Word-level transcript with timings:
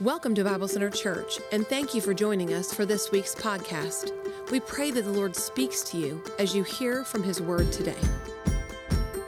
Welcome 0.00 0.34
to 0.34 0.42
Bible 0.42 0.66
Center 0.66 0.90
Church, 0.90 1.38
and 1.52 1.64
thank 1.64 1.94
you 1.94 2.00
for 2.00 2.12
joining 2.12 2.52
us 2.52 2.74
for 2.74 2.84
this 2.84 3.12
week's 3.12 3.32
podcast. 3.32 4.10
We 4.50 4.58
pray 4.58 4.90
that 4.90 5.02
the 5.02 5.12
Lord 5.12 5.36
speaks 5.36 5.82
to 5.84 5.96
you 5.96 6.20
as 6.40 6.52
you 6.52 6.64
hear 6.64 7.04
from 7.04 7.22
His 7.22 7.40
Word 7.40 7.70
today. 7.70 7.94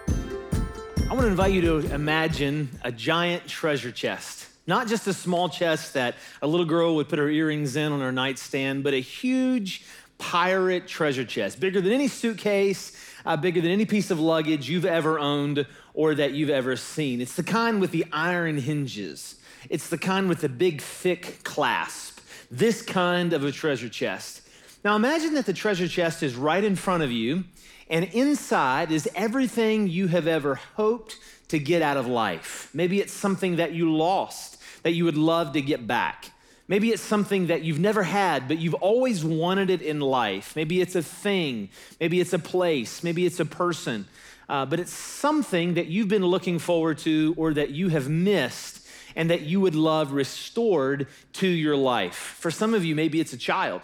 I 0.08 1.10
want 1.10 1.21
to 1.21 1.29
invite 1.29 1.52
you 1.52 1.60
to 1.60 1.94
imagine 1.94 2.68
a 2.82 2.90
giant 2.90 3.46
treasure 3.46 3.92
chest. 3.92 4.48
Not 4.66 4.89
just 4.89 5.07
a 5.07 5.14
small 5.14 5.48
chest 5.48 5.95
that 5.95 6.16
a 6.43 6.48
little 6.48 6.67
girl 6.67 6.96
would 6.96 7.09
put 7.09 7.21
her 7.21 7.30
earrings 7.30 7.77
in 7.77 7.93
on 7.93 8.01
her 8.01 8.11
nightstand, 8.11 8.83
but 8.83 8.93
a 8.93 9.01
huge 9.01 9.85
pirate 10.19 10.89
treasure 10.89 11.25
chest, 11.25 11.61
bigger 11.61 11.80
than 11.80 11.93
any 11.93 12.09
suitcase, 12.09 12.91
uh, 13.25 13.37
bigger 13.37 13.61
than 13.61 13.71
any 13.71 13.85
piece 13.85 14.11
of 14.11 14.19
luggage 14.19 14.69
you've 14.69 14.85
ever 14.85 15.21
owned 15.21 15.64
or 15.95 16.17
that 16.17 16.33
you've 16.33 16.51
ever 16.51 16.75
seen. 16.75 17.21
It's 17.21 17.37
the 17.37 17.45
kind 17.45 17.80
with 17.80 17.93
the 17.93 18.05
iron 18.11 18.59
hinges. 18.59 19.37
It's 19.71 19.89
the 19.89 19.98
kind 19.98 20.29
with 20.29 20.41
the 20.41 20.48
big, 20.48 20.80
thick 20.80 21.43
clasp. 21.45 22.20
This 22.51 22.83
kind 22.83 23.33
of 23.33 23.45
a 23.45 23.52
treasure 23.52 23.88
chest. 23.88 24.43
Now 24.84 24.97
imagine 24.97 25.34
that 25.34 25.47
the 25.47 25.52
treasure 25.52 25.88
chest 25.88 26.23
is 26.23 26.37
right 26.37 26.62
in 26.62 26.77
front 26.77 27.02
of 27.02 27.11
you, 27.11 27.45
and 27.88 28.05
inside 28.05 28.93
is 28.93 29.09
everything 29.15 29.88
you 29.88 30.07
have 30.09 30.27
ever 30.27 30.57
hoped 30.77 31.16
to 31.48 31.59
get 31.59 31.83
out 31.83 31.97
of 31.97 32.07
life. 32.07 32.71
Maybe 32.73 33.01
it's 33.01 33.12
something 33.12 33.57
that 33.57 33.73
you 33.73 33.95
lost 33.95 34.59
that 34.83 34.93
you 34.93 35.05
would 35.05 35.16
love 35.16 35.52
to 35.52 35.60
get 35.60 35.87
back. 35.87 36.30
Maybe 36.69 36.91
it's 36.91 37.02
something 37.02 37.48
that 37.48 37.62
you've 37.62 37.79
never 37.79 38.02
had, 38.02 38.48
but 38.48 38.59
you've 38.59 38.74
always 38.74 39.24
wanted 39.24 39.71
it 39.71 39.83
in 39.83 40.01
life. 40.01 40.55
Maybe 40.57 40.80
it's 40.80 40.96
a 40.96 41.02
thing. 41.02 41.69
Maybe 42.01 42.21
it's 42.21 42.33
a 42.33 42.38
place. 42.38 43.05
Maybe 43.05 43.24
it's 43.24 43.38
a 43.38 43.45
person. 43.45 44.07
Uh, 44.48 44.66
but 44.66 44.80
it's 44.80 44.93
something 44.93 45.74
that 45.74 45.87
you've 45.87 46.09
been 46.09 46.24
looking 46.24 46.59
forward 46.59 46.98
to 46.98 47.35
or 47.37 47.55
that 47.55 47.71
you 47.71 47.88
have 47.88 48.09
missed 48.09 48.85
and 49.16 49.30
that 49.30 49.43
you 49.43 49.61
would 49.61 49.75
love 49.75 50.12
restored 50.12 51.09
to 51.33 51.48
your 51.48 51.77
life. 51.77 52.15
For 52.15 52.51
some 52.51 52.74
of 52.74 52.85
you, 52.85 52.95
maybe 52.95 53.18
it's 53.18 53.32
a 53.32 53.38
child. 53.38 53.80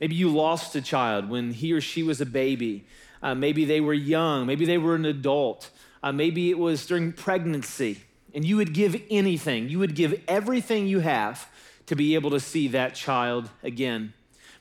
Maybe 0.00 0.16
you 0.16 0.28
lost 0.28 0.74
a 0.74 0.82
child 0.82 1.28
when 1.28 1.52
he 1.52 1.72
or 1.72 1.80
she 1.80 2.02
was 2.02 2.20
a 2.20 2.26
baby. 2.26 2.86
Uh, 3.22 3.34
maybe 3.34 3.64
they 3.64 3.80
were 3.80 3.94
young. 3.94 4.46
Maybe 4.46 4.64
they 4.64 4.78
were 4.78 4.94
an 4.94 5.04
adult. 5.04 5.70
Uh, 6.02 6.12
maybe 6.12 6.50
it 6.50 6.58
was 6.58 6.84
during 6.86 7.12
pregnancy. 7.12 8.00
And 8.34 8.44
you 8.44 8.56
would 8.56 8.74
give 8.74 9.00
anything, 9.10 9.68
you 9.68 9.78
would 9.78 9.94
give 9.94 10.20
everything 10.26 10.88
you 10.88 11.00
have 11.00 11.48
to 11.86 11.94
be 11.94 12.14
able 12.14 12.30
to 12.30 12.40
see 12.40 12.66
that 12.68 12.94
child 12.94 13.50
again. 13.62 14.12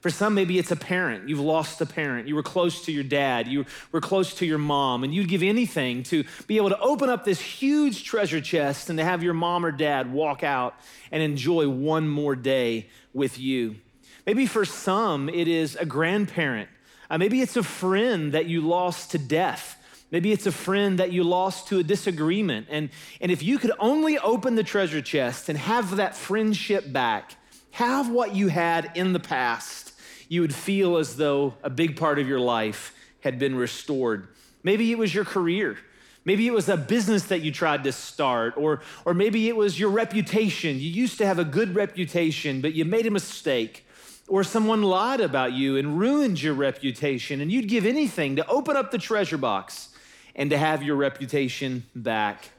For 0.03 0.09
some, 0.09 0.33
maybe 0.33 0.59
it's 0.59 0.69
a 0.69 0.75
parent. 0.75 1.29
You've 1.29 1.39
lost 1.39 1.79
a 1.79 1.85
parent. 1.85 2.27
You 2.27 2.35
were 2.35 2.43
close 2.43 2.83
to 2.87 2.91
your 2.91 3.05
dad. 3.05 3.47
You 3.47 3.65
were 3.93 4.01
close 4.01 4.33
to 4.33 4.45
your 4.45 4.57
mom, 4.57 5.05
and 5.05 5.15
you'd 5.15 5.29
give 5.29 5.41
anything 5.41 6.03
to 6.03 6.25
be 6.45 6.57
able 6.57 6.71
to 6.71 6.79
open 6.81 7.09
up 7.09 7.23
this 7.23 7.39
huge 7.39 8.03
treasure 8.03 8.41
chest 8.41 8.89
and 8.89 8.99
to 8.99 9.05
have 9.05 9.23
your 9.23 9.33
mom 9.33 9.65
or 9.65 9.71
dad 9.71 10.11
walk 10.11 10.43
out 10.43 10.75
and 11.09 11.23
enjoy 11.23 11.69
one 11.69 12.09
more 12.09 12.35
day 12.35 12.89
with 13.13 13.39
you. 13.39 13.77
Maybe 14.25 14.45
for 14.45 14.65
some, 14.65 15.29
it 15.29 15.47
is 15.47 15.77
a 15.77 15.85
grandparent. 15.85 16.67
Uh, 17.09 17.17
maybe 17.17 17.39
it's 17.39 17.55
a 17.55 17.63
friend 17.63 18.33
that 18.33 18.45
you 18.45 18.59
lost 18.59 19.11
to 19.11 19.17
death. 19.17 19.77
Maybe 20.11 20.33
it's 20.33 20.45
a 20.45 20.51
friend 20.51 20.99
that 20.99 21.13
you 21.13 21.23
lost 21.23 21.69
to 21.69 21.79
a 21.79 21.83
disagreement. 21.83 22.67
And, 22.69 22.89
and 23.21 23.31
if 23.31 23.41
you 23.41 23.57
could 23.57 23.71
only 23.79 24.19
open 24.19 24.55
the 24.55 24.63
treasure 24.63 25.01
chest 25.01 25.47
and 25.47 25.57
have 25.57 25.95
that 25.95 26.13
friendship 26.13 26.91
back, 26.91 27.35
have 27.71 28.09
what 28.09 28.35
you 28.35 28.49
had 28.49 28.91
in 28.95 29.13
the 29.13 29.19
past, 29.21 29.92
you 30.29 30.41
would 30.41 30.55
feel 30.55 30.97
as 30.97 31.15
though 31.17 31.55
a 31.63 31.69
big 31.69 31.97
part 31.97 32.19
of 32.19 32.27
your 32.27 32.39
life 32.39 32.93
had 33.21 33.39
been 33.39 33.55
restored. 33.55 34.27
Maybe 34.63 34.91
it 34.91 34.97
was 34.97 35.13
your 35.13 35.25
career. 35.25 35.77
Maybe 36.25 36.47
it 36.47 36.53
was 36.53 36.69
a 36.69 36.77
business 36.77 37.23
that 37.25 37.41
you 37.41 37.51
tried 37.51 37.83
to 37.83 37.91
start, 37.91 38.55
or, 38.55 38.81
or 39.05 39.13
maybe 39.13 39.49
it 39.49 39.55
was 39.55 39.77
your 39.77 39.89
reputation. 39.89 40.79
You 40.79 40.89
used 40.89 41.17
to 41.17 41.25
have 41.25 41.37
a 41.37 41.43
good 41.43 41.75
reputation, 41.75 42.61
but 42.61 42.73
you 42.73 42.85
made 42.85 43.05
a 43.05 43.11
mistake, 43.11 43.85
or 44.29 44.43
someone 44.45 44.83
lied 44.83 45.19
about 45.19 45.51
you 45.51 45.75
and 45.75 45.99
ruined 45.99 46.41
your 46.41 46.53
reputation, 46.53 47.41
and 47.41 47.51
you'd 47.51 47.67
give 47.67 47.85
anything 47.85 48.37
to 48.37 48.47
open 48.47 48.77
up 48.77 48.91
the 48.91 48.97
treasure 48.97 49.37
box 49.37 49.89
and 50.33 50.49
to 50.49 50.57
have 50.57 50.81
your 50.81 50.95
reputation 50.95 51.83
back. 51.93 52.49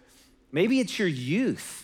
Maybe 0.52 0.78
it's 0.78 0.98
your 0.98 1.08
youth. 1.08 1.83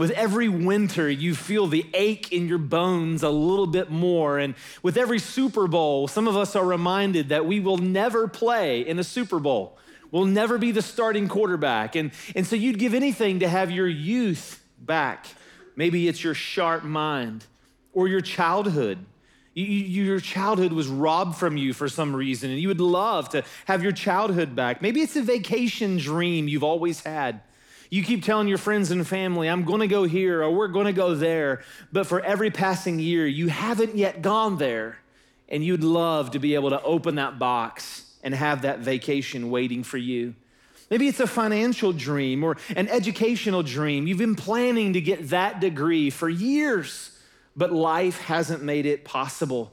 With 0.00 0.12
every 0.12 0.48
winter, 0.48 1.10
you 1.10 1.34
feel 1.34 1.66
the 1.66 1.84
ache 1.92 2.32
in 2.32 2.48
your 2.48 2.56
bones 2.56 3.22
a 3.22 3.28
little 3.28 3.66
bit 3.66 3.90
more. 3.90 4.38
And 4.38 4.54
with 4.82 4.96
every 4.96 5.18
Super 5.18 5.68
Bowl, 5.68 6.08
some 6.08 6.26
of 6.26 6.38
us 6.38 6.56
are 6.56 6.64
reminded 6.64 7.28
that 7.28 7.44
we 7.44 7.60
will 7.60 7.76
never 7.76 8.26
play 8.26 8.80
in 8.80 8.98
a 8.98 9.04
Super 9.04 9.38
Bowl. 9.38 9.76
We'll 10.10 10.24
never 10.24 10.56
be 10.56 10.70
the 10.70 10.80
starting 10.80 11.28
quarterback. 11.28 11.96
And, 11.96 12.12
and 12.34 12.46
so 12.46 12.56
you'd 12.56 12.78
give 12.78 12.94
anything 12.94 13.40
to 13.40 13.48
have 13.50 13.70
your 13.70 13.86
youth 13.86 14.64
back. 14.78 15.26
Maybe 15.76 16.08
it's 16.08 16.24
your 16.24 16.32
sharp 16.32 16.82
mind 16.82 17.44
or 17.92 18.08
your 18.08 18.22
childhood. 18.22 19.04
You, 19.52 19.66
you, 19.66 20.04
your 20.04 20.20
childhood 20.20 20.72
was 20.72 20.88
robbed 20.88 21.36
from 21.36 21.58
you 21.58 21.74
for 21.74 21.90
some 21.90 22.16
reason, 22.16 22.48
and 22.48 22.58
you 22.58 22.68
would 22.68 22.80
love 22.80 23.28
to 23.30 23.44
have 23.66 23.82
your 23.82 23.92
childhood 23.92 24.56
back. 24.56 24.80
Maybe 24.80 25.02
it's 25.02 25.16
a 25.16 25.22
vacation 25.22 25.98
dream 25.98 26.48
you've 26.48 26.64
always 26.64 27.00
had. 27.00 27.42
You 27.90 28.04
keep 28.04 28.24
telling 28.24 28.46
your 28.46 28.58
friends 28.58 28.92
and 28.92 29.06
family, 29.06 29.48
I'm 29.48 29.64
going 29.64 29.80
to 29.80 29.88
go 29.88 30.04
here 30.04 30.42
or 30.42 30.50
we're 30.52 30.68
going 30.68 30.86
to 30.86 30.92
go 30.92 31.16
there. 31.16 31.62
But 31.92 32.06
for 32.06 32.20
every 32.20 32.52
passing 32.52 33.00
year, 33.00 33.26
you 33.26 33.48
haven't 33.48 33.96
yet 33.96 34.22
gone 34.22 34.58
there. 34.58 34.98
And 35.48 35.64
you'd 35.64 35.82
love 35.82 36.30
to 36.30 36.38
be 36.38 36.54
able 36.54 36.70
to 36.70 36.80
open 36.82 37.16
that 37.16 37.40
box 37.40 38.06
and 38.22 38.32
have 38.32 38.62
that 38.62 38.78
vacation 38.78 39.50
waiting 39.50 39.82
for 39.82 39.98
you. 39.98 40.36
Maybe 40.88 41.08
it's 41.08 41.18
a 41.18 41.26
financial 41.26 41.92
dream 41.92 42.44
or 42.44 42.56
an 42.76 42.88
educational 42.88 43.64
dream. 43.64 44.06
You've 44.06 44.18
been 44.18 44.36
planning 44.36 44.92
to 44.92 45.00
get 45.00 45.30
that 45.30 45.60
degree 45.60 46.10
for 46.10 46.28
years, 46.28 47.18
but 47.56 47.72
life 47.72 48.20
hasn't 48.20 48.62
made 48.62 48.86
it 48.86 49.04
possible. 49.04 49.72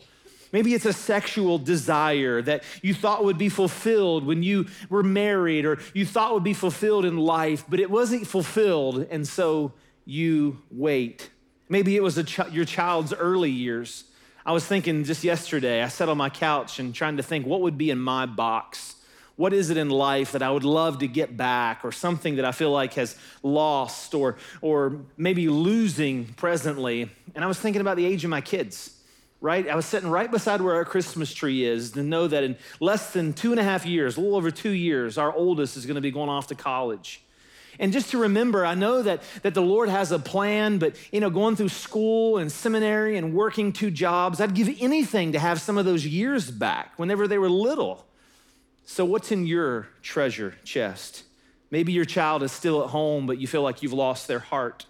Maybe 0.52 0.74
it's 0.74 0.86
a 0.86 0.94
sexual 0.94 1.58
desire 1.58 2.42
that 2.42 2.64
you 2.82 2.94
thought 2.94 3.26
would 3.26 3.38
be 3.38 3.50
fulfilled 3.50 4.26
when 4.26 4.44
you 4.44 4.68
were 4.90 5.04
married 5.04 5.66
or 5.66 5.80
you 5.94 6.06
thought 6.06 6.34
would 6.34 6.44
be 6.44 6.54
fulfilled 6.54 7.06
in 7.06 7.18
life, 7.18 7.66
but 7.68 7.80
it 7.80 7.92
wasn't 7.92 8.28
fulfilled, 8.28 9.08
and 9.10 9.28
so 9.28 9.74
you 10.06 10.60
wait. 10.72 11.30
Maybe 11.70 11.96
it 11.96 12.04
was 12.04 12.22
ch- 12.24 12.52
your 12.52 12.66
child's 12.66 13.14
early 13.14 13.52
years. 13.52 14.06
I 14.46 14.54
was 14.54 14.66
thinking 14.66 15.04
just 15.04 15.26
yesterday, 15.26 15.84
I 15.84 15.90
sat 15.90 16.08
on 16.08 16.18
my 16.18 16.30
couch 16.30 16.80
and 16.80 16.96
trying 16.96 17.18
to 17.18 17.24
think 17.24 17.46
what 17.46 17.60
would 17.62 17.78
be 17.78 17.90
in 17.90 18.00
my 18.00 18.26
box. 18.26 18.96
What 19.36 19.54
is 19.54 19.70
it 19.70 19.78
in 19.78 19.90
life 19.90 20.32
that 20.32 20.42
I 20.42 20.50
would 20.50 20.64
love 20.64 21.00
to 21.00 21.08
get 21.08 21.38
back, 21.38 21.84
or 21.84 21.92
something 21.92 22.38
that 22.38 22.46
I 22.46 22.52
feel 22.52 22.72
like 22.72 22.94
has 22.94 23.16
lost, 23.44 24.16
or, 24.16 24.38
or 24.62 25.02
maybe 25.18 25.50
losing 25.50 26.26
presently? 26.26 27.12
And 27.36 27.44
I 27.44 27.48
was 27.48 27.60
thinking 27.60 27.82
about 27.82 27.98
the 27.98 28.06
age 28.06 28.24
of 28.24 28.30
my 28.30 28.42
kids 28.42 28.97
right? 29.40 29.68
I 29.68 29.76
was 29.76 29.86
sitting 29.86 30.10
right 30.10 30.30
beside 30.30 30.62
where 30.62 30.76
our 30.76 30.86
Christmas 30.86 31.34
tree 31.34 31.64
is 31.64 31.92
to 31.92 32.04
know 32.04 32.28
that 32.28 32.44
in 32.44 32.58
less 32.80 33.14
than 33.14 33.34
two 33.34 33.52
and 33.52 33.60
a 33.60 33.64
half 33.64 33.86
years, 33.86 34.18
a 34.18 34.22
little 34.22 34.36
over 34.36 34.52
two 34.52 34.72
years, 34.72 35.18
our 35.18 35.34
oldest 35.34 35.78
is 35.78 35.86
going 35.86 35.96
to 35.96 36.02
be 36.02 36.12
going 36.12 36.30
off 36.30 36.48
to 36.48 36.56
college. 36.56 37.22
And 37.80 37.94
just 37.94 38.10
to 38.12 38.18
remember, 38.18 38.66
I 38.66 38.74
know 38.74 39.04
that, 39.04 39.22
that 39.44 39.54
the 39.54 39.62
Lord 39.62 39.90
has 39.90 40.12
a 40.12 40.18
plan, 40.18 40.80
but 40.80 40.96
you 41.12 41.20
know, 41.20 41.30
going 41.30 41.56
through 41.56 41.70
school 41.70 42.38
and 42.38 42.52
seminary 42.52 43.18
and 43.18 43.34
working 43.34 43.72
two 43.72 43.92
jobs, 43.92 44.42
I'd 44.42 44.56
give 44.56 44.76
anything 44.80 45.34
to 45.34 45.40
have 45.40 45.62
some 45.62 45.78
of 45.78 45.86
those 45.86 46.06
years 46.06 46.50
back 46.50 46.94
whenever 46.98 47.28
they 47.28 47.38
were 47.38 47.50
little. 47.50 48.06
So, 48.86 49.06
what's 49.06 49.32
in 49.32 49.46
your 49.46 49.90
treasure 50.02 50.56
chest? 50.64 51.24
Maybe 51.70 51.92
your 51.92 52.06
child 52.06 52.42
is 52.42 52.52
still 52.52 52.82
at 52.84 52.90
home, 52.90 53.28
but 53.28 53.38
you 53.38 53.46
feel 53.46 53.62
like 53.62 53.84
you've 53.84 53.94
lost 53.94 54.28
their 54.28 54.40
heart. 54.40 54.86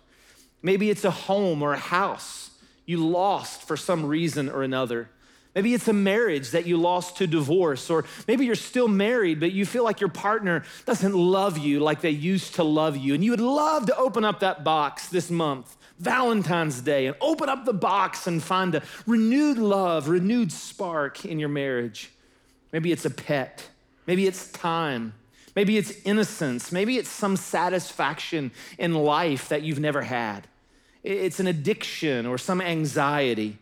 Maybe 0.62 0.90
it's 0.90 1.04
a 1.04 1.12
home 1.12 1.62
or 1.62 1.74
a 1.74 1.78
house 1.78 2.52
you 2.88 3.06
lost 3.06 3.62
for 3.62 3.78
some 3.78 4.06
reason 4.06 4.50
or 4.50 4.64
another. 4.64 5.10
Maybe 5.54 5.74
it's 5.74 5.88
a 5.88 5.94
marriage 5.94 6.52
that 6.52 6.66
you 6.66 6.78
lost 6.78 7.18
to 7.18 7.28
divorce, 7.28 7.90
or 7.90 8.06
maybe 8.28 8.46
you're 8.46 8.56
still 8.56 8.88
married, 8.88 9.40
but 9.40 9.52
you 9.52 9.66
feel 9.66 9.84
like 9.84 10.00
your 10.00 10.10
partner 10.10 10.64
doesn't 10.86 11.14
love 11.14 11.58
you 11.58 11.80
like 11.80 12.02
they 12.02 12.12
used 12.12 12.56
to 12.56 12.64
love 12.64 12.96
you. 12.96 13.14
And 13.14 13.24
you 13.24 13.32
would 13.32 13.42
love 13.42 13.88
to 13.88 13.98
open 13.98 14.24
up 14.24 14.40
that 14.40 14.64
box 14.64 15.10
this 15.10 15.30
month, 15.30 15.76
Valentine's 16.00 16.80
Day, 16.82 17.08
and 17.08 17.16
open 17.20 17.50
up 17.50 17.66
the 17.66 17.74
box 17.74 18.28
and 18.28 18.42
find 18.42 18.76
a 18.76 18.84
renewed 19.06 19.58
love, 19.58 20.08
renewed 20.08 20.52
spark 20.52 21.26
in 21.26 21.40
your 21.40 21.50
marriage. 21.50 22.12
Maybe 22.72 22.92
it's 22.92 23.06
a 23.06 23.10
pet, 23.10 23.68
maybe 24.06 24.28
it's 24.28 24.52
time, 24.52 25.14
maybe 25.56 25.78
it's 25.78 25.92
innocence, 26.06 26.72
maybe 26.72 26.98
it's 26.98 27.10
some 27.10 27.36
satisfaction 27.36 28.52
in 28.78 28.94
life 28.94 29.50
that 29.50 29.64
you've 29.64 29.80
never 29.80 30.04
had. 30.04 30.48
It's 31.08 31.40
an 31.40 31.48
addiction 31.48 32.26
or 32.26 32.38
some 32.38 32.60
anxiety. 32.60 33.58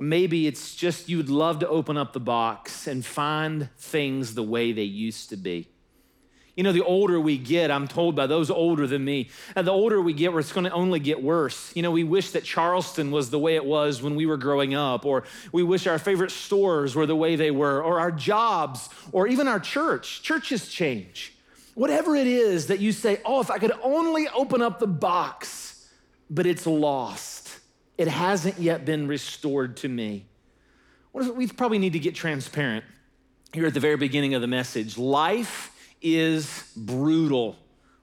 Maybe 0.00 0.46
it's 0.46 0.74
just 0.74 1.08
you'd 1.08 1.28
love 1.28 1.58
to 1.58 1.68
open 1.68 1.98
up 1.98 2.14
the 2.14 2.20
box 2.20 2.86
and 2.86 3.04
find 3.04 3.68
things 3.76 4.34
the 4.34 4.42
way 4.42 4.72
they 4.72 4.84
used 4.84 5.28
to 5.28 5.36
be. 5.36 5.68
You 6.56 6.64
know, 6.64 6.72
the 6.72 6.82
older 6.82 7.20
we 7.20 7.36
get, 7.36 7.70
I'm 7.70 7.86
told 7.86 8.16
by 8.16 8.26
those 8.26 8.50
older 8.50 8.86
than 8.86 9.04
me, 9.04 9.28
the 9.54 9.70
older 9.70 10.00
we 10.00 10.14
get, 10.14 10.34
it's 10.34 10.50
going 10.50 10.64
to 10.64 10.72
only 10.72 10.98
get 10.98 11.22
worse. 11.22 11.76
You 11.76 11.82
know, 11.82 11.90
we 11.90 12.04
wish 12.04 12.30
that 12.30 12.42
Charleston 12.42 13.10
was 13.10 13.28
the 13.28 13.38
way 13.38 13.54
it 13.54 13.64
was 13.64 14.00
when 14.00 14.14
we 14.14 14.24
were 14.24 14.38
growing 14.38 14.74
up, 14.74 15.04
or 15.04 15.24
we 15.52 15.62
wish 15.62 15.86
our 15.86 15.98
favorite 15.98 16.30
stores 16.30 16.96
were 16.96 17.06
the 17.06 17.14
way 17.14 17.36
they 17.36 17.50
were, 17.50 17.82
or 17.82 18.00
our 18.00 18.10
jobs, 18.10 18.88
or 19.12 19.28
even 19.28 19.46
our 19.46 19.60
church. 19.60 20.22
Churches 20.22 20.68
change. 20.68 21.34
Whatever 21.74 22.16
it 22.16 22.26
is 22.26 22.68
that 22.68 22.80
you 22.80 22.92
say, 22.92 23.20
oh, 23.26 23.40
if 23.40 23.50
I 23.50 23.58
could 23.58 23.72
only 23.82 24.26
open 24.28 24.62
up 24.62 24.80
the 24.80 24.88
box, 24.88 25.77
but 26.30 26.46
it's 26.46 26.66
lost. 26.66 27.58
It 27.96 28.08
hasn't 28.08 28.58
yet 28.58 28.84
been 28.84 29.08
restored 29.08 29.76
to 29.78 29.88
me. 29.88 30.26
We 31.12 31.46
probably 31.48 31.78
need 31.78 31.94
to 31.94 31.98
get 31.98 32.14
transparent 32.14 32.84
here 33.52 33.66
at 33.66 33.74
the 33.74 33.80
very 33.80 33.96
beginning 33.96 34.34
of 34.34 34.40
the 34.40 34.46
message. 34.46 34.98
Life 34.98 35.72
is 36.00 36.70
brutal. 36.76 37.56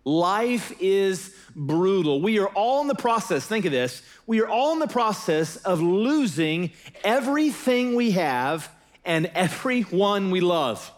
Life 0.03 0.73
is 0.79 1.35
brutal. 1.55 2.21
We 2.21 2.39
are 2.39 2.47
all 2.49 2.81
in 2.81 2.87
the 2.87 2.95
process, 2.95 3.47
think 3.47 3.65
of 3.65 3.71
this, 3.71 4.03
we 4.27 4.41
are 4.41 4.47
all 4.47 4.73
in 4.73 4.79
the 4.79 4.87
process 4.87 5.55
of 5.57 5.81
losing 5.81 6.71
everything 7.03 7.95
we 7.95 8.11
have 8.11 8.69
and 9.03 9.27
everyone 9.33 10.29
we 10.31 10.41
love. 10.41 10.91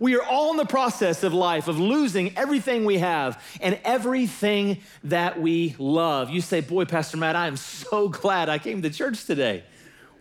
We 0.00 0.16
are 0.16 0.22
all 0.22 0.50
in 0.50 0.56
the 0.56 0.64
process 0.64 1.22
of 1.22 1.32
life 1.32 1.68
of 1.68 1.78
losing 1.78 2.36
everything 2.36 2.84
we 2.84 2.98
have 2.98 3.42
and 3.60 3.78
everything 3.84 4.78
that 5.04 5.40
we 5.40 5.76
love. 5.78 6.30
You 6.30 6.40
say, 6.40 6.60
Boy, 6.60 6.84
Pastor 6.84 7.16
Matt, 7.16 7.36
I 7.36 7.46
am 7.46 7.56
so 7.56 8.08
glad 8.08 8.48
I 8.48 8.58
came 8.58 8.82
to 8.82 8.90
church 8.90 9.24
today. 9.24 9.64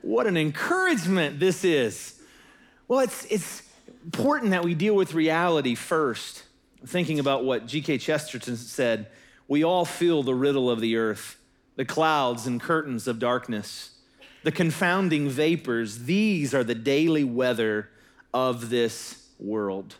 What 0.01 0.27
an 0.27 0.37
encouragement 0.37 1.39
this 1.39 1.63
is. 1.63 2.19
Well, 2.87 2.99
it's, 2.99 3.25
it's 3.25 3.63
important 4.03 4.51
that 4.51 4.63
we 4.63 4.75
deal 4.75 4.95
with 4.95 5.13
reality 5.13 5.75
first. 5.75 6.43
Thinking 6.85 7.19
about 7.19 7.45
what 7.45 7.65
G.K. 7.65 7.97
Chesterton 7.97 8.57
said, 8.57 9.07
we 9.47 9.63
all 9.63 9.85
feel 9.85 10.21
the 10.21 10.35
riddle 10.35 10.69
of 10.69 10.81
the 10.81 10.97
earth, 10.97 11.37
the 11.77 11.85
clouds 11.85 12.45
and 12.45 12.59
curtains 12.59 13.07
of 13.07 13.19
darkness, 13.19 13.91
the 14.43 14.51
confounding 14.51 15.29
vapors. 15.29 15.99
These 15.99 16.53
are 16.53 16.63
the 16.63 16.75
daily 16.75 17.23
weather 17.23 17.89
of 18.33 18.69
this 18.69 19.22
world. 19.43 19.95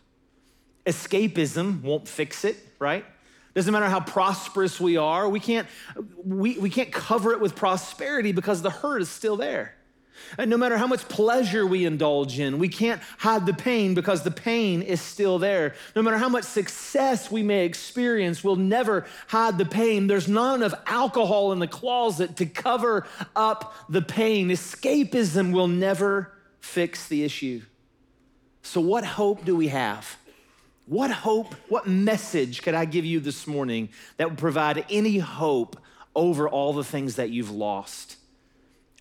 Escapism 0.86 1.82
won't 1.82 2.08
fix 2.08 2.44
it, 2.46 2.58
right? 2.80 3.06
Doesn't 3.54 3.72
matter 3.72 3.90
how 3.90 4.00
prosperous 4.00 4.80
we 4.80 4.98
are, 4.98 5.30
we 5.30 5.40
can't, 5.40 5.68
we, 6.26 6.58
we 6.58 6.70
can't 6.70 6.92
cover 6.92 7.34
it 7.34 7.40
with 7.40 7.56
prosperity 7.56 8.32
because 8.32 8.62
the 8.62 8.72
hurt 8.72 9.02
is 9.02 9.10
still 9.10 9.38
there. 9.38 9.76
And 10.38 10.50
no 10.50 10.58
matter 10.58 10.78
how 10.78 10.88
much 10.88 11.08
pleasure 11.08 11.66
we 11.66 11.86
indulge 11.86 12.40
in, 12.40 12.58
we 12.58 12.70
can't 12.70 13.02
hide 13.18 13.46
the 13.46 13.54
pain 13.54 13.94
because 13.94 14.24
the 14.24 14.32
pain 14.32 14.82
is 14.82 15.02
still 15.02 15.40
there. 15.40 15.76
No 15.96 16.02
matter 16.02 16.18
how 16.18 16.30
much 16.30 16.46
success 16.46 17.30
we 17.30 17.44
may 17.44 17.66
experience, 17.66 18.44
we'll 18.44 18.56
never 18.56 19.06
hide 19.28 19.58
the 19.58 19.66
pain. 19.66 20.08
There's 20.08 20.28
not 20.28 20.56
enough 20.56 20.74
alcohol 20.86 21.52
in 21.52 21.60
the 21.60 21.68
closet 21.68 22.38
to 22.38 22.46
cover 22.46 23.06
up 23.36 23.76
the 23.90 24.02
pain. 24.02 24.50
Escapism 24.50 25.52
will 25.52 25.68
never 25.68 26.34
fix 26.60 27.08
the 27.08 27.24
issue. 27.24 27.62
So, 28.64 28.82
what 28.82 29.04
hope 29.04 29.46
do 29.46 29.56
we 29.56 29.68
have? 29.68 30.18
What 30.86 31.12
hope, 31.12 31.54
what 31.68 31.86
message 31.86 32.62
could 32.62 32.74
I 32.74 32.86
give 32.86 33.06
you 33.06 33.20
this 33.20 33.46
morning 33.46 33.90
that 34.18 34.30
would 34.30 34.38
provide 34.38 34.86
any 34.90 35.20
hope 35.20 35.78
over 36.16 36.50
all 36.50 36.74
the 36.74 36.84
things 36.84 37.18
that 37.18 37.30
you've 37.30 37.52
lost? 37.52 38.18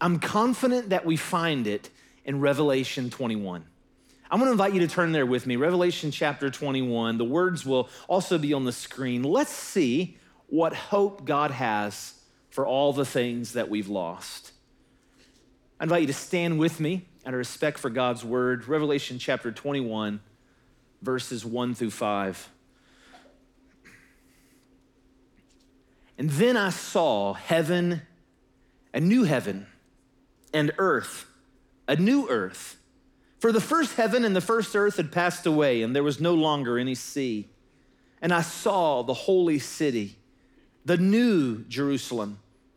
I'm 0.01 0.19
confident 0.19 0.91
that 0.91 1.07
we 1.07 1.17
find 1.17 1.67
it 1.67 1.91
in 2.25 2.41
Revelation 2.41 3.09
21. 3.09 3.65
I'm 4.31 4.39
going 4.39 4.49
to 4.49 4.53
invite 4.53 4.75
you 4.75 4.81
to 4.81 4.89
turn 4.89 5.13
there 5.13 5.27
with 5.27 5.47
me. 5.47 5.57
Revelation 5.57 6.11
chapter 6.11 6.51
21. 6.51 7.19
The 7.19 7.25
words 7.25 7.65
will 7.65 7.89
also 8.09 8.39
be 8.39 8.53
on 8.53 8.65
the 8.65 8.73
screen. 8.73 9.23
Let's 9.23 9.53
see 9.53 10.17
what 10.49 10.75
hope 10.75 11.25
God 11.25 11.53
has 11.53 12.15
for 12.51 12.67
all 12.67 12.93
the 12.93 13.05
things 13.05 13.53
that 13.53 13.69
we've 13.69 13.89
lost. 13.89 14.53
I 15.79 15.85
invite 15.85 16.03
you 16.03 16.07
to 16.09 16.13
stand 16.13 16.59
with 16.59 16.81
me 16.81 17.07
out 17.25 17.35
of 17.35 17.39
respect 17.39 17.79
for 17.79 17.91
God's 17.91 18.25
word. 18.25 18.67
Revelation 18.67 19.19
chapter 19.19 19.53
21, 19.53 20.21
verses 21.03 21.45
1 21.45 21.75
through 21.75 21.91
5. 21.91 22.49
And 26.19 26.31
then 26.31 26.57
I 26.57 26.71
saw 26.71 27.33
heaven, 27.35 28.03
a 28.93 29.01
new 29.01 29.25
heaven 29.25 29.67
and 30.53 30.73
earth, 30.79 31.27
a 31.87 31.97
new 31.97 32.29
earth. 32.29 32.79
For 33.39 33.53
the 33.53 33.61
first 33.61 33.97
heaven 33.97 34.25
and 34.25 34.37
the 34.37 34.41
first 34.41 34.77
earth 34.77 34.97
had 34.97 35.11
passed 35.11 35.47
away, 35.47 35.83
and 35.83 35.95
there 35.95 36.03
was 36.03 36.21
no 36.21 36.35
longer 36.35 36.79
any 36.79 36.95
sea. 36.95 37.49
And 38.21 38.33
I 38.33 38.43
saw 38.43 39.03
the 39.03 39.15
holy 39.15 39.59
city, 39.59 40.17
the 40.85 40.97
new 40.97 41.65
Jerusalem, 41.65 42.39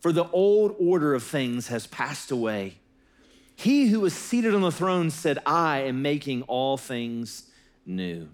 for 0.00 0.12
the 0.12 0.28
old 0.30 0.74
order 0.78 1.14
of 1.14 1.22
things 1.22 1.68
has 1.68 1.86
passed 1.86 2.30
away. 2.30 2.78
He 3.54 3.86
who 3.86 4.04
is 4.04 4.12
seated 4.14 4.54
on 4.54 4.60
the 4.60 4.70
throne 4.70 5.10
said, 5.10 5.38
I 5.46 5.80
am 5.80 6.02
making 6.02 6.42
all 6.42 6.76
things 6.76 7.50
new. 7.86 8.28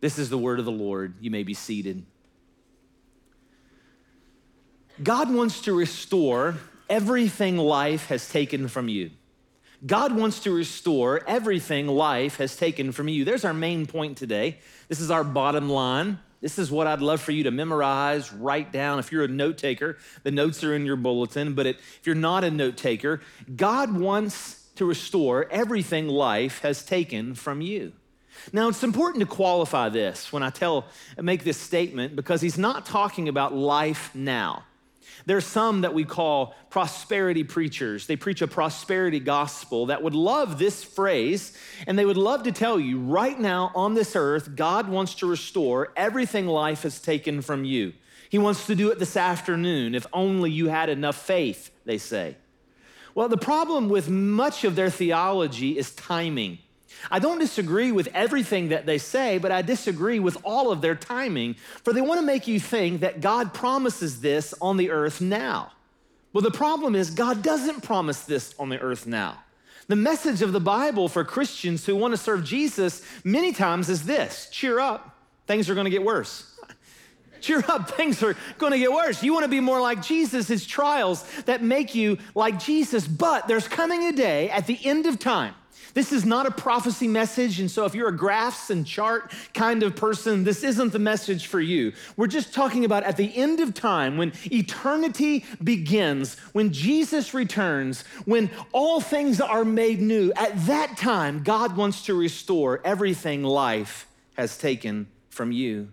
This 0.00 0.18
is 0.18 0.30
the 0.30 0.38
word 0.38 0.58
of 0.58 0.64
the 0.64 0.72
Lord. 0.72 1.14
You 1.20 1.30
may 1.30 1.44
be 1.44 1.54
seated. 1.54 2.04
God 5.02 5.32
wants 5.32 5.62
to 5.62 5.72
restore 5.72 6.56
everything 6.90 7.56
life 7.56 8.06
has 8.08 8.28
taken 8.28 8.68
from 8.68 8.88
you. 8.88 9.10
God 9.84 10.14
wants 10.14 10.40
to 10.40 10.54
restore 10.54 11.22
everything 11.26 11.88
life 11.88 12.36
has 12.36 12.56
taken 12.56 12.92
from 12.92 13.08
you. 13.08 13.24
There's 13.24 13.44
our 13.44 13.54
main 13.54 13.86
point 13.86 14.16
today. 14.16 14.58
This 14.88 15.00
is 15.00 15.10
our 15.10 15.24
bottom 15.24 15.68
line. 15.68 16.18
This 16.42 16.58
is 16.58 16.70
what 16.72 16.88
I'd 16.88 17.00
love 17.00 17.22
for 17.22 17.30
you 17.30 17.44
to 17.44 17.52
memorize, 17.52 18.32
write 18.32 18.72
down. 18.72 18.98
If 18.98 19.12
you're 19.12 19.24
a 19.24 19.28
note 19.28 19.56
taker, 19.56 19.96
the 20.24 20.32
notes 20.32 20.62
are 20.64 20.74
in 20.74 20.84
your 20.84 20.96
bulletin. 20.96 21.54
But 21.54 21.66
if 21.66 22.00
you're 22.02 22.16
not 22.16 22.42
a 22.42 22.50
note 22.50 22.76
taker, 22.76 23.22
God 23.54 23.96
wants 23.96 24.66
to 24.74 24.84
restore 24.84 25.48
everything 25.50 26.08
life 26.08 26.60
has 26.62 26.84
taken 26.84 27.34
from 27.34 27.60
you. 27.60 27.92
Now, 28.52 28.68
it's 28.68 28.82
important 28.82 29.20
to 29.20 29.26
qualify 29.26 29.88
this 29.88 30.32
when 30.32 30.42
I 30.42 30.50
tell, 30.50 30.86
make 31.16 31.44
this 31.44 31.58
statement 31.58 32.16
because 32.16 32.40
he's 32.40 32.58
not 32.58 32.86
talking 32.86 33.28
about 33.28 33.54
life 33.54 34.12
now. 34.14 34.64
There's 35.26 35.46
some 35.46 35.82
that 35.82 35.94
we 35.94 36.04
call 36.04 36.54
prosperity 36.70 37.44
preachers. 37.44 38.06
They 38.06 38.16
preach 38.16 38.42
a 38.42 38.46
prosperity 38.46 39.20
gospel 39.20 39.86
that 39.86 40.02
would 40.02 40.14
love 40.14 40.58
this 40.58 40.82
phrase, 40.82 41.56
and 41.86 41.98
they 41.98 42.04
would 42.04 42.16
love 42.16 42.44
to 42.44 42.52
tell 42.52 42.78
you 42.78 42.98
right 42.98 43.38
now 43.38 43.72
on 43.74 43.94
this 43.94 44.16
earth, 44.16 44.56
God 44.56 44.88
wants 44.88 45.14
to 45.16 45.26
restore 45.26 45.92
everything 45.96 46.46
life 46.46 46.82
has 46.82 47.00
taken 47.00 47.42
from 47.42 47.64
you. 47.64 47.92
He 48.30 48.38
wants 48.38 48.66
to 48.66 48.74
do 48.74 48.90
it 48.90 48.98
this 48.98 49.16
afternoon, 49.16 49.94
if 49.94 50.06
only 50.12 50.50
you 50.50 50.68
had 50.68 50.88
enough 50.88 51.16
faith, 51.16 51.70
they 51.84 51.98
say. 51.98 52.36
Well, 53.14 53.28
the 53.28 53.36
problem 53.36 53.90
with 53.90 54.08
much 54.08 54.64
of 54.64 54.74
their 54.74 54.88
theology 54.88 55.76
is 55.76 55.94
timing. 55.94 56.58
I 57.10 57.18
don't 57.18 57.38
disagree 57.38 57.92
with 57.92 58.08
everything 58.14 58.68
that 58.68 58.86
they 58.86 58.98
say, 58.98 59.38
but 59.38 59.50
I 59.50 59.62
disagree 59.62 60.18
with 60.18 60.36
all 60.44 60.70
of 60.70 60.80
their 60.80 60.94
timing, 60.94 61.54
for 61.82 61.92
they 61.92 62.00
want 62.00 62.20
to 62.20 62.26
make 62.26 62.46
you 62.46 62.60
think 62.60 63.00
that 63.00 63.20
God 63.20 63.52
promises 63.52 64.20
this 64.20 64.54
on 64.60 64.76
the 64.76 64.90
earth 64.90 65.20
now. 65.20 65.72
Well, 66.32 66.42
the 66.42 66.50
problem 66.50 66.94
is, 66.94 67.10
God 67.10 67.42
doesn't 67.42 67.82
promise 67.82 68.22
this 68.22 68.54
on 68.58 68.68
the 68.68 68.80
earth 68.80 69.06
now. 69.06 69.42
The 69.88 69.96
message 69.96 70.42
of 70.42 70.52
the 70.52 70.60
Bible 70.60 71.08
for 71.08 71.24
Christians 71.24 71.84
who 71.84 71.96
want 71.96 72.12
to 72.12 72.16
serve 72.16 72.44
Jesus 72.44 73.02
many 73.24 73.52
times 73.52 73.88
is 73.88 74.04
this 74.04 74.48
cheer 74.50 74.78
up, 74.78 75.16
things 75.46 75.68
are 75.68 75.74
going 75.74 75.84
to 75.84 75.90
get 75.90 76.04
worse. 76.04 76.48
cheer 77.40 77.62
up, 77.68 77.90
things 77.90 78.22
are 78.22 78.36
going 78.58 78.72
to 78.72 78.78
get 78.78 78.92
worse. 78.92 79.22
You 79.22 79.34
want 79.34 79.44
to 79.44 79.50
be 79.50 79.60
more 79.60 79.80
like 79.80 80.02
Jesus, 80.02 80.48
it's 80.48 80.64
trials 80.64 81.24
that 81.42 81.62
make 81.62 81.94
you 81.94 82.18
like 82.34 82.58
Jesus. 82.58 83.06
But 83.06 83.48
there's 83.48 83.68
coming 83.68 84.04
a 84.04 84.12
day 84.12 84.48
at 84.50 84.66
the 84.66 84.78
end 84.84 85.06
of 85.06 85.18
time 85.18 85.54
this 85.94 86.12
is 86.12 86.24
not 86.24 86.46
a 86.46 86.50
prophecy 86.50 87.08
message, 87.08 87.60
and 87.60 87.70
so 87.70 87.84
if 87.84 87.94
you're 87.94 88.08
a 88.08 88.16
graphs 88.16 88.70
and 88.70 88.86
chart 88.86 89.32
kind 89.54 89.82
of 89.82 89.94
person, 89.96 90.44
this 90.44 90.62
isn't 90.62 90.92
the 90.92 90.98
message 90.98 91.46
for 91.46 91.60
you. 91.60 91.92
We're 92.16 92.26
just 92.26 92.54
talking 92.54 92.84
about 92.84 93.02
at 93.04 93.16
the 93.16 93.34
end 93.36 93.60
of 93.60 93.74
time, 93.74 94.16
when 94.16 94.32
eternity 94.46 95.44
begins, 95.62 96.38
when 96.52 96.72
Jesus 96.72 97.34
returns, 97.34 98.02
when 98.24 98.50
all 98.72 99.00
things 99.00 99.40
are 99.40 99.64
made 99.64 100.00
new, 100.00 100.32
at 100.36 100.66
that 100.66 100.96
time, 100.96 101.42
God 101.42 101.76
wants 101.76 102.06
to 102.06 102.14
restore 102.14 102.80
everything 102.84 103.42
life 103.42 104.06
has 104.34 104.56
taken 104.56 105.08
from 105.28 105.52
you. 105.52 105.88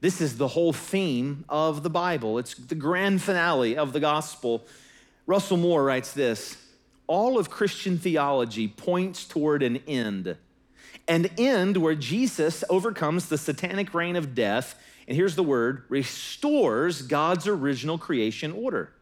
This 0.00 0.20
is 0.20 0.36
the 0.36 0.48
whole 0.48 0.72
theme 0.72 1.44
of 1.48 1.82
the 1.82 1.90
Bible. 1.90 2.38
It's 2.38 2.54
the 2.54 2.74
grand 2.74 3.22
finale 3.22 3.76
of 3.76 3.92
the 3.92 4.00
gospel. 4.00 4.66
Russell 5.26 5.56
Moore 5.56 5.84
writes 5.84 6.12
this 6.12 6.56
all 7.12 7.38
of 7.38 7.50
Christian 7.50 7.98
theology 7.98 8.66
points 8.66 9.26
toward 9.26 9.62
an 9.62 9.76
end. 9.86 10.34
An 11.06 11.26
end 11.36 11.76
where 11.76 11.94
Jesus 11.94 12.64
overcomes 12.70 13.28
the 13.28 13.36
satanic 13.36 13.92
reign 13.92 14.16
of 14.16 14.34
death, 14.34 14.80
and 15.06 15.14
here's 15.14 15.36
the 15.36 15.42
word 15.42 15.82
restores 15.90 17.02
God's 17.02 17.46
original 17.46 17.98
creation 17.98 18.50
order. 18.50 18.94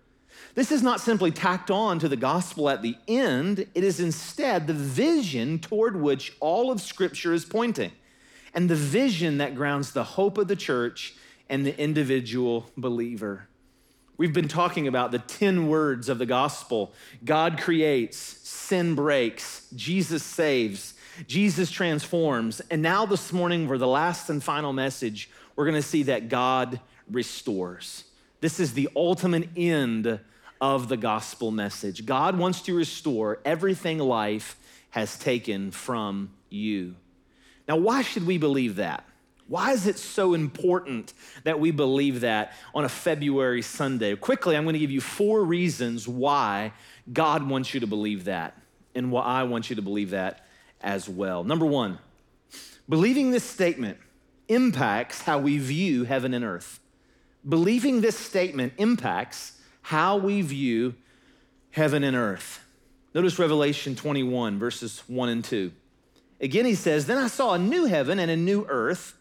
This 0.57 0.73
is 0.73 0.83
not 0.83 1.01
simply 1.01 1.31
tacked 1.31 1.71
on 1.71 2.01
to 2.01 2.09
the 2.09 2.17
gospel 2.17 2.69
at 2.69 2.83
the 2.83 2.97
end, 3.07 3.61
it 3.77 3.85
is 3.85 4.01
instead 4.01 4.67
the 4.67 4.75
vision 4.75 5.61
toward 5.61 5.95
which 5.95 6.33
all 6.41 6.73
of 6.73 6.81
Scripture 6.81 7.33
is 7.33 7.45
pointing, 7.45 7.93
and 8.53 8.69
the 8.69 8.75
vision 8.75 9.39
that 9.39 9.55
grounds 9.55 9.93
the 9.93 10.03
hope 10.03 10.37
of 10.37 10.49
the 10.49 10.57
church 10.57 11.15
and 11.49 11.65
the 11.65 11.81
individual 11.81 12.67
believer. 12.77 13.47
We've 14.21 14.35
been 14.35 14.49
talking 14.49 14.87
about 14.87 15.13
the 15.13 15.19
10 15.19 15.69
words 15.69 16.11
of 16.11 16.19
the 16.19 16.27
gospel 16.27 16.93
God 17.25 17.59
creates, 17.59 18.19
sin 18.19 18.95
breaks, 18.95 19.67
Jesus 19.75 20.23
saves, 20.23 20.93
Jesus 21.27 21.71
transforms. 21.71 22.61
And 22.71 22.83
now, 22.83 23.07
this 23.07 23.33
morning, 23.33 23.67
for 23.67 23.79
the 23.79 23.87
last 23.87 24.29
and 24.29 24.45
final 24.45 24.75
message, 24.75 25.31
we're 25.57 25.65
gonna 25.65 25.81
see 25.81 26.03
that 26.03 26.29
God 26.29 26.81
restores. 27.11 28.05
This 28.43 28.61
is 28.61 28.75
the 28.75 28.91
ultimate 28.95 29.49
end 29.57 30.21
of 30.61 30.91
the 30.91 30.99
gospel 30.99 31.51
message. 31.51 32.05
God 32.05 32.37
wants 32.37 32.61
to 32.65 32.75
restore 32.75 33.39
everything 33.47 33.97
life 33.97 34.59
has 34.91 35.19
taken 35.19 35.71
from 35.71 36.29
you. 36.51 36.95
Now, 37.67 37.77
why 37.77 38.03
should 38.03 38.27
we 38.27 38.37
believe 38.37 38.77
that? 38.77 39.03
Why 39.51 39.73
is 39.73 39.89
it 39.89 39.99
so 39.99 40.35
important 40.35 41.13
that 41.43 41.59
we 41.59 41.73
believe 41.73 42.21
that 42.21 42.53
on 42.73 42.85
a 42.85 42.89
February 42.89 43.63
Sunday? 43.63 44.15
Quickly, 44.15 44.57
I'm 44.57 44.63
going 44.63 44.75
to 44.75 44.79
give 44.79 44.93
you 44.93 45.01
four 45.01 45.43
reasons 45.43 46.07
why 46.07 46.73
God 47.13 47.43
wants 47.49 47.75
you 47.75 47.81
to 47.81 47.89
believe 47.89 48.27
that 48.27 48.57
and 48.95 49.11
why 49.11 49.25
I 49.25 49.43
want 49.43 49.69
you 49.69 49.75
to 49.75 49.83
believe 49.83 50.11
that 50.11 50.47
as 50.81 51.09
well. 51.09 51.43
Number 51.43 51.67
one, 51.67 51.99
believing 52.89 53.33
this 53.33 53.43
statement 53.43 53.99
impacts 54.47 55.23
how 55.23 55.41
we 55.41 55.59
view 55.59 56.05
heaven 56.05 56.33
and 56.33 56.45
earth. 56.45 56.79
Believing 57.49 58.03
this 58.03 58.17
statement 58.17 58.75
impacts 58.79 59.59
how 59.83 60.17
we 60.17 60.43
view 60.43 60.95
heaven 61.73 62.05
and 62.05 62.17
earth. 62.17 62.65
Notice 63.17 63.37
Revelation 63.37 63.97
21, 63.97 64.61
verses 64.61 65.03
1 65.09 65.29
and 65.29 65.45
2. 65.45 65.73
Again, 66.41 66.67
he 66.67 66.77
says, 66.77 67.07
Then 67.07 67.19
I 67.19 67.27
saw 67.27 67.55
a 67.55 67.59
new 67.59 67.87
heaven 67.87 68.21
and 68.21 68.31
a 68.31 68.37
new 68.37 68.65
earth. 68.69 69.17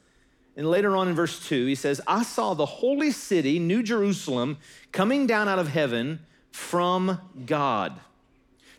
And 0.55 0.69
later 0.69 0.95
on 0.97 1.07
in 1.07 1.15
verse 1.15 1.47
2, 1.47 1.65
he 1.67 1.75
says, 1.75 2.01
I 2.05 2.23
saw 2.23 2.53
the 2.53 2.65
holy 2.65 3.11
city, 3.11 3.59
New 3.59 3.81
Jerusalem, 3.81 4.57
coming 4.91 5.25
down 5.25 5.47
out 5.47 5.59
of 5.59 5.69
heaven 5.69 6.19
from 6.51 7.19
God. 7.45 7.99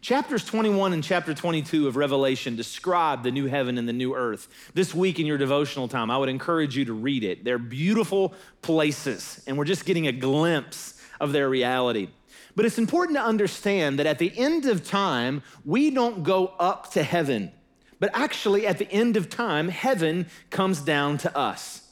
Chapters 0.03 0.45
21 0.45 0.95
and 0.95 1.05
chapter 1.05 1.35
22 1.35 1.87
of 1.87 1.95
Revelation 1.95 2.57
describe 2.57 3.23
the 3.23 3.31
new 3.31 3.47
heaven 3.47 3.77
and 3.77 3.87
the 3.87 3.93
new 3.93 4.15
earth. 4.15 4.49
This 4.73 4.95
week 4.95 5.19
in 5.19 5.27
your 5.27 5.37
devotional 5.37 5.89
time, 5.89 6.11
I 6.11 6.17
would 6.17 6.31
encourage 6.31 6.75
you 6.75 6.87
to 6.87 6.95
read 6.95 7.23
it. 7.23 7.45
They're 7.45 7.59
beautiful 7.59 8.33
places, 8.63 9.43
and 9.47 9.59
we're 9.59 9.67
just 9.67 9.85
getting 9.85 10.07
a 10.07 10.13
glimpse 10.13 10.99
of 11.21 11.33
their 11.33 11.51
reality. 11.51 12.09
But 12.57 12.65
it's 12.65 12.79
important 12.79 13.19
to 13.19 13.23
understand 13.23 13.99
that 13.99 14.07
at 14.07 14.19
the 14.19 14.33
end 14.39 14.65
of 14.65 14.87
time, 14.89 15.43
we 15.67 15.91
don't 15.91 16.25
go 16.25 16.47
up 16.59 16.93
to 16.93 17.03
heaven, 17.03 17.53
but 18.01 18.11
actually, 18.15 18.67
at 18.67 18.79
the 18.79 18.91
end 18.91 19.17
of 19.17 19.29
time, 19.29 19.69
heaven 19.69 20.27
comes 20.49 20.81
down 20.81 21.19
to 21.19 21.37
us. 21.37 21.87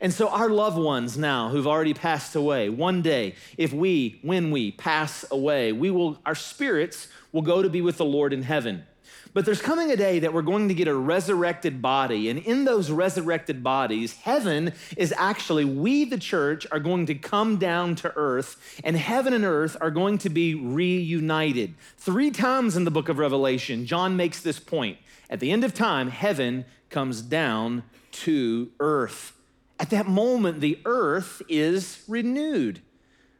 And 0.00 0.12
so, 0.12 0.28
our 0.28 0.50
loved 0.50 0.76
ones 0.76 1.16
now 1.16 1.48
who've 1.48 1.66
already 1.66 1.94
passed 1.94 2.36
away, 2.36 2.68
one 2.68 3.00
day, 3.00 3.34
if 3.56 3.72
we, 3.72 4.18
when 4.22 4.50
we 4.50 4.72
pass 4.72 5.24
away, 5.30 5.72
we 5.72 5.90
will, 5.90 6.20
our 6.26 6.34
spirits 6.34 7.08
will 7.32 7.42
go 7.42 7.62
to 7.62 7.70
be 7.70 7.80
with 7.80 7.96
the 7.96 8.04
Lord 8.04 8.34
in 8.34 8.42
heaven. 8.42 8.84
But 9.32 9.44
there's 9.44 9.60
coming 9.60 9.90
a 9.90 9.96
day 9.96 10.20
that 10.20 10.32
we're 10.32 10.42
going 10.42 10.68
to 10.68 10.74
get 10.74 10.86
a 10.86 10.94
resurrected 10.94 11.82
body. 11.82 12.28
And 12.28 12.38
in 12.38 12.64
those 12.64 12.88
resurrected 12.90 13.64
bodies, 13.64 14.12
heaven 14.12 14.72
is 14.96 15.12
actually, 15.16 15.64
we, 15.64 16.04
the 16.04 16.18
church, 16.18 16.68
are 16.70 16.78
going 16.78 17.06
to 17.06 17.16
come 17.16 17.56
down 17.56 17.96
to 17.96 18.12
earth, 18.14 18.80
and 18.84 18.96
heaven 18.96 19.32
and 19.32 19.44
earth 19.44 19.76
are 19.80 19.90
going 19.90 20.18
to 20.18 20.28
be 20.28 20.54
reunited. 20.54 21.74
Three 21.96 22.30
times 22.30 22.76
in 22.76 22.84
the 22.84 22.92
book 22.92 23.08
of 23.08 23.18
Revelation, 23.18 23.86
John 23.86 24.16
makes 24.16 24.40
this 24.40 24.60
point. 24.60 24.98
At 25.34 25.40
the 25.40 25.50
end 25.50 25.64
of 25.64 25.74
time, 25.74 26.10
heaven 26.10 26.64
comes 26.90 27.20
down 27.20 27.82
to 28.22 28.70
earth. 28.78 29.32
At 29.80 29.90
that 29.90 30.06
moment, 30.06 30.60
the 30.60 30.78
earth 30.84 31.42
is 31.48 32.04
renewed. 32.06 32.80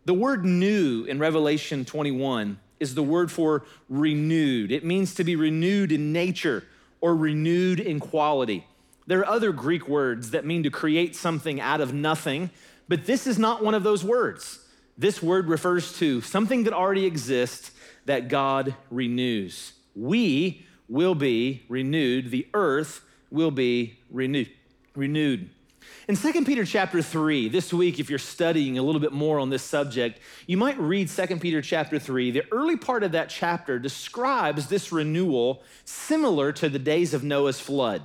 The 0.05 0.13
word 0.13 0.45
new 0.45 1.05
in 1.05 1.21
Revelation 1.21 1.85
21 1.85 2.59
is 2.81 2.97
the 2.97 3.05
word 3.05 3.31
for 3.31 3.65
renewed. 3.89 4.73
It 4.73 4.85
means 4.85 5.15
to 5.15 5.23
be 5.23 5.37
renewed 5.37 5.93
in 5.93 6.13
nature 6.13 6.65
or 7.01 7.15
renewed 7.15 7.79
in 7.79 8.01
quality. 8.01 8.67
There 9.07 9.21
are 9.21 9.29
other 9.29 9.53
Greek 9.53 9.87
words 9.87 10.33
that 10.33 10.45
mean 10.45 10.65
to 10.65 10.71
create 10.71 11.15
something 11.15 11.61
out 11.61 11.81
of 11.81 11.95
nothing, 11.95 12.51
but 12.89 13.07
this 13.07 13.25
is 13.25 13.39
not 13.39 13.63
one 13.63 13.75
of 13.75 13.85
those 13.85 14.03
words. 14.03 14.59
This 14.99 15.23
word 15.23 15.47
refers 15.47 15.97
to 16.01 16.23
something 16.23 16.65
that 16.65 16.73
already 16.73 17.07
exists 17.07 17.71
that 18.07 18.27
God 18.27 18.75
renews. 18.91 19.75
We 19.95 20.67
will 20.89 21.15
be 21.15 21.63
renewed, 21.69 22.31
the 22.31 22.47
earth 22.55 23.03
will 23.31 23.51
be 23.51 23.99
renewed. 24.11 24.51
renewed. 24.95 25.51
In 26.07 26.17
2 26.17 26.45
Peter 26.45 26.65
chapter 26.65 27.01
3, 27.01 27.49
this 27.49 27.73
week, 27.73 27.99
if 27.99 28.11
you're 28.11 28.19
studying 28.19 28.79
a 28.79 28.83
little 28.83 29.01
bit 29.01 29.13
more 29.13 29.39
on 29.39 29.49
this 29.49 29.63
subject, 29.63 30.21
you 30.47 30.57
might 30.57 30.79
read 30.79 31.09
2 31.09 31.39
Peter 31.39 31.63
chapter 31.63 31.99
3. 31.99 32.31
The 32.31 32.45
early 32.53 32.77
part 32.77 33.03
of 33.03 33.13
that 33.13 33.31
chapter 33.31 33.79
describes 33.79 34.67
this 34.67 34.93
renewal 34.93 35.63
similar 35.85 36.53
to 36.53 36.69
the 36.69 36.79
days 36.79 37.15
of 37.15 37.25
Noah's 37.25 37.59
flood. 37.59 38.03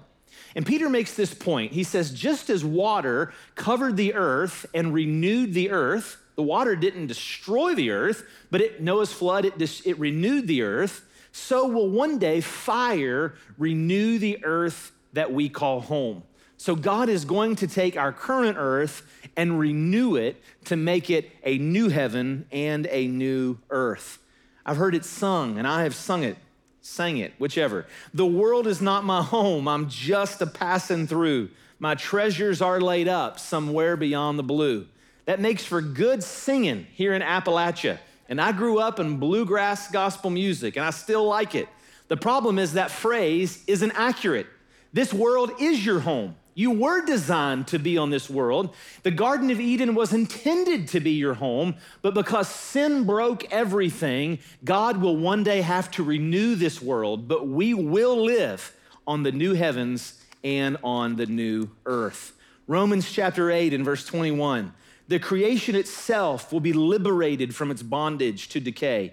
And 0.55 0.65
Peter 0.65 0.89
makes 0.89 1.13
this 1.13 1.33
point. 1.33 1.73
He 1.73 1.83
says, 1.83 2.11
just 2.11 2.49
as 2.49 2.63
water 2.63 3.33
covered 3.55 3.97
the 3.97 4.13
earth 4.13 4.65
and 4.73 4.93
renewed 4.93 5.53
the 5.53 5.69
earth, 5.69 6.17
the 6.35 6.43
water 6.43 6.75
didn't 6.75 7.07
destroy 7.07 7.75
the 7.75 7.91
earth, 7.91 8.25
but 8.49 8.61
it, 8.61 8.81
Noah's 8.81 9.11
flood, 9.11 9.43
it, 9.45 9.61
it 9.85 9.99
renewed 9.99 10.47
the 10.47 10.61
earth, 10.61 11.05
so 11.31 11.67
will 11.67 11.89
one 11.89 12.19
day 12.19 12.41
fire 12.41 13.35
renew 13.57 14.19
the 14.19 14.43
earth 14.43 14.91
that 15.13 15.31
we 15.31 15.49
call 15.49 15.81
home. 15.81 16.23
So 16.57 16.75
God 16.75 17.07
is 17.07 17.23
going 17.23 17.55
to 17.57 17.67
take 17.67 17.95
our 17.95 18.11
current 18.11 18.57
earth 18.59 19.03
and 19.37 19.57
renew 19.57 20.17
it 20.17 20.41
to 20.65 20.75
make 20.75 21.09
it 21.09 21.31
a 21.43 21.57
new 21.57 21.87
heaven 21.87 22.47
and 22.51 22.85
a 22.87 23.07
new 23.07 23.57
earth. 23.69 24.19
I've 24.65 24.77
heard 24.77 24.93
it 24.93 25.05
sung, 25.05 25.57
and 25.57 25.65
I 25.65 25.83
have 25.83 25.95
sung 25.95 26.23
it, 26.23 26.37
sang 26.81 27.17
it, 27.17 27.33
whichever. 27.39 27.85
The 28.13 28.25
world 28.25 28.67
is 28.67 28.81
not 28.81 29.05
my 29.05 29.23
home, 29.23 29.67
I'm 29.67 29.89
just 29.89 30.41
a 30.41 30.47
passing 30.47 31.07
through. 31.07 31.49
My 31.79 31.95
treasures 31.95 32.61
are 32.61 32.81
laid 32.81 33.07
up 33.07 33.39
somewhere 33.39 33.95
beyond 33.95 34.37
the 34.37 34.43
blue. 34.43 34.85
That 35.25 35.39
makes 35.39 35.63
for 35.63 35.81
good 35.81 36.23
singing 36.23 36.87
here 36.91 37.13
in 37.13 37.21
Appalachia. 37.21 37.99
And 38.29 38.39
I 38.39 38.51
grew 38.53 38.79
up 38.79 38.99
in 38.99 39.17
bluegrass 39.17 39.91
gospel 39.91 40.29
music, 40.29 40.77
and 40.77 40.85
I 40.85 40.91
still 40.91 41.25
like 41.25 41.55
it. 41.55 41.67
The 42.07 42.17
problem 42.17 42.57
is 42.57 42.73
that 42.73 42.91
phrase 42.91 43.63
isn't 43.67 43.91
accurate. 43.91 44.47
This 44.93 45.13
world 45.13 45.51
is 45.59 45.85
your 45.85 45.99
home. 45.99 46.35
You 46.53 46.71
were 46.71 47.05
designed 47.05 47.67
to 47.67 47.79
be 47.79 47.97
on 47.97 48.09
this 48.09 48.29
world. 48.29 48.75
The 49.03 49.11
Garden 49.11 49.49
of 49.49 49.59
Eden 49.59 49.95
was 49.95 50.13
intended 50.13 50.89
to 50.89 50.99
be 50.99 51.11
your 51.11 51.35
home, 51.35 51.75
but 52.01 52.13
because 52.13 52.49
sin 52.49 53.05
broke 53.05 53.51
everything, 53.51 54.39
God 54.63 54.97
will 54.97 55.15
one 55.15 55.43
day 55.43 55.61
have 55.61 55.89
to 55.91 56.03
renew 56.03 56.55
this 56.55 56.81
world, 56.81 57.27
but 57.27 57.47
we 57.47 57.73
will 57.73 58.23
live 58.23 58.75
on 59.07 59.23
the 59.23 59.31
new 59.31 59.53
heavens 59.53 60.21
and 60.43 60.77
on 60.83 61.15
the 61.15 61.25
new 61.25 61.69
earth. 61.85 62.33
Romans 62.67 63.11
chapter 63.11 63.49
8 63.49 63.73
and 63.73 63.85
verse 63.85 64.05
21 64.05 64.73
the 65.09 65.19
creation 65.19 65.75
itself 65.75 66.53
will 66.53 66.59
be 66.59 66.71
liberated 66.71 67.55
from 67.55 67.71
its 67.71 67.81
bondage 67.81 68.47
to 68.49 68.59
decay 68.59 69.11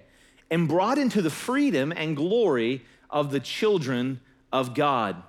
and 0.51 0.69
brought 0.69 0.99
into 0.99 1.23
the 1.23 1.31
freedom 1.31 1.91
and 1.91 2.15
glory 2.15 2.85
of 3.09 3.31
the 3.31 3.41
children 3.41 4.21
of 4.53 4.75
God. 4.75 5.23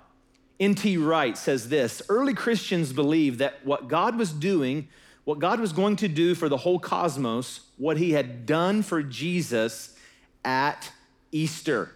N.T. 0.60 0.98
Wright 0.98 1.38
says 1.38 1.70
this 1.70 2.02
early 2.10 2.34
Christians 2.34 2.92
believed 2.92 3.40
that 3.40 3.66
what 3.66 3.88
God 3.88 4.18
was 4.18 4.34
doing, 4.34 4.90
what 5.24 5.40
God 5.40 5.62
was 5.62 5.72
going 5.72 5.96
to 5.98 6.10
do 6.10 6.36
for 6.36 6.50
the 6.50 6.58
whole 6.58 6.80
cosmos, 6.80 7.62
what 7.78 7.96
he 7.96 8.12
had 8.12 8.46
done 8.46 8.82
for 8.82 9.02
Jesus 9.02 9.96
at 10.44 10.92
Easter. 11.32 11.94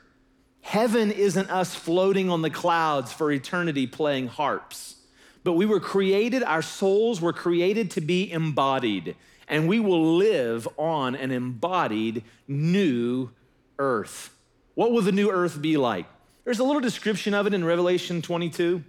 Heaven 0.62 1.12
isn't 1.12 1.50
us 1.50 1.76
floating 1.76 2.30
on 2.30 2.42
the 2.42 2.50
clouds 2.50 3.12
for 3.12 3.34
eternity 3.34 3.86
playing 3.86 4.28
harps, 4.28 4.96
but 5.44 5.54
we 5.54 5.66
were 5.66 5.80
created, 5.80 6.44
our 6.44 6.62
souls 6.62 7.22
were 7.22 7.34
created 7.34 7.92
to 7.92 8.02
be 8.02 8.32
embodied, 8.32 9.16
and 9.48 9.68
we 9.68 9.80
will 9.80 10.16
live 10.16 10.68
on 10.78 11.16
an 11.16 11.32
embodied 11.32 12.24
new 12.48 13.30
earth. 13.80 14.36
What 14.76 14.92
will 14.92 15.02
the 15.02 15.12
new 15.12 15.32
earth 15.32 15.62
be 15.62 15.78
like? 15.78 16.06
There's 16.44 16.60
a 16.60 16.64
little 16.64 16.82
description 16.82 17.34
of 17.34 17.48
it 17.48 17.54
in 17.54 17.64
Revelation 17.64 18.22
22. 18.22 18.84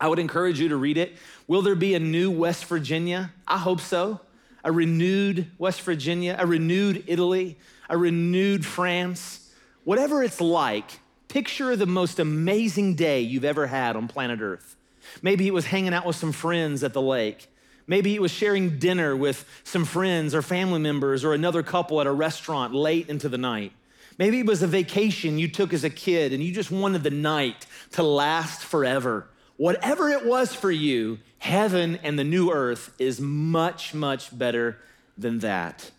I 0.00 0.08
would 0.08 0.18
encourage 0.18 0.60
you 0.60 0.68
to 0.68 0.76
read 0.76 0.98
it. 0.98 1.14
Will 1.46 1.62
there 1.62 1.74
be 1.74 1.94
a 1.94 2.00
new 2.00 2.30
West 2.30 2.64
Virginia? 2.66 3.32
I 3.46 3.58
hope 3.58 3.80
so. 3.80 4.20
A 4.64 4.72
renewed 4.72 5.50
West 5.58 5.82
Virginia, 5.82 6.36
a 6.38 6.46
renewed 6.46 7.04
Italy, 7.06 7.56
a 7.88 7.96
renewed 7.96 8.64
France. 8.66 9.50
Whatever 9.84 10.22
it's 10.22 10.40
like, 10.40 11.00
picture 11.28 11.76
the 11.76 11.86
most 11.86 12.18
amazing 12.18 12.94
day 12.94 13.20
you've 13.20 13.44
ever 13.44 13.66
had 13.66 13.96
on 13.96 14.08
planet 14.08 14.40
Earth. 14.40 14.76
Maybe 15.22 15.46
it 15.46 15.54
was 15.54 15.66
hanging 15.66 15.94
out 15.94 16.06
with 16.06 16.16
some 16.16 16.32
friends 16.32 16.82
at 16.84 16.92
the 16.92 17.02
lake. 17.02 17.48
Maybe 17.86 18.14
it 18.14 18.22
was 18.22 18.30
sharing 18.30 18.78
dinner 18.78 19.14
with 19.14 19.44
some 19.64 19.84
friends 19.84 20.34
or 20.34 20.42
family 20.42 20.80
members 20.80 21.24
or 21.24 21.34
another 21.34 21.62
couple 21.62 22.00
at 22.00 22.06
a 22.06 22.12
restaurant 22.12 22.74
late 22.74 23.08
into 23.08 23.28
the 23.28 23.38
night. 23.38 23.72
Maybe 24.18 24.40
it 24.40 24.46
was 24.46 24.62
a 24.62 24.66
vacation 24.66 25.38
you 25.38 25.48
took 25.48 25.72
as 25.72 25.84
a 25.84 25.90
kid 25.90 26.32
and 26.32 26.42
you 26.42 26.52
just 26.52 26.70
wanted 26.70 27.02
the 27.02 27.10
night 27.10 27.66
to 27.92 28.02
last 28.02 28.62
forever. 28.62 29.28
Whatever 29.56 30.08
it 30.08 30.24
was 30.24 30.54
for 30.54 30.70
you, 30.70 31.18
heaven 31.38 31.98
and 32.02 32.18
the 32.18 32.24
new 32.24 32.50
earth 32.50 32.94
is 32.98 33.20
much, 33.20 33.92
much 33.92 34.36
better 34.36 34.78
than 35.18 35.40
that. 35.40 35.90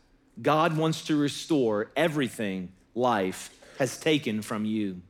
God 0.41 0.75
wants 0.75 1.03
to 1.05 1.15
restore 1.15 1.91
everything 1.95 2.71
life 2.93 3.49
has 3.79 3.97
taken 3.97 4.41
from 4.41 4.65
you. 4.65 5.01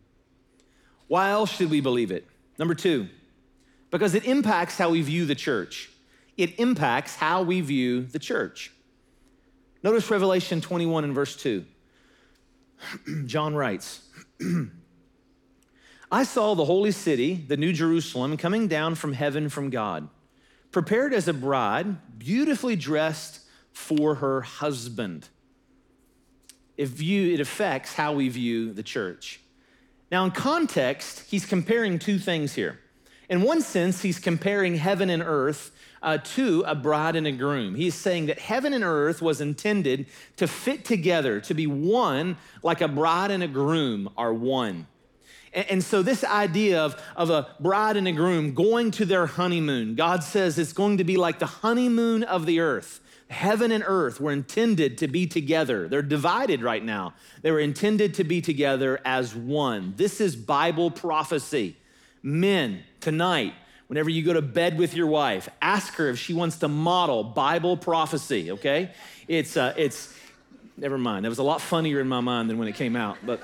Why 1.08 1.30
else 1.30 1.52
should 1.52 1.70
we 1.70 1.82
believe 1.82 2.12
it? 2.12 2.28
Number 2.58 2.76
two, 2.76 3.08
because 3.96 4.16
it 4.16 4.26
impacts 4.26 4.78
how 4.78 4.90
we 4.90 5.02
view 5.02 5.26
the 5.26 5.36
church 5.36 5.90
it 6.38 6.60
impacts 6.60 7.16
how 7.16 7.44
we 7.44 7.62
view 7.62 8.04
the 8.04 8.20
church. 8.20 8.72
Notice 9.84 10.10
Revelation 10.10 10.62
21 10.62 11.04
and 11.06 11.16
verse 11.16 11.36
2. 11.36 11.66
John 13.26 13.56
writes, 13.56 14.02
I 16.12 16.24
saw 16.24 16.56
the 16.56 16.66
holy 16.66 16.92
city, 16.92 17.36
the 17.36 17.58
New 17.58 17.72
Jerusalem, 17.72 18.38
coming 18.38 18.68
down 18.68 18.96
from 18.96 19.14
heaven 19.14 19.50
from 19.50 19.70
God, 19.70 20.10
prepared 20.72 21.14
as 21.14 21.28
a 21.28 21.34
bride, 21.34 22.20
beautifully 22.20 22.76
dressed 22.76 23.42
for 23.72 24.16
her 24.16 24.42
husband. 24.42 25.30
It, 26.78 26.90
view, 26.90 27.34
it 27.34 27.40
affects 27.40 27.94
how 27.94 28.14
we 28.14 28.28
view 28.28 28.74
the 28.74 28.84
church. 28.84 29.40
Now, 30.12 30.26
in 30.26 30.32
context, 30.32 31.30
he's 31.30 31.46
comparing 31.46 32.00
two 32.00 32.20
things 32.20 32.54
here. 32.54 32.80
In 33.30 33.42
one 33.42 33.62
sense, 33.62 34.02
he's 34.02 34.20
comparing 34.20 34.76
heaven 34.76 35.10
and 35.10 35.24
earth 35.24 35.72
uh, 36.02 36.20
to 36.20 36.64
a 36.68 36.76
bride 36.76 37.16
and 37.16 37.26
a 37.26 37.32
groom. 37.32 37.74
He's 37.74 37.96
saying 37.96 38.28
that 38.28 38.38
heaven 38.38 38.74
and 38.74 38.84
earth 38.84 39.22
was 39.22 39.42
intended 39.42 40.06
to 40.38 40.48
fit 40.48 40.86
together, 40.86 41.40
to 41.42 41.54
be 41.54 41.66
one, 41.66 42.38
like 42.62 42.82
a 42.82 42.88
bride 42.88 43.32
and 43.32 43.42
a 43.42 43.48
groom 43.48 44.10
are 44.16 44.34
one. 44.34 44.86
And, 45.52 45.66
and 45.72 45.84
so, 45.84 46.04
this 46.04 46.24
idea 46.24 46.82
of, 46.82 47.02
of 47.16 47.32
a 47.32 47.48
bride 47.60 47.98
and 47.98 48.08
a 48.08 48.12
groom 48.12 48.54
going 48.54 48.92
to 48.92 49.06
their 49.06 49.26
honeymoon, 49.26 49.96
God 49.96 50.24
says 50.24 50.60
it's 50.60 50.74
going 50.74 51.00
to 51.00 51.04
be 51.04 51.18
like 51.18 51.40
the 51.40 51.48
honeymoon 51.48 52.24
of 52.24 52.46
the 52.46 52.60
earth. 52.60 53.00
Heaven 53.28 53.72
and 53.72 53.84
earth 53.88 54.22
were 54.22 54.32
intended 54.32 55.00
to 55.00 55.08
be 55.08 55.26
together. 55.26 55.88
They're 55.88 56.04
divided 56.04 56.62
right 56.62 56.84
now. 56.84 57.16
They 57.42 57.50
were 57.50 57.60
intended 57.60 58.14
to 58.16 58.24
be 58.24 58.40
together 58.40 59.00
as 59.04 59.36
one. 59.36 59.96
This 59.98 60.22
is 60.22 60.36
Bible 60.36 60.92
prophecy. 60.92 61.76
Men, 62.26 62.84
tonight, 63.02 63.54
whenever 63.86 64.10
you 64.10 64.24
go 64.24 64.34
to 64.34 64.42
bed 64.42 64.80
with 64.80 64.96
your 64.96 65.06
wife, 65.06 65.48
ask 65.62 65.94
her 65.98 66.10
if 66.10 66.18
she 66.18 66.34
wants 66.34 66.58
to 66.58 66.68
model 66.68 67.24
Bible 67.24 67.78
prophecy, 67.78 68.50
okay? 68.54 68.90
It's, 69.28 69.56
uh, 69.56 69.76
it's, 69.78 70.12
never 70.76 70.98
mind. 70.98 71.24
That 71.24 71.30
was 71.30 71.38
a 71.38 71.44
lot 71.44 71.62
funnier 71.62 72.02
in 72.02 72.08
my 72.08 72.22
mind 72.22 72.50
than 72.50 72.58
when 72.58 72.68
it 72.68 72.74
came 72.74 72.96
out, 72.96 73.20
but 73.24 73.44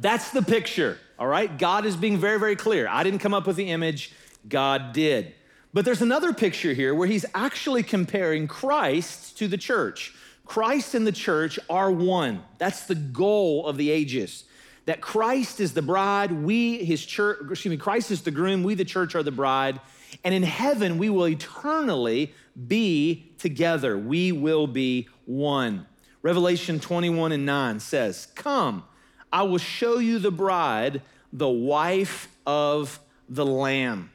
that's 0.00 0.32
the 0.32 0.42
picture, 0.42 0.98
all 1.20 1.28
right? 1.28 1.56
God 1.56 1.86
is 1.86 1.94
being 1.94 2.18
very, 2.18 2.40
very 2.40 2.56
clear. 2.56 2.88
I 2.88 3.04
didn't 3.04 3.20
come 3.20 3.32
up 3.32 3.46
with 3.46 3.54
the 3.54 3.70
image, 3.70 4.12
God 4.48 4.92
did. 4.92 5.32
But 5.72 5.84
there's 5.84 6.02
another 6.02 6.32
picture 6.32 6.72
here 6.72 6.96
where 6.96 7.06
he's 7.06 7.24
actually 7.32 7.84
comparing 7.84 8.48
Christ 8.48 9.38
to 9.38 9.46
the 9.46 9.56
church. 9.56 10.12
Christ 10.44 10.96
and 10.96 11.06
the 11.06 11.12
church 11.12 11.60
are 11.70 11.92
one. 11.92 12.42
That's 12.58 12.86
the 12.86 12.96
goal 12.96 13.68
of 13.68 13.76
the 13.76 13.92
ages 13.92 14.46
that 14.84 15.00
Christ 15.00 15.60
is 15.60 15.74
the 15.74 15.82
bride, 15.82 16.32
we, 16.32 16.84
his 16.84 17.04
church, 17.04 17.38
excuse 17.50 17.70
me, 17.70 17.76
Christ 17.76 18.10
is 18.10 18.22
the 18.22 18.30
groom, 18.30 18.62
we, 18.62 18.74
the 18.74 18.84
church, 18.84 19.14
are 19.14 19.22
the 19.22 19.30
bride. 19.30 19.80
And 20.24 20.34
in 20.34 20.42
heaven, 20.42 20.98
we 20.98 21.08
will 21.08 21.28
eternally 21.28 22.34
be 22.66 23.32
together. 23.38 23.96
We 23.96 24.32
will 24.32 24.66
be 24.66 25.08
one. 25.24 25.86
Revelation 26.22 26.80
21 26.80 27.32
and 27.32 27.46
9 27.46 27.80
says, 27.80 28.28
Come, 28.34 28.84
I 29.32 29.42
will 29.44 29.58
show 29.58 29.98
you 29.98 30.18
the 30.18 30.30
bride, 30.30 31.02
the 31.32 31.48
wife 31.48 32.28
of 32.46 33.00
the 33.28 33.46
Lamb. 33.46 34.10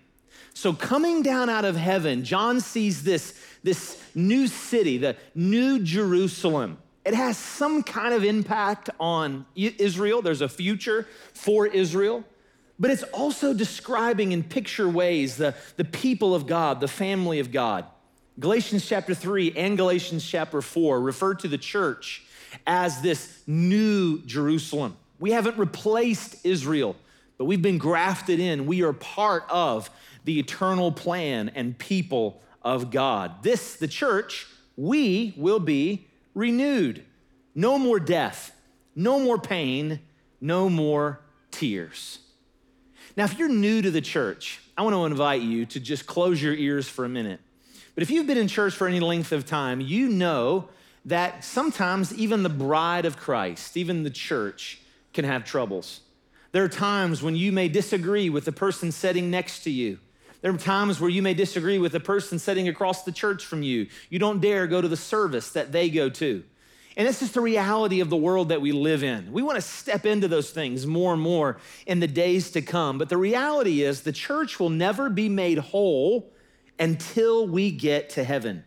So, 0.54 0.74
coming 0.74 1.22
down 1.22 1.50
out 1.50 1.66
of 1.66 1.76
heaven, 1.76 2.24
John 2.24 2.62
sees 2.62 3.04
this, 3.04 3.40
this 3.64 4.02
new 4.16 4.48
city, 4.48 4.98
the 4.98 5.16
new 5.36 5.80
Jerusalem 5.80 6.78
it 7.08 7.14
has 7.14 7.38
some 7.38 7.84
kind 7.84 8.14
of 8.14 8.26
impact 8.26 8.90
on 9.00 9.46
Israel. 9.56 10.22
There's 10.22 10.42
a 10.42 10.50
future 10.50 11.08
for 11.34 11.66
Israel, 11.66 12.26
but 12.78 12.92
it's 12.92 13.04
also 13.04 13.54
describing 13.54 14.34
in 14.34 14.44
picture 14.44 14.90
ways 14.90 15.38
the, 15.38 15.56
the 15.78 15.86
people 15.86 16.36
of 16.36 16.48
God, 16.48 16.82
the 16.82 16.88
family 16.90 17.40
of 17.40 17.50
God. 17.54 17.86
Galatians 18.42 18.86
chapter 18.86 19.16
3 19.16 19.54
and 19.56 19.78
Galatians 19.78 20.30
chapter 20.30 20.62
4 20.62 21.00
refer 21.00 21.34
to 21.36 21.48
the 21.48 21.58
church 21.58 22.26
as 22.68 23.00
this 23.00 23.42
new 23.48 24.22
Jerusalem. 24.26 24.98
We 25.18 25.32
haven't 25.32 25.58
replaced 25.58 26.46
Israel, 26.46 26.98
but 27.38 27.46
we've 27.46 27.62
been 27.62 27.78
grafted 27.78 28.42
in. 28.42 28.66
We 28.66 28.84
are 28.84 28.92
part 28.92 29.46
of 29.50 29.90
the 30.26 30.40
eternal 30.40 30.92
plan 30.92 31.54
and 31.56 31.78
people 31.78 32.42
of 32.64 32.92
God. 32.92 33.44
This, 33.44 33.78
the 33.78 33.88
church, 33.88 34.46
we 34.76 35.34
will 35.38 35.62
be 35.62 36.07
renewed. 36.38 37.04
No 37.56 37.80
more 37.80 38.00
death, 38.00 38.56
no 38.96 39.20
more 39.20 39.40
pain, 39.40 40.00
no 40.40 40.70
more 40.70 41.20
tears. 41.50 42.20
Now, 43.18 43.24
if 43.24 43.40
you're 43.40 43.50
new 43.50 43.82
to 43.82 43.90
the 43.90 44.02
church, 44.02 44.62
I 44.78 44.84
want 44.84 44.96
to 44.96 45.06
invite 45.06 45.42
you 45.42 45.66
to 45.66 45.80
just 45.80 46.06
close 46.06 46.42
your 46.42 46.54
ears 46.54 46.88
for 46.88 47.04
a 47.04 47.10
minute. 47.10 47.40
But 47.96 48.04
if 48.04 48.12
you've 48.12 48.28
been 48.28 48.38
in 48.38 48.48
church 48.48 48.76
for 48.76 48.88
any 48.88 49.00
length 49.00 49.32
of 49.32 49.48
time, 49.48 49.82
you 49.82 50.08
know 50.08 50.70
that 51.06 51.44
sometimes 51.44 52.14
even 52.14 52.44
the 52.44 52.50
bride 52.50 53.06
of 53.06 53.18
Christ, 53.18 53.76
even 53.76 54.04
the 54.04 54.12
church, 54.12 54.80
can 55.14 55.26
have 55.26 55.44
troubles. 55.44 56.02
There 56.52 56.64
are 56.64 56.70
times 56.70 57.24
when 57.24 57.36
you 57.36 57.52
may 57.52 57.70
disagree 57.70 58.30
with 58.30 58.46
the 58.46 58.52
person 58.52 58.92
sitting 58.92 59.32
next 59.32 59.64
to 59.64 59.72
you. 59.72 59.98
There 60.48 60.56
are 60.56 60.58
times 60.58 61.02
where 61.02 61.10
you 61.10 61.22
may 61.22 61.34
disagree 61.34 61.78
with 61.78 61.92
the 61.92 62.00
person 62.00 62.40
sitting 62.40 62.70
across 62.70 63.04
the 63.04 63.12
church 63.12 63.44
from 63.44 63.64
you. 63.64 63.88
You 64.10 64.18
don't 64.18 64.40
dare 64.40 64.66
go 64.66 64.80
to 64.80 64.88
the 64.88 64.96
service 64.96 65.50
that 65.50 65.74
they 65.74 65.90
go 65.90 66.10
to. 66.10 66.42
And 66.96 67.06
it's 67.06 67.20
just 67.20 67.34
the 67.34 67.42
reality 67.42 68.00
of 68.00 68.10
the 68.10 68.16
world 68.16 68.48
that 68.48 68.62
we 68.62 68.72
live 68.72 69.04
in. 69.04 69.34
We 69.34 69.42
want 69.42 69.58
to 69.58 69.62
step 69.62 70.06
into 70.06 70.30
those 70.30 70.52
things 70.52 70.88
more 70.88 71.12
and 71.12 71.22
more 71.22 71.58
in 71.86 72.00
the 72.00 72.08
days 72.08 72.52
to 72.52 72.62
come. 72.62 72.98
But 72.98 73.10
the 73.10 73.18
reality 73.18 73.82
is, 73.82 74.04
the 74.04 74.14
church 74.14 74.58
will 74.58 74.70
never 74.70 75.10
be 75.10 75.28
made 75.28 75.58
whole 75.58 76.32
until 76.80 77.46
we 77.46 77.70
get 77.70 78.12
to 78.12 78.24
heaven. 78.24 78.64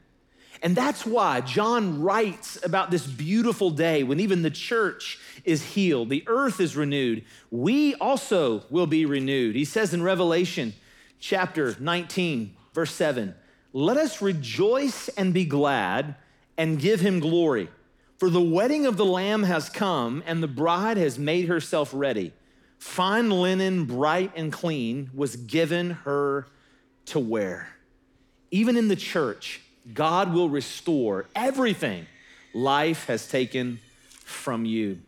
And 0.63 0.77
that's 0.77 1.07
why 1.07 1.41
John 1.41 2.03
writes 2.03 2.63
about 2.63 2.91
this 2.91 3.07
beautiful 3.07 3.71
day 3.71 4.03
when 4.03 4.21
even 4.21 4.43
the 4.43 4.51
church 4.51 5.19
is 5.47 5.63
healed, 5.63 6.11
the 6.11 6.25
earth 6.27 6.61
is 6.61 6.77
renewed. 6.77 7.25
We 7.51 7.95
also 7.95 8.65
will 8.69 8.87
be 8.87 9.07
renewed. 9.07 9.57
He 9.57 9.65
says 9.65 9.95
in 9.95 10.03
Revelation, 10.03 10.75
chapter 11.21 11.77
19, 11.79 12.57
verse 12.75 12.93
7 12.93 13.35
Let 13.73 13.97
us 13.97 14.21
rejoice 14.21 15.09
and 15.11 15.33
be 15.33 15.45
glad 15.45 16.17
and 16.59 16.81
give 16.81 17.01
him 17.01 17.21
glory. 17.21 17.69
For 18.19 18.29
the 18.29 18.41
wedding 18.41 18.85
of 18.85 18.97
the 18.97 19.05
Lamb 19.05 19.45
has 19.45 19.71
come, 19.71 20.23
and 20.27 20.43
the 20.43 20.49
bride 20.49 20.97
has 20.97 21.19
made 21.19 21.47
herself 21.47 21.91
ready. 21.95 22.33
Fine 22.79 23.31
linen, 23.31 23.85
bright 23.85 24.33
and 24.37 24.53
clean, 24.53 25.11
was 25.15 25.37
given 25.37 25.91
her 25.91 26.47
to 27.07 27.19
wear. 27.19 27.69
Even 28.51 28.77
in 28.77 28.89
the 28.89 28.97
church, 28.97 29.61
God 29.95 30.35
will 30.35 30.49
restore 30.49 31.27
everything 31.35 32.07
life 32.53 33.07
has 33.07 33.29
taken 33.29 33.81
from 34.25 34.65
you. 34.65 34.99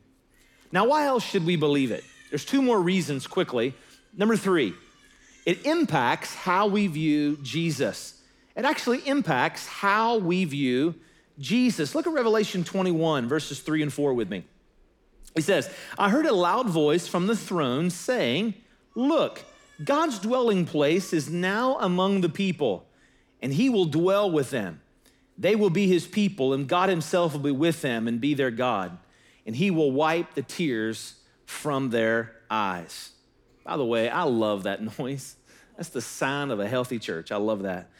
Now, 0.70 0.87
why 0.87 1.07
else 1.07 1.22
should 1.22 1.44
we 1.44 1.57
believe 1.57 1.90
it? 1.90 2.05
There's 2.31 2.44
two 2.44 2.62
more 2.62 2.81
reasons 2.81 3.27
quickly. 3.27 3.75
Number 4.16 4.37
three, 4.37 4.75
it 5.44 5.66
impacts 5.66 6.35
how 6.35 6.66
we 6.66 6.87
view 6.87 7.38
Jesus. 7.42 8.20
It 8.57 8.64
actually 8.64 8.98
impacts 9.07 9.66
how 9.66 10.18
we 10.18 10.44
view 10.44 10.94
Jesus. 11.38 11.94
Look 11.94 12.07
at 12.07 12.12
Revelation 12.12 12.64
21, 12.64 13.28
verses 13.28 13.61
3 13.61 13.83
and 13.83 13.92
4 13.92 14.14
with 14.14 14.31
me. 14.31 14.44
He 15.35 15.40
says, 15.40 15.70
I 15.98 16.11
heard 16.11 16.26
a 16.26 16.35
loud 16.35 16.68
voice 16.68 17.07
from 17.07 17.26
the 17.26 17.37
throne 17.37 17.90
saying, 17.90 18.55
Look, 18.94 19.44
God's 19.83 20.18
dwelling 20.18 20.66
place 20.66 21.12
is 21.12 21.31
now 21.31 21.78
among 21.78 22.20
the 22.20 22.28
people, 22.28 22.87
and 23.40 23.52
he 23.52 23.70
will 23.70 23.87
dwell 23.87 24.31
with 24.31 24.50
them. 24.50 24.81
They 25.38 25.57
will 25.57 25.70
be 25.70 25.88
his 25.88 26.07
people, 26.07 26.52
and 26.52 26.68
God 26.68 26.90
himself 26.90 27.33
will 27.33 27.40
be 27.40 27.50
with 27.50 27.81
them 27.81 28.07
and 28.07 28.20
be 28.20 28.35
their 28.35 28.50
God, 28.50 28.98
and 29.46 29.57
he 29.57 29.70
will 29.70 29.90
wipe 29.90 30.35
the 30.35 30.42
tears 30.42 31.14
from 31.46 31.90
their 31.90 32.37
eyes. 32.50 33.12
By 33.64 33.77
the 33.77 33.85
way, 33.85 34.09
I 34.09 34.25
love 34.25 34.64
that 34.64 34.83
noise. 34.98 35.37
That's 35.77 35.88
the 35.88 36.01
sign 36.01 36.51
of 36.51 36.61
a 36.61 36.68
healthy 36.68 36.98
church. 36.98 37.33
I 37.33 37.37
love 37.37 37.62
that. 37.62 37.90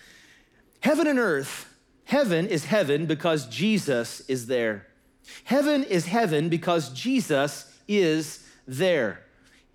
Heaven 0.81 1.07
and 1.07 1.19
earth, 1.19 1.75
heaven 2.05 2.47
is 2.47 2.65
heaven 2.65 3.07
because 3.07 3.47
Jesus 3.47 4.21
is 4.29 4.47
there. 4.47 4.87
Heaven 5.45 5.85
is 5.85 6.07
heaven 6.07 6.49
because 6.49 6.91
Jesus 6.91 7.73
is 7.87 8.45
there. 8.67 9.23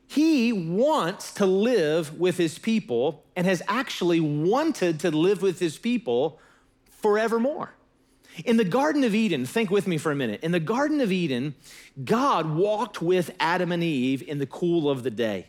He 0.05 0.53
wants 0.53 1.33
to 1.35 1.45
live 1.45 2.17
with 2.19 2.37
his 2.37 2.59
people 2.59 3.25
and 3.35 3.45
has 3.45 3.61
actually 3.67 4.19
wanted 4.19 4.99
to 5.01 5.11
live 5.11 5.41
with 5.41 5.59
his 5.59 5.77
people 5.77 6.39
forevermore. 6.85 7.73
In 8.45 8.57
the 8.57 8.63
Garden 8.63 9.03
of 9.03 9.15
Eden, 9.15 9.45
think 9.45 9.69
with 9.69 9.87
me 9.87 9.97
for 9.97 10.11
a 10.11 10.15
minute. 10.15 10.41
In 10.43 10.51
the 10.51 10.59
Garden 10.59 11.01
of 11.01 11.11
Eden, 11.11 11.55
God 12.03 12.49
walked 12.49 13.01
with 13.01 13.31
Adam 13.39 13.71
and 13.71 13.83
Eve 13.83 14.21
in 14.21 14.37
the 14.37 14.45
cool 14.45 14.89
of 14.89 15.03
the 15.03 15.11
day. 15.11 15.47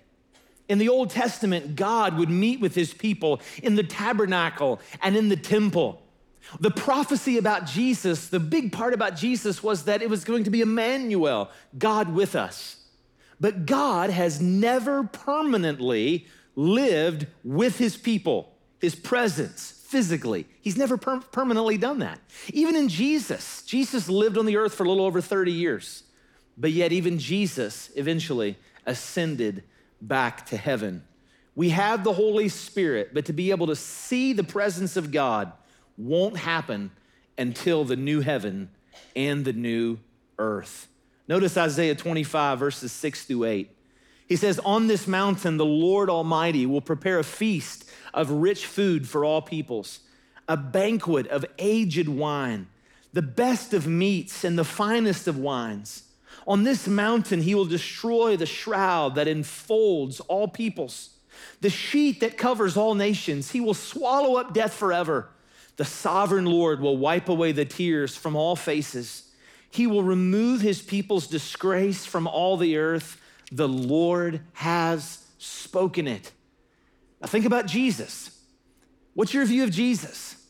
In 0.68 0.78
the 0.78 0.88
Old 0.88 1.10
Testament, 1.10 1.76
God 1.76 2.18
would 2.18 2.28
meet 2.28 2.60
with 2.60 2.74
his 2.74 2.92
people 2.92 3.40
in 3.62 3.74
the 3.74 3.82
tabernacle 3.82 4.80
and 5.02 5.16
in 5.16 5.28
the 5.28 5.36
temple. 5.36 6.02
The 6.60 6.70
prophecy 6.70 7.38
about 7.38 7.66
Jesus, 7.66 8.28
the 8.28 8.40
big 8.40 8.72
part 8.72 8.94
about 8.94 9.16
Jesus 9.16 9.62
was 9.62 9.84
that 9.84 10.02
it 10.02 10.10
was 10.10 10.24
going 10.24 10.44
to 10.44 10.50
be 10.50 10.60
Emmanuel, 10.60 11.50
God 11.78 12.14
with 12.14 12.34
us. 12.34 12.76
But 13.40 13.66
God 13.66 14.10
has 14.10 14.40
never 14.40 15.04
permanently 15.04 16.26
lived 16.54 17.26
with 17.44 17.78
his 17.78 17.96
people, 17.96 18.52
his 18.80 18.94
presence 18.94 19.78
physically. 19.86 20.46
He's 20.60 20.76
never 20.76 20.96
per- 20.96 21.20
permanently 21.20 21.78
done 21.78 22.00
that. 22.00 22.20
Even 22.52 22.76
in 22.76 22.88
Jesus, 22.88 23.62
Jesus 23.62 24.08
lived 24.08 24.36
on 24.36 24.44
the 24.44 24.56
earth 24.56 24.74
for 24.74 24.84
a 24.84 24.88
little 24.88 25.06
over 25.06 25.20
30 25.20 25.52
years. 25.52 26.02
But 26.56 26.72
yet, 26.72 26.92
even 26.92 27.18
Jesus 27.18 27.90
eventually 27.94 28.58
ascended 28.84 29.62
back 30.00 30.46
to 30.46 30.56
heaven. 30.56 31.04
We 31.54 31.70
have 31.70 32.04
the 32.04 32.12
Holy 32.12 32.48
Spirit, 32.48 33.10
but 33.12 33.24
to 33.26 33.32
be 33.32 33.50
able 33.50 33.66
to 33.66 33.76
see 33.76 34.32
the 34.32 34.44
presence 34.44 34.96
of 34.96 35.10
God 35.10 35.52
won't 35.96 36.36
happen 36.36 36.92
until 37.36 37.84
the 37.84 37.96
new 37.96 38.20
heaven 38.20 38.70
and 39.16 39.44
the 39.44 39.52
new 39.52 39.98
earth. 40.38 40.88
Notice 41.26 41.56
Isaiah 41.56 41.94
25, 41.94 42.58
verses 42.58 42.92
6 42.92 43.24
through 43.24 43.44
8. 43.44 43.70
He 44.28 44.36
says, 44.36 44.58
On 44.60 44.86
this 44.86 45.06
mountain, 45.06 45.56
the 45.56 45.64
Lord 45.64 46.10
Almighty 46.10 46.66
will 46.66 46.80
prepare 46.80 47.18
a 47.18 47.24
feast 47.24 47.88
of 48.14 48.30
rich 48.30 48.66
food 48.66 49.08
for 49.08 49.24
all 49.24 49.42
peoples, 49.42 50.00
a 50.48 50.56
banquet 50.56 51.26
of 51.28 51.44
aged 51.58 52.08
wine, 52.08 52.68
the 53.12 53.22
best 53.22 53.74
of 53.74 53.86
meats 53.86 54.44
and 54.44 54.58
the 54.58 54.64
finest 54.64 55.26
of 55.26 55.38
wines. 55.38 56.04
On 56.48 56.64
this 56.64 56.88
mountain, 56.88 57.42
he 57.42 57.54
will 57.54 57.66
destroy 57.66 58.34
the 58.34 58.46
shroud 58.46 59.16
that 59.16 59.28
enfolds 59.28 60.18
all 60.20 60.48
peoples, 60.48 61.10
the 61.60 61.68
sheet 61.68 62.20
that 62.20 62.38
covers 62.38 62.74
all 62.74 62.94
nations. 62.94 63.50
He 63.50 63.60
will 63.60 63.74
swallow 63.74 64.36
up 64.36 64.54
death 64.54 64.72
forever. 64.72 65.28
The 65.76 65.84
sovereign 65.84 66.46
Lord 66.46 66.80
will 66.80 66.96
wipe 66.96 67.28
away 67.28 67.52
the 67.52 67.66
tears 67.66 68.16
from 68.16 68.34
all 68.34 68.56
faces. 68.56 69.30
He 69.70 69.86
will 69.86 70.02
remove 70.02 70.62
his 70.62 70.80
people's 70.80 71.26
disgrace 71.26 72.06
from 72.06 72.26
all 72.26 72.56
the 72.56 72.78
earth. 72.78 73.20
The 73.52 73.68
Lord 73.68 74.40
has 74.54 75.22
spoken 75.36 76.08
it. 76.08 76.32
Now, 77.20 77.28
think 77.28 77.44
about 77.44 77.66
Jesus. 77.66 78.30
What's 79.12 79.34
your 79.34 79.44
view 79.44 79.64
of 79.64 79.70
Jesus? 79.70 80.42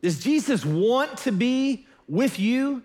Does 0.00 0.20
Jesus 0.20 0.64
want 0.64 1.18
to 1.18 1.32
be 1.32 1.86
with 2.08 2.38
you? 2.38 2.82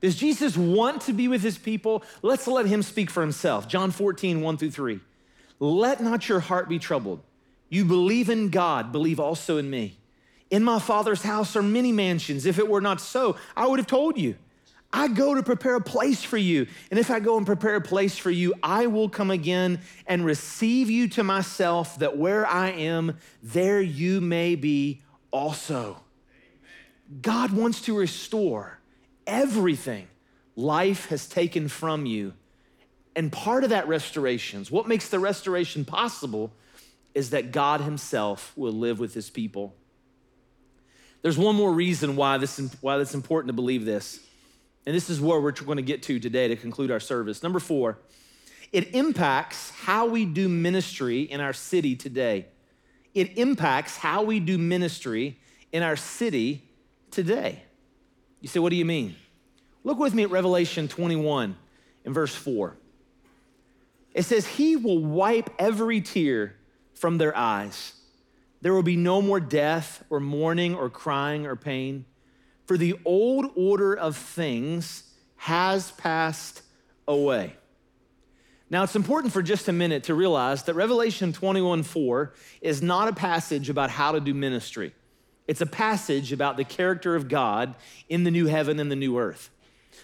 Does 0.00 0.16
Jesus 0.16 0.56
want 0.56 1.02
to 1.02 1.12
be 1.12 1.28
with 1.28 1.42
his 1.42 1.58
people? 1.58 2.04
Let's 2.22 2.46
let 2.46 2.66
him 2.66 2.82
speak 2.82 3.10
for 3.10 3.20
himself. 3.20 3.66
John 3.66 3.90
14, 3.90 4.40
1 4.40 4.56
through 4.56 4.70
3. 4.70 5.00
Let 5.58 6.00
not 6.00 6.28
your 6.28 6.40
heart 6.40 6.68
be 6.68 6.78
troubled. 6.78 7.20
You 7.68 7.84
believe 7.84 8.30
in 8.30 8.50
God, 8.50 8.92
believe 8.92 9.18
also 9.18 9.58
in 9.58 9.68
me. 9.68 9.98
In 10.50 10.62
my 10.62 10.78
Father's 10.78 11.22
house 11.22 11.56
are 11.56 11.62
many 11.62 11.92
mansions. 11.92 12.46
If 12.46 12.58
it 12.58 12.68
were 12.68 12.80
not 12.80 13.00
so, 13.00 13.36
I 13.56 13.66
would 13.66 13.78
have 13.78 13.86
told 13.86 14.16
you. 14.16 14.36
I 14.90 15.08
go 15.08 15.34
to 15.34 15.42
prepare 15.42 15.74
a 15.74 15.80
place 15.82 16.22
for 16.22 16.38
you. 16.38 16.66
And 16.90 16.98
if 16.98 17.10
I 17.10 17.20
go 17.20 17.36
and 17.36 17.44
prepare 17.44 17.74
a 17.74 17.80
place 17.80 18.16
for 18.16 18.30
you, 18.30 18.54
I 18.62 18.86
will 18.86 19.10
come 19.10 19.30
again 19.30 19.80
and 20.06 20.24
receive 20.24 20.88
you 20.88 21.08
to 21.08 21.22
myself, 21.22 21.98
that 21.98 22.16
where 22.16 22.46
I 22.46 22.70
am, 22.70 23.18
there 23.42 23.82
you 23.82 24.22
may 24.22 24.54
be 24.54 25.02
also. 25.30 26.00
God 27.20 27.52
wants 27.52 27.82
to 27.82 27.98
restore 27.98 28.77
everything 29.28 30.08
life 30.56 31.06
has 31.10 31.28
taken 31.28 31.68
from 31.68 32.04
you. 32.04 32.34
And 33.14 33.30
part 33.30 33.62
of 33.62 33.70
that 33.70 33.86
restoration, 33.86 34.64
what 34.70 34.88
makes 34.88 35.08
the 35.08 35.20
restoration 35.20 35.84
possible, 35.84 36.52
is 37.14 37.30
that 37.30 37.52
God 37.52 37.80
Himself 37.80 38.52
will 38.56 38.72
live 38.72 38.98
with 38.98 39.14
His 39.14 39.30
people. 39.30 39.74
There's 41.22 41.38
one 41.38 41.54
more 41.54 41.72
reason 41.72 42.16
why 42.16 42.38
this 42.38 42.58
why 42.80 42.98
it's 42.98 43.14
important 43.14 43.48
to 43.48 43.54
believe 43.54 43.84
this. 43.84 44.20
And 44.86 44.94
this 44.94 45.10
is 45.10 45.20
where 45.20 45.40
we're 45.40 45.52
going 45.52 45.76
to 45.76 45.82
get 45.82 46.02
to 46.04 46.18
today 46.18 46.48
to 46.48 46.56
conclude 46.56 46.90
our 46.90 47.00
service. 47.00 47.42
Number 47.42 47.58
four, 47.58 47.98
it 48.72 48.94
impacts 48.94 49.70
how 49.70 50.06
we 50.06 50.24
do 50.24 50.48
ministry 50.48 51.22
in 51.22 51.40
our 51.40 51.52
city 51.52 51.96
today. 51.96 52.46
It 53.14 53.36
impacts 53.36 53.96
how 53.96 54.22
we 54.22 54.40
do 54.40 54.56
ministry 54.58 55.38
in 55.72 55.82
our 55.82 55.96
city 55.96 56.62
today. 57.10 57.64
You 58.40 58.48
say, 58.48 58.60
what 58.60 58.70
do 58.70 58.76
you 58.76 58.84
mean? 58.84 59.16
Look 59.84 59.98
with 59.98 60.14
me 60.14 60.22
at 60.22 60.30
Revelation 60.30 60.88
21 60.88 61.56
in 62.04 62.12
verse 62.12 62.34
4. 62.34 62.76
It 64.14 64.24
says, 64.24 64.46
He 64.46 64.76
will 64.76 64.98
wipe 64.98 65.50
every 65.58 66.00
tear 66.00 66.56
from 66.94 67.18
their 67.18 67.36
eyes. 67.36 67.94
There 68.60 68.74
will 68.74 68.82
be 68.82 68.96
no 68.96 69.22
more 69.22 69.40
death 69.40 70.04
or 70.10 70.20
mourning 70.20 70.74
or 70.74 70.90
crying 70.90 71.46
or 71.46 71.56
pain 71.56 72.04
for 72.68 72.76
the 72.76 72.94
old 73.06 73.46
order 73.56 73.94
of 73.94 74.14
things 74.14 75.04
has 75.36 75.90
passed 75.92 76.60
away. 77.08 77.54
Now, 78.68 78.82
it's 78.82 78.94
important 78.94 79.32
for 79.32 79.42
just 79.42 79.68
a 79.68 79.72
minute 79.72 80.04
to 80.04 80.14
realize 80.14 80.64
that 80.64 80.74
Revelation 80.74 81.32
21 81.32 81.82
4 81.82 82.34
is 82.60 82.82
not 82.82 83.08
a 83.08 83.14
passage 83.14 83.70
about 83.70 83.88
how 83.88 84.12
to 84.12 84.20
do 84.20 84.34
ministry. 84.34 84.94
It's 85.48 85.62
a 85.62 85.66
passage 85.66 86.30
about 86.30 86.58
the 86.58 86.64
character 86.64 87.16
of 87.16 87.28
God 87.28 87.74
in 88.08 88.22
the 88.24 88.30
new 88.30 88.46
heaven 88.46 88.78
and 88.78 88.90
the 88.90 88.96
new 88.96 89.18
earth. 89.18 89.50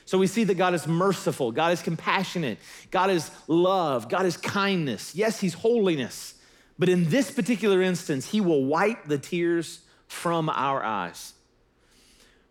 So 0.06 0.18
we 0.18 0.26
see 0.26 0.44
that 0.44 0.56
God 0.56 0.74
is 0.74 0.86
merciful, 0.86 1.52
God 1.52 1.72
is 1.72 1.82
compassionate, 1.82 2.58
God 2.90 3.10
is 3.10 3.30
love, 3.46 4.08
God 4.08 4.26
is 4.26 4.36
kindness. 4.36 5.14
Yes, 5.14 5.40
He's 5.40 5.54
holiness. 5.54 6.34
But 6.78 6.88
in 6.88 7.10
this 7.10 7.30
particular 7.30 7.80
instance, 7.82 8.30
He 8.30 8.40
will 8.40 8.64
wipe 8.64 9.04
the 9.04 9.18
tears 9.18 9.80
from 10.08 10.48
our 10.48 10.82
eyes. 10.82 11.34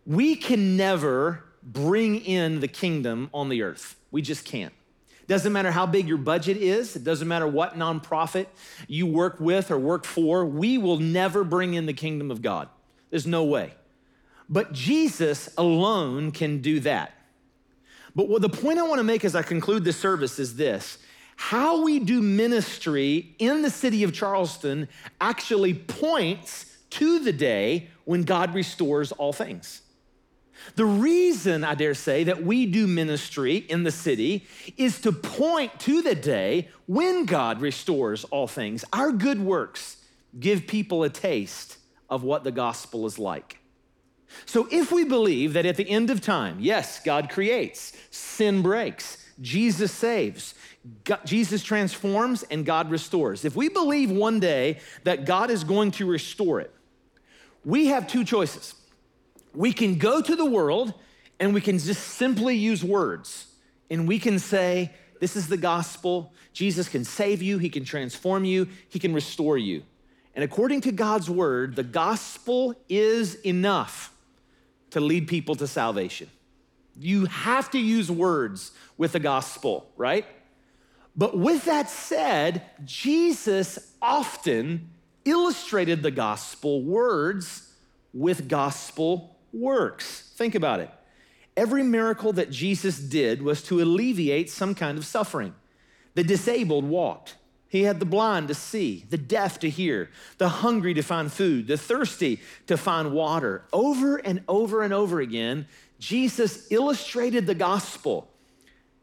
We 0.05 0.35
can 0.35 0.77
never 0.77 1.43
bring 1.61 2.17
in 2.17 2.59
the 2.59 2.67
kingdom 2.67 3.29
on 3.33 3.49
the 3.49 3.63
earth. 3.63 3.95
We 4.11 4.21
just 4.21 4.45
can't. 4.45 4.73
Doesn't 5.27 5.53
matter 5.53 5.71
how 5.71 5.85
big 5.85 6.07
your 6.07 6.17
budget 6.17 6.57
is, 6.57 6.95
it 6.95 7.03
doesn't 7.03 7.27
matter 7.27 7.47
what 7.47 7.77
nonprofit 7.77 8.47
you 8.87 9.07
work 9.07 9.39
with 9.39 9.71
or 9.71 9.79
work 9.79 10.05
for, 10.05 10.45
we 10.45 10.77
will 10.77 10.99
never 10.99 11.43
bring 11.43 11.75
in 11.75 11.85
the 11.85 11.93
kingdom 11.93 12.29
of 12.29 12.41
God. 12.41 12.67
There's 13.13 13.27
no 13.27 13.43
way. 13.43 13.75
But 14.49 14.73
Jesus 14.73 15.47
alone 15.55 16.31
can 16.31 16.63
do 16.63 16.79
that. 16.79 17.13
But 18.15 18.27
what 18.27 18.41
the 18.41 18.49
point 18.49 18.79
I 18.79 18.87
want 18.87 18.97
to 18.97 19.03
make 19.03 19.23
as 19.23 19.35
I 19.35 19.43
conclude 19.43 19.83
this 19.83 19.97
service 19.97 20.39
is 20.39 20.55
this 20.55 20.97
how 21.35 21.83
we 21.83 21.99
do 21.99 22.23
ministry 22.23 23.35
in 23.37 23.61
the 23.61 23.69
city 23.69 24.03
of 24.03 24.13
Charleston 24.13 24.87
actually 25.21 25.75
points 25.75 26.75
to 26.89 27.19
the 27.19 27.31
day 27.31 27.89
when 28.05 28.23
God 28.23 28.55
restores 28.55 29.11
all 29.11 29.31
things. 29.31 29.83
The 30.73 30.85
reason, 30.85 31.63
I 31.63 31.75
dare 31.75 31.93
say, 31.93 32.23
that 32.23 32.43
we 32.43 32.65
do 32.65 32.87
ministry 32.87 33.57
in 33.57 33.83
the 33.83 33.91
city 33.91 34.47
is 34.75 34.99
to 35.01 35.11
point 35.11 35.79
to 35.81 36.01
the 36.01 36.15
day 36.15 36.69
when 36.87 37.25
God 37.25 37.61
restores 37.61 38.23
all 38.23 38.47
things. 38.47 38.83
Our 38.91 39.11
good 39.11 39.39
works 39.39 39.97
give 40.39 40.65
people 40.65 41.03
a 41.03 41.09
taste 41.09 41.77
of 42.09 42.23
what 42.23 42.43
the 42.43 42.51
gospel 42.51 43.05
is 43.05 43.17
like. 43.17 43.59
So, 44.45 44.67
if 44.71 44.91
we 44.91 45.03
believe 45.03 45.53
that 45.53 45.65
at 45.65 45.75
the 45.75 45.89
end 45.89 46.09
of 46.09 46.21
time, 46.21 46.57
yes, 46.59 46.99
God 47.03 47.29
creates, 47.29 47.93
sin 48.09 48.61
breaks, 48.61 49.17
Jesus 49.41 49.91
saves, 49.91 50.55
God, 51.03 51.19
Jesus 51.25 51.63
transforms, 51.63 52.43
and 52.43 52.65
God 52.65 52.89
restores. 52.89 53.45
If 53.45 53.55
we 53.55 53.69
believe 53.69 54.09
one 54.09 54.39
day 54.39 54.79
that 55.03 55.25
God 55.25 55.51
is 55.51 55.63
going 55.63 55.91
to 55.91 56.05
restore 56.05 56.59
it, 56.61 56.73
we 57.63 57.87
have 57.87 58.07
two 58.07 58.23
choices 58.23 58.75
we 59.53 59.71
can 59.71 59.95
go 59.95 60.21
to 60.21 60.35
the 60.35 60.45
world 60.45 60.93
and 61.39 61.53
we 61.53 61.61
can 61.61 61.77
just 61.77 62.03
simply 62.03 62.55
use 62.55 62.83
words 62.83 63.47
and 63.89 64.07
we 64.07 64.19
can 64.19 64.39
say, 64.39 64.91
This 65.19 65.35
is 65.35 65.47
the 65.47 65.57
gospel. 65.57 66.33
Jesus 66.53 66.87
can 66.87 67.03
save 67.03 67.41
you, 67.41 67.57
He 67.57 67.69
can 67.69 67.85
transform 67.85 68.45
you, 68.45 68.67
He 68.89 68.99
can 68.99 69.13
restore 69.13 69.57
you. 69.57 69.83
And 70.35 70.43
according 70.43 70.81
to 70.81 70.91
God's 70.91 71.29
word, 71.29 71.75
the 71.75 71.83
gospel 71.83 72.75
is 72.89 73.35
enough 73.35 74.13
to 74.91 74.99
lead 74.99 75.27
people 75.27 75.55
to 75.55 75.67
salvation. 75.67 76.29
You 76.99 77.25
have 77.25 77.71
to 77.71 77.79
use 77.79 78.09
words 78.11 78.71
with 78.97 79.13
the 79.13 79.19
gospel, 79.19 79.89
right? 79.97 80.25
But 81.15 81.37
with 81.37 81.65
that 81.65 81.89
said, 81.89 82.63
Jesus 82.83 83.93
often 84.01 84.89
illustrated 85.25 86.03
the 86.03 86.11
gospel 86.11 86.83
words 86.83 87.71
with 88.13 88.47
gospel 88.47 89.35
works. 89.51 90.31
Think 90.35 90.55
about 90.55 90.79
it. 90.79 90.89
Every 91.55 91.83
miracle 91.83 92.33
that 92.33 92.49
Jesus 92.49 92.99
did 92.99 93.41
was 93.41 93.61
to 93.63 93.81
alleviate 93.81 94.49
some 94.49 94.73
kind 94.73 94.97
of 94.97 95.05
suffering. 95.05 95.53
The 96.15 96.23
disabled 96.23 96.85
walked. 96.85 97.35
He 97.73 97.85
had 97.85 97.99
the 97.99 98.05
blind 98.05 98.49
to 98.49 98.53
see, 98.53 99.03
the 99.09 99.17
deaf 99.17 99.57
to 99.61 99.69
hear, 99.69 100.11
the 100.37 100.47
hungry 100.47 100.93
to 100.93 101.01
find 101.01 101.33
food, 101.33 101.65
the 101.65 101.75
thirsty 101.75 102.39
to 102.67 102.77
find 102.77 103.13
water. 103.13 103.63
Over 103.73 104.17
and 104.17 104.43
over 104.47 104.83
and 104.83 104.93
over 104.93 105.19
again, 105.21 105.65
Jesus 105.97 106.71
illustrated 106.71 107.47
the 107.47 107.55
gospel. 107.55 108.29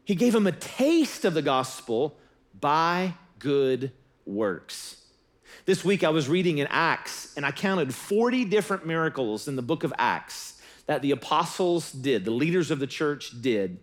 He 0.05 0.15
gave 0.15 0.33
him 0.33 0.47
a 0.47 0.53
taste 0.53 1.25
of 1.25 1.33
the 1.33 1.41
gospel 1.41 2.15
by 2.61 3.15
good 3.39 3.91
works. 4.25 5.03
This 5.65 5.83
week 5.83 6.05
I 6.05 6.09
was 6.09 6.29
reading 6.29 6.59
in 6.59 6.67
Acts 6.67 7.33
and 7.35 7.45
I 7.45 7.51
counted 7.51 7.93
40 7.93 8.45
different 8.45 8.87
miracles 8.87 9.49
in 9.49 9.57
the 9.57 9.61
book 9.61 9.83
of 9.83 9.91
Acts 9.97 10.61
that 10.85 11.01
the 11.01 11.11
apostles 11.11 11.91
did, 11.91 12.23
the 12.23 12.31
leaders 12.31 12.71
of 12.71 12.79
the 12.79 12.87
church 12.87 13.41
did. 13.41 13.79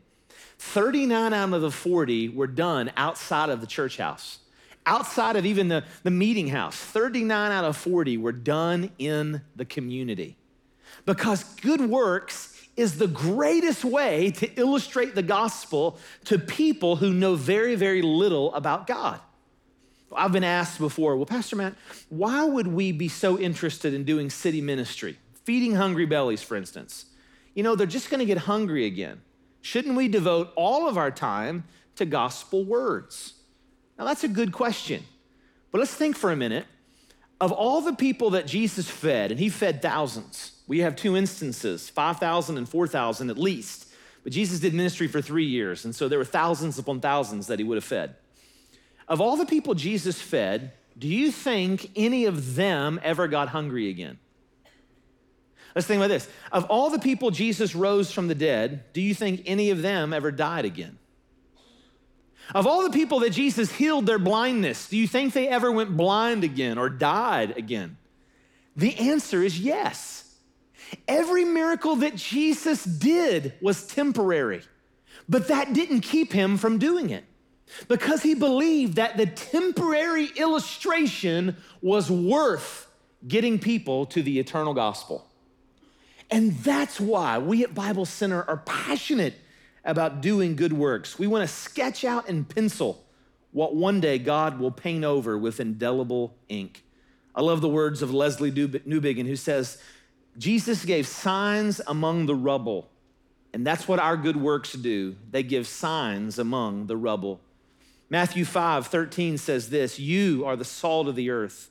39 0.58 1.34
out 1.34 1.52
of 1.52 1.60
the 1.60 1.70
40 1.70 2.30
were 2.30 2.46
done 2.46 2.90
outside 2.96 3.50
of 3.50 3.60
the 3.60 3.66
church 3.66 3.98
house, 3.98 4.38
outside 4.88 5.36
of 5.36 5.44
even 5.44 5.68
the, 5.68 5.84
the 6.02 6.10
meeting 6.10 6.48
house. 6.48 6.76
39 6.76 7.52
out 7.52 7.64
of 7.64 7.76
40 7.76 8.16
were 8.16 8.32
done 8.32 8.90
in 8.98 9.42
the 9.54 9.64
community. 9.64 10.36
Because 11.04 11.44
good 11.44 11.82
works 11.82 12.54
is 12.76 12.96
the 12.96 13.06
greatest 13.06 13.84
way 13.84 14.30
to 14.30 14.48
illustrate 14.58 15.14
the 15.14 15.22
gospel 15.22 15.98
to 16.24 16.38
people 16.38 16.96
who 16.96 17.12
know 17.12 17.34
very, 17.34 17.74
very 17.74 18.02
little 18.02 18.54
about 18.54 18.86
God. 18.86 19.20
I've 20.14 20.32
been 20.32 20.44
asked 20.44 20.78
before, 20.78 21.16
well, 21.16 21.26
Pastor 21.26 21.56
Matt, 21.56 21.74
why 22.08 22.44
would 22.44 22.66
we 22.66 22.92
be 22.92 23.08
so 23.08 23.38
interested 23.38 23.92
in 23.92 24.04
doing 24.04 24.30
city 24.30 24.62
ministry? 24.62 25.18
Feeding 25.44 25.74
hungry 25.74 26.06
bellies, 26.06 26.42
for 26.42 26.56
instance. 26.56 27.04
You 27.54 27.62
know, 27.62 27.74
they're 27.74 27.86
just 27.86 28.10
gonna 28.10 28.24
get 28.24 28.38
hungry 28.38 28.86
again. 28.86 29.20
Shouldn't 29.60 29.96
we 29.96 30.08
devote 30.08 30.50
all 30.56 30.88
of 30.88 30.96
our 30.96 31.10
time 31.10 31.64
to 31.96 32.06
gospel 32.06 32.64
words? 32.64 33.34
Now, 33.98 34.04
that's 34.04 34.24
a 34.24 34.28
good 34.28 34.52
question. 34.52 35.02
But 35.70 35.78
let's 35.78 35.94
think 35.94 36.16
for 36.16 36.30
a 36.30 36.36
minute. 36.36 36.66
Of 37.40 37.52
all 37.52 37.80
the 37.80 37.92
people 37.92 38.30
that 38.30 38.46
Jesus 38.46 38.88
fed, 38.88 39.30
and 39.30 39.38
he 39.38 39.48
fed 39.48 39.80
thousands, 39.80 40.52
we 40.66 40.80
have 40.80 40.96
two 40.96 41.16
instances 41.16 41.88
5,000 41.88 42.58
and 42.58 42.68
4,000 42.68 43.30
at 43.30 43.38
least. 43.38 43.88
But 44.24 44.32
Jesus 44.32 44.60
did 44.60 44.74
ministry 44.74 45.08
for 45.08 45.22
three 45.22 45.44
years, 45.44 45.84
and 45.84 45.94
so 45.94 46.08
there 46.08 46.18
were 46.18 46.24
thousands 46.24 46.78
upon 46.78 47.00
thousands 47.00 47.46
that 47.46 47.58
he 47.58 47.64
would 47.64 47.76
have 47.76 47.84
fed. 47.84 48.16
Of 49.06 49.20
all 49.20 49.36
the 49.36 49.46
people 49.46 49.74
Jesus 49.74 50.20
fed, 50.20 50.72
do 50.98 51.06
you 51.06 51.30
think 51.30 51.90
any 51.96 52.24
of 52.24 52.56
them 52.56 53.00
ever 53.02 53.28
got 53.28 53.48
hungry 53.48 53.88
again? 53.88 54.18
Let's 55.74 55.86
think 55.86 55.98
about 55.98 56.08
this. 56.08 56.28
Of 56.50 56.64
all 56.64 56.90
the 56.90 56.98
people 56.98 57.30
Jesus 57.30 57.74
rose 57.74 58.10
from 58.10 58.26
the 58.26 58.34
dead, 58.34 58.84
do 58.92 59.00
you 59.00 59.14
think 59.14 59.42
any 59.46 59.70
of 59.70 59.80
them 59.80 60.12
ever 60.12 60.32
died 60.32 60.64
again? 60.64 60.98
Of 62.54 62.66
all 62.66 62.82
the 62.82 62.90
people 62.90 63.20
that 63.20 63.30
Jesus 63.30 63.70
healed 63.70 64.06
their 64.06 64.18
blindness, 64.18 64.88
do 64.88 64.96
you 64.96 65.06
think 65.06 65.32
they 65.32 65.48
ever 65.48 65.70
went 65.70 65.96
blind 65.96 66.44
again 66.44 66.78
or 66.78 66.88
died 66.88 67.56
again? 67.56 67.98
The 68.76 68.96
answer 68.96 69.42
is 69.42 69.58
yes. 69.58 70.24
Every 71.06 71.44
miracle 71.44 71.96
that 71.96 72.16
Jesus 72.16 72.84
did 72.84 73.54
was 73.60 73.86
temporary, 73.86 74.62
but 75.28 75.48
that 75.48 75.74
didn't 75.74 76.00
keep 76.00 76.32
him 76.32 76.56
from 76.56 76.78
doing 76.78 77.10
it 77.10 77.24
because 77.88 78.22
he 78.22 78.34
believed 78.34 78.96
that 78.96 79.16
the 79.16 79.26
temporary 79.26 80.26
illustration 80.36 81.56
was 81.82 82.10
worth 82.10 82.86
getting 83.26 83.58
people 83.58 84.06
to 84.06 84.22
the 84.22 84.38
eternal 84.38 84.72
gospel. 84.72 85.26
And 86.30 86.52
that's 86.58 87.00
why 87.00 87.38
we 87.38 87.64
at 87.64 87.74
Bible 87.74 88.04
Center 88.04 88.42
are 88.42 88.58
passionate 88.58 89.34
about 89.88 90.20
doing 90.20 90.54
good 90.54 90.72
works. 90.72 91.18
We 91.18 91.26
want 91.26 91.48
to 91.48 91.52
sketch 91.52 92.04
out 92.04 92.28
in 92.28 92.44
pencil 92.44 93.04
what 93.52 93.74
one 93.74 94.00
day 94.00 94.18
God 94.18 94.60
will 94.60 94.70
paint 94.70 95.02
over 95.02 95.38
with 95.38 95.60
indelible 95.60 96.36
ink. 96.48 96.84
I 97.34 97.40
love 97.40 97.62
the 97.62 97.70
words 97.70 98.02
of 98.02 98.10
Lesslie 98.10 98.52
Newbigin, 98.52 99.26
who 99.26 99.34
says, 99.34 99.78
Jesus 100.36 100.84
gave 100.84 101.06
signs 101.06 101.80
among 101.86 102.26
the 102.26 102.34
rubble, 102.34 102.90
and 103.54 103.66
that's 103.66 103.88
what 103.88 103.98
our 103.98 104.16
good 104.16 104.36
works 104.36 104.74
do. 104.74 105.16
They 105.30 105.42
give 105.42 105.66
signs 105.66 106.38
among 106.38 106.86
the 106.86 106.96
rubble. 106.96 107.40
Matthew 108.10 108.44
5 108.44 108.86
13 108.86 109.38
says 109.38 109.70
this 109.70 109.98
You 109.98 110.44
are 110.44 110.54
the 110.54 110.64
salt 110.64 111.08
of 111.08 111.16
the 111.16 111.30
earth. 111.30 111.70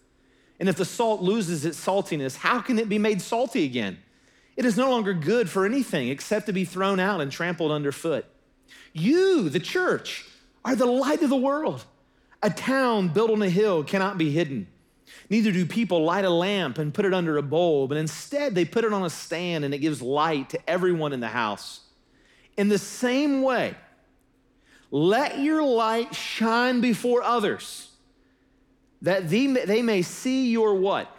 And 0.59 0.67
if 0.67 0.75
the 0.75 0.85
salt 0.85 1.21
loses 1.21 1.65
its 1.65 1.79
saltiness, 1.79 2.37
how 2.37 2.61
can 2.61 2.79
it 2.79 2.89
be 2.89 2.97
made 2.97 3.21
salty 3.21 3.63
again? 3.63 3.99
It 4.57 4.65
is 4.65 4.75
no 4.75 4.89
longer 4.89 5.13
good 5.13 5.49
for 5.49 5.65
anything 5.65 6.09
except 6.09 6.47
to 6.47 6.53
be 6.53 6.65
thrown 6.65 6.99
out 6.99 7.21
and 7.21 7.31
trampled 7.31 7.71
underfoot. 7.71 8.25
You, 8.91 9.49
the 9.49 9.59
church, 9.59 10.25
are 10.65 10.75
the 10.75 10.87
light 10.87 11.21
of 11.21 11.29
the 11.29 11.37
world. 11.37 11.85
A 12.41 12.49
town 12.49 13.09
built 13.09 13.29
on 13.29 13.41
a 13.43 13.49
hill 13.49 13.83
cannot 13.83 14.17
be 14.17 14.31
hidden. 14.31 14.67
Neither 15.29 15.51
do 15.51 15.65
people 15.65 16.03
light 16.03 16.25
a 16.25 16.29
lamp 16.29 16.79
and 16.79 16.93
put 16.93 17.05
it 17.05 17.13
under 17.13 17.37
a 17.37 17.43
bowl, 17.43 17.87
but 17.87 17.97
instead 17.97 18.55
they 18.55 18.65
put 18.65 18.83
it 18.83 18.91
on 18.91 19.03
a 19.03 19.09
stand 19.09 19.63
and 19.63 19.73
it 19.73 19.77
gives 19.77 20.01
light 20.01 20.49
to 20.49 20.69
everyone 20.69 21.13
in 21.13 21.19
the 21.19 21.27
house. 21.27 21.81
In 22.57 22.67
the 22.67 22.79
same 22.79 23.43
way, 23.43 23.75
let 24.89 25.39
your 25.39 25.61
light 25.61 26.15
shine 26.15 26.81
before 26.81 27.21
others 27.21 27.91
that 29.03 29.29
they 29.29 29.81
may 29.83 30.01
see 30.01 30.49
your 30.49 30.73
what? 30.73 31.15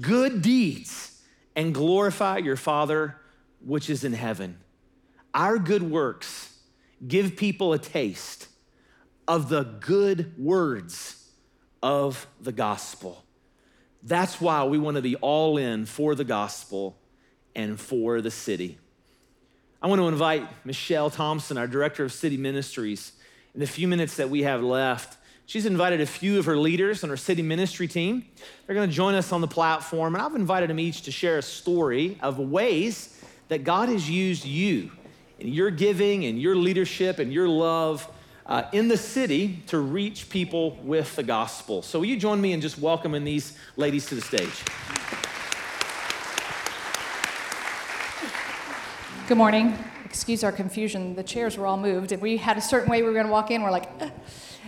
Good 0.00 0.42
deeds 0.42 1.13
and 1.56 1.74
glorify 1.74 2.38
your 2.38 2.56
Father 2.56 3.16
which 3.64 3.88
is 3.88 4.04
in 4.04 4.12
heaven. 4.12 4.58
Our 5.32 5.58
good 5.58 5.82
works 5.82 6.56
give 7.06 7.36
people 7.36 7.72
a 7.72 7.78
taste 7.78 8.48
of 9.26 9.48
the 9.48 9.62
good 9.62 10.38
words 10.38 11.30
of 11.82 12.26
the 12.40 12.52
gospel. 12.52 13.24
That's 14.02 14.40
why 14.40 14.64
we 14.64 14.78
want 14.78 14.96
to 14.96 15.02
be 15.02 15.16
all 15.16 15.56
in 15.56 15.86
for 15.86 16.14
the 16.14 16.24
gospel 16.24 16.98
and 17.54 17.80
for 17.80 18.20
the 18.20 18.30
city. 18.30 18.78
I 19.82 19.86
want 19.86 20.00
to 20.00 20.08
invite 20.08 20.46
Michelle 20.64 21.10
Thompson, 21.10 21.58
our 21.58 21.66
director 21.66 22.04
of 22.04 22.12
city 22.12 22.36
ministries, 22.36 23.12
in 23.54 23.60
the 23.60 23.66
few 23.66 23.88
minutes 23.88 24.16
that 24.16 24.30
we 24.30 24.42
have 24.42 24.62
left. 24.62 25.16
She's 25.46 25.66
invited 25.66 26.00
a 26.00 26.06
few 26.06 26.38
of 26.38 26.46
her 26.46 26.56
leaders 26.56 27.04
on 27.04 27.10
her 27.10 27.16
city 27.16 27.42
ministry 27.42 27.86
team. 27.86 28.24
They're 28.66 28.74
going 28.74 28.88
to 28.88 28.94
join 28.94 29.14
us 29.14 29.30
on 29.30 29.42
the 29.42 29.48
platform, 29.48 30.14
and 30.14 30.22
I've 30.22 30.34
invited 30.34 30.70
them 30.70 30.80
each 30.80 31.02
to 31.02 31.12
share 31.12 31.38
a 31.38 31.42
story 31.42 32.18
of 32.22 32.38
ways 32.38 33.22
that 33.48 33.62
God 33.62 33.90
has 33.90 34.08
used 34.08 34.46
you 34.46 34.90
in 35.38 35.48
your 35.48 35.70
giving 35.70 36.24
and 36.24 36.40
your 36.40 36.56
leadership 36.56 37.18
and 37.18 37.30
your 37.32 37.46
love 37.46 38.08
uh, 38.46 38.64
in 38.72 38.88
the 38.88 38.96
city 38.96 39.62
to 39.66 39.78
reach 39.78 40.30
people 40.30 40.78
with 40.82 41.14
the 41.16 41.22
gospel. 41.22 41.82
So, 41.82 41.98
will 41.98 42.06
you 42.06 42.16
join 42.16 42.40
me 42.40 42.52
in 42.52 42.60
just 42.60 42.78
welcoming 42.78 43.24
these 43.24 43.56
ladies 43.76 44.06
to 44.06 44.14
the 44.14 44.20
stage? 44.22 44.64
Good 49.28 49.38
morning. 49.38 49.78
Excuse 50.04 50.44
our 50.44 50.52
confusion. 50.52 51.16
The 51.16 51.22
chairs 51.22 51.56
were 51.56 51.66
all 51.66 51.78
moved. 51.78 52.12
If 52.12 52.20
we 52.20 52.36
had 52.36 52.56
a 52.56 52.60
certain 52.60 52.90
way 52.90 53.02
we 53.02 53.08
were 53.08 53.14
going 53.14 53.26
to 53.26 53.32
walk 53.32 53.50
in, 53.50 53.62
we're 53.62 53.70
like, 53.70 53.88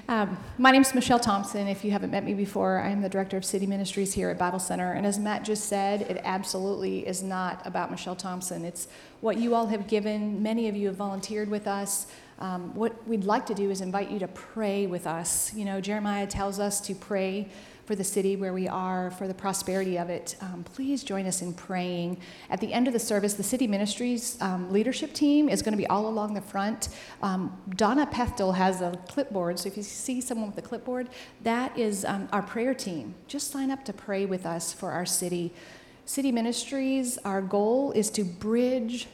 um, 0.08 0.36
my 0.56 0.70
name 0.70 0.82
is 0.82 0.94
Michelle 0.94 1.18
Thompson. 1.18 1.66
If 1.66 1.84
you 1.84 1.90
haven't 1.90 2.10
met 2.12 2.24
me 2.24 2.32
before, 2.32 2.78
I 2.78 2.90
am 2.90 3.02
the 3.02 3.08
director 3.08 3.36
of 3.36 3.44
city 3.44 3.66
ministries 3.66 4.12
here 4.12 4.30
at 4.30 4.38
Bible 4.38 4.60
Center. 4.60 4.92
And 4.92 5.04
as 5.04 5.18
Matt 5.18 5.44
just 5.44 5.64
said, 5.64 6.02
it 6.02 6.20
absolutely 6.22 7.06
is 7.06 7.24
not 7.24 7.66
about 7.66 7.90
Michelle 7.90 8.14
Thompson. 8.14 8.64
It's 8.64 8.86
what 9.20 9.36
you 9.36 9.54
all 9.54 9.66
have 9.66 9.88
given. 9.88 10.42
Many 10.42 10.68
of 10.68 10.76
you 10.76 10.86
have 10.86 10.96
volunteered 10.96 11.48
with 11.48 11.66
us. 11.66 12.06
Um, 12.38 12.72
what 12.74 13.06
we'd 13.08 13.24
like 13.24 13.46
to 13.46 13.54
do 13.54 13.70
is 13.70 13.80
invite 13.80 14.10
you 14.10 14.20
to 14.20 14.28
pray 14.28 14.86
with 14.86 15.08
us. 15.08 15.52
You 15.54 15.64
know, 15.64 15.80
Jeremiah 15.80 16.26
tells 16.26 16.60
us 16.60 16.80
to 16.82 16.94
pray 16.94 17.48
for 17.86 17.94
the 17.94 18.04
city 18.04 18.34
where 18.34 18.52
we 18.52 18.66
are, 18.66 19.12
for 19.12 19.28
the 19.28 19.34
prosperity 19.34 19.96
of 19.96 20.10
it, 20.10 20.36
um, 20.40 20.64
please 20.64 21.04
join 21.04 21.24
us 21.24 21.40
in 21.40 21.54
praying. 21.54 22.18
At 22.50 22.60
the 22.60 22.72
end 22.72 22.88
of 22.88 22.92
the 22.92 22.98
service, 22.98 23.34
the 23.34 23.44
city 23.44 23.68
ministries 23.68 24.36
um, 24.42 24.72
leadership 24.72 25.12
team 25.12 25.48
is 25.48 25.62
going 25.62 25.72
to 25.72 25.78
be 25.78 25.86
all 25.86 26.08
along 26.08 26.34
the 26.34 26.40
front. 26.40 26.88
Um, 27.22 27.56
Donna 27.76 28.04
Pethtel 28.06 28.56
has 28.56 28.80
a 28.80 28.98
clipboard, 29.08 29.60
so 29.60 29.68
if 29.68 29.76
you 29.76 29.84
see 29.84 30.20
someone 30.20 30.48
with 30.48 30.58
a 30.58 30.68
clipboard, 30.68 31.08
that 31.42 31.78
is 31.78 32.04
um, 32.04 32.28
our 32.32 32.42
prayer 32.42 32.74
team. 32.74 33.14
Just 33.28 33.52
sign 33.52 33.70
up 33.70 33.84
to 33.84 33.92
pray 33.92 34.26
with 34.26 34.44
us 34.44 34.72
for 34.72 34.90
our 34.90 35.06
city. 35.06 35.54
City 36.06 36.32
ministries, 36.32 37.18
our 37.24 37.40
goal 37.40 37.92
is 37.92 38.10
to 38.10 38.24
bridge 38.24 39.06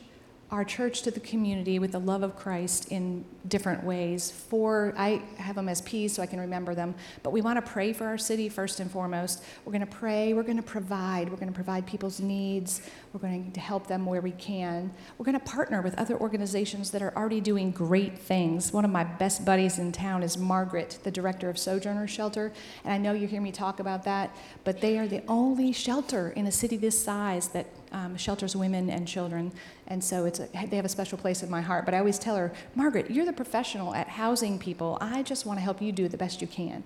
our 0.52 0.64
church 0.64 1.00
to 1.00 1.10
the 1.10 1.18
community 1.18 1.78
with 1.78 1.92
the 1.92 1.98
love 1.98 2.22
of 2.22 2.36
Christ 2.36 2.92
in 2.92 3.24
different 3.48 3.82
ways. 3.82 4.30
For 4.30 4.92
I 4.98 5.22
have 5.38 5.56
them 5.56 5.66
as 5.66 5.80
P's 5.80 6.12
so 6.12 6.22
I 6.22 6.26
can 6.26 6.38
remember 6.38 6.74
them, 6.74 6.94
but 7.22 7.30
we 7.30 7.40
want 7.40 7.56
to 7.56 7.72
pray 7.72 7.94
for 7.94 8.04
our 8.04 8.18
city 8.18 8.50
first 8.50 8.78
and 8.78 8.90
foremost. 8.90 9.42
We're 9.64 9.72
going 9.72 9.86
to 9.86 9.86
pray, 9.86 10.34
we're 10.34 10.42
going 10.42 10.58
to 10.58 10.62
provide, 10.62 11.30
we're 11.30 11.36
going 11.36 11.48
to 11.48 11.54
provide 11.54 11.86
people's 11.86 12.20
needs, 12.20 12.82
we're 13.12 13.20
going 13.20 13.52
to 13.52 13.60
help 13.60 13.86
them 13.86 14.06
where 14.06 14.22
we 14.22 14.30
can. 14.32 14.90
We're 15.18 15.26
going 15.26 15.38
to 15.38 15.44
partner 15.44 15.82
with 15.82 15.98
other 15.98 16.18
organizations 16.18 16.90
that 16.92 17.02
are 17.02 17.14
already 17.14 17.42
doing 17.42 17.70
great 17.70 18.18
things. 18.18 18.72
One 18.72 18.86
of 18.86 18.90
my 18.90 19.04
best 19.04 19.44
buddies 19.44 19.78
in 19.78 19.92
town 19.92 20.22
is 20.22 20.38
Margaret, 20.38 20.98
the 21.02 21.10
director 21.10 21.50
of 21.50 21.58
Sojourner 21.58 22.06
Shelter, 22.06 22.52
and 22.84 22.92
I 22.92 22.96
know 22.96 23.12
you 23.12 23.26
hear 23.26 23.42
me 23.42 23.52
talk 23.52 23.80
about 23.80 24.04
that, 24.04 24.34
but 24.64 24.80
they 24.80 24.98
are 24.98 25.06
the 25.06 25.22
only 25.28 25.72
shelter 25.72 26.30
in 26.30 26.46
a 26.46 26.52
city 26.52 26.78
this 26.78 27.02
size 27.02 27.48
that 27.48 27.66
um, 27.92 28.16
shelters 28.16 28.56
women 28.56 28.88
and 28.88 29.06
children, 29.06 29.52
and 29.88 30.02
so 30.02 30.24
it's 30.24 30.40
a, 30.40 30.48
they 30.70 30.76
have 30.76 30.86
a 30.86 30.88
special 30.88 31.18
place 31.18 31.42
in 31.42 31.50
my 31.50 31.60
heart. 31.60 31.84
But 31.84 31.92
I 31.92 31.98
always 31.98 32.18
tell 32.18 32.36
her, 32.36 32.52
Margaret, 32.74 33.10
you're 33.10 33.26
the 33.26 33.32
professional 33.34 33.94
at 33.94 34.08
housing 34.08 34.58
people. 34.58 34.96
I 35.02 35.22
just 35.22 35.44
want 35.44 35.58
to 35.58 35.62
help 35.62 35.82
you 35.82 35.92
do 35.92 36.08
the 36.08 36.16
best 36.16 36.40
you 36.40 36.46
can. 36.46 36.82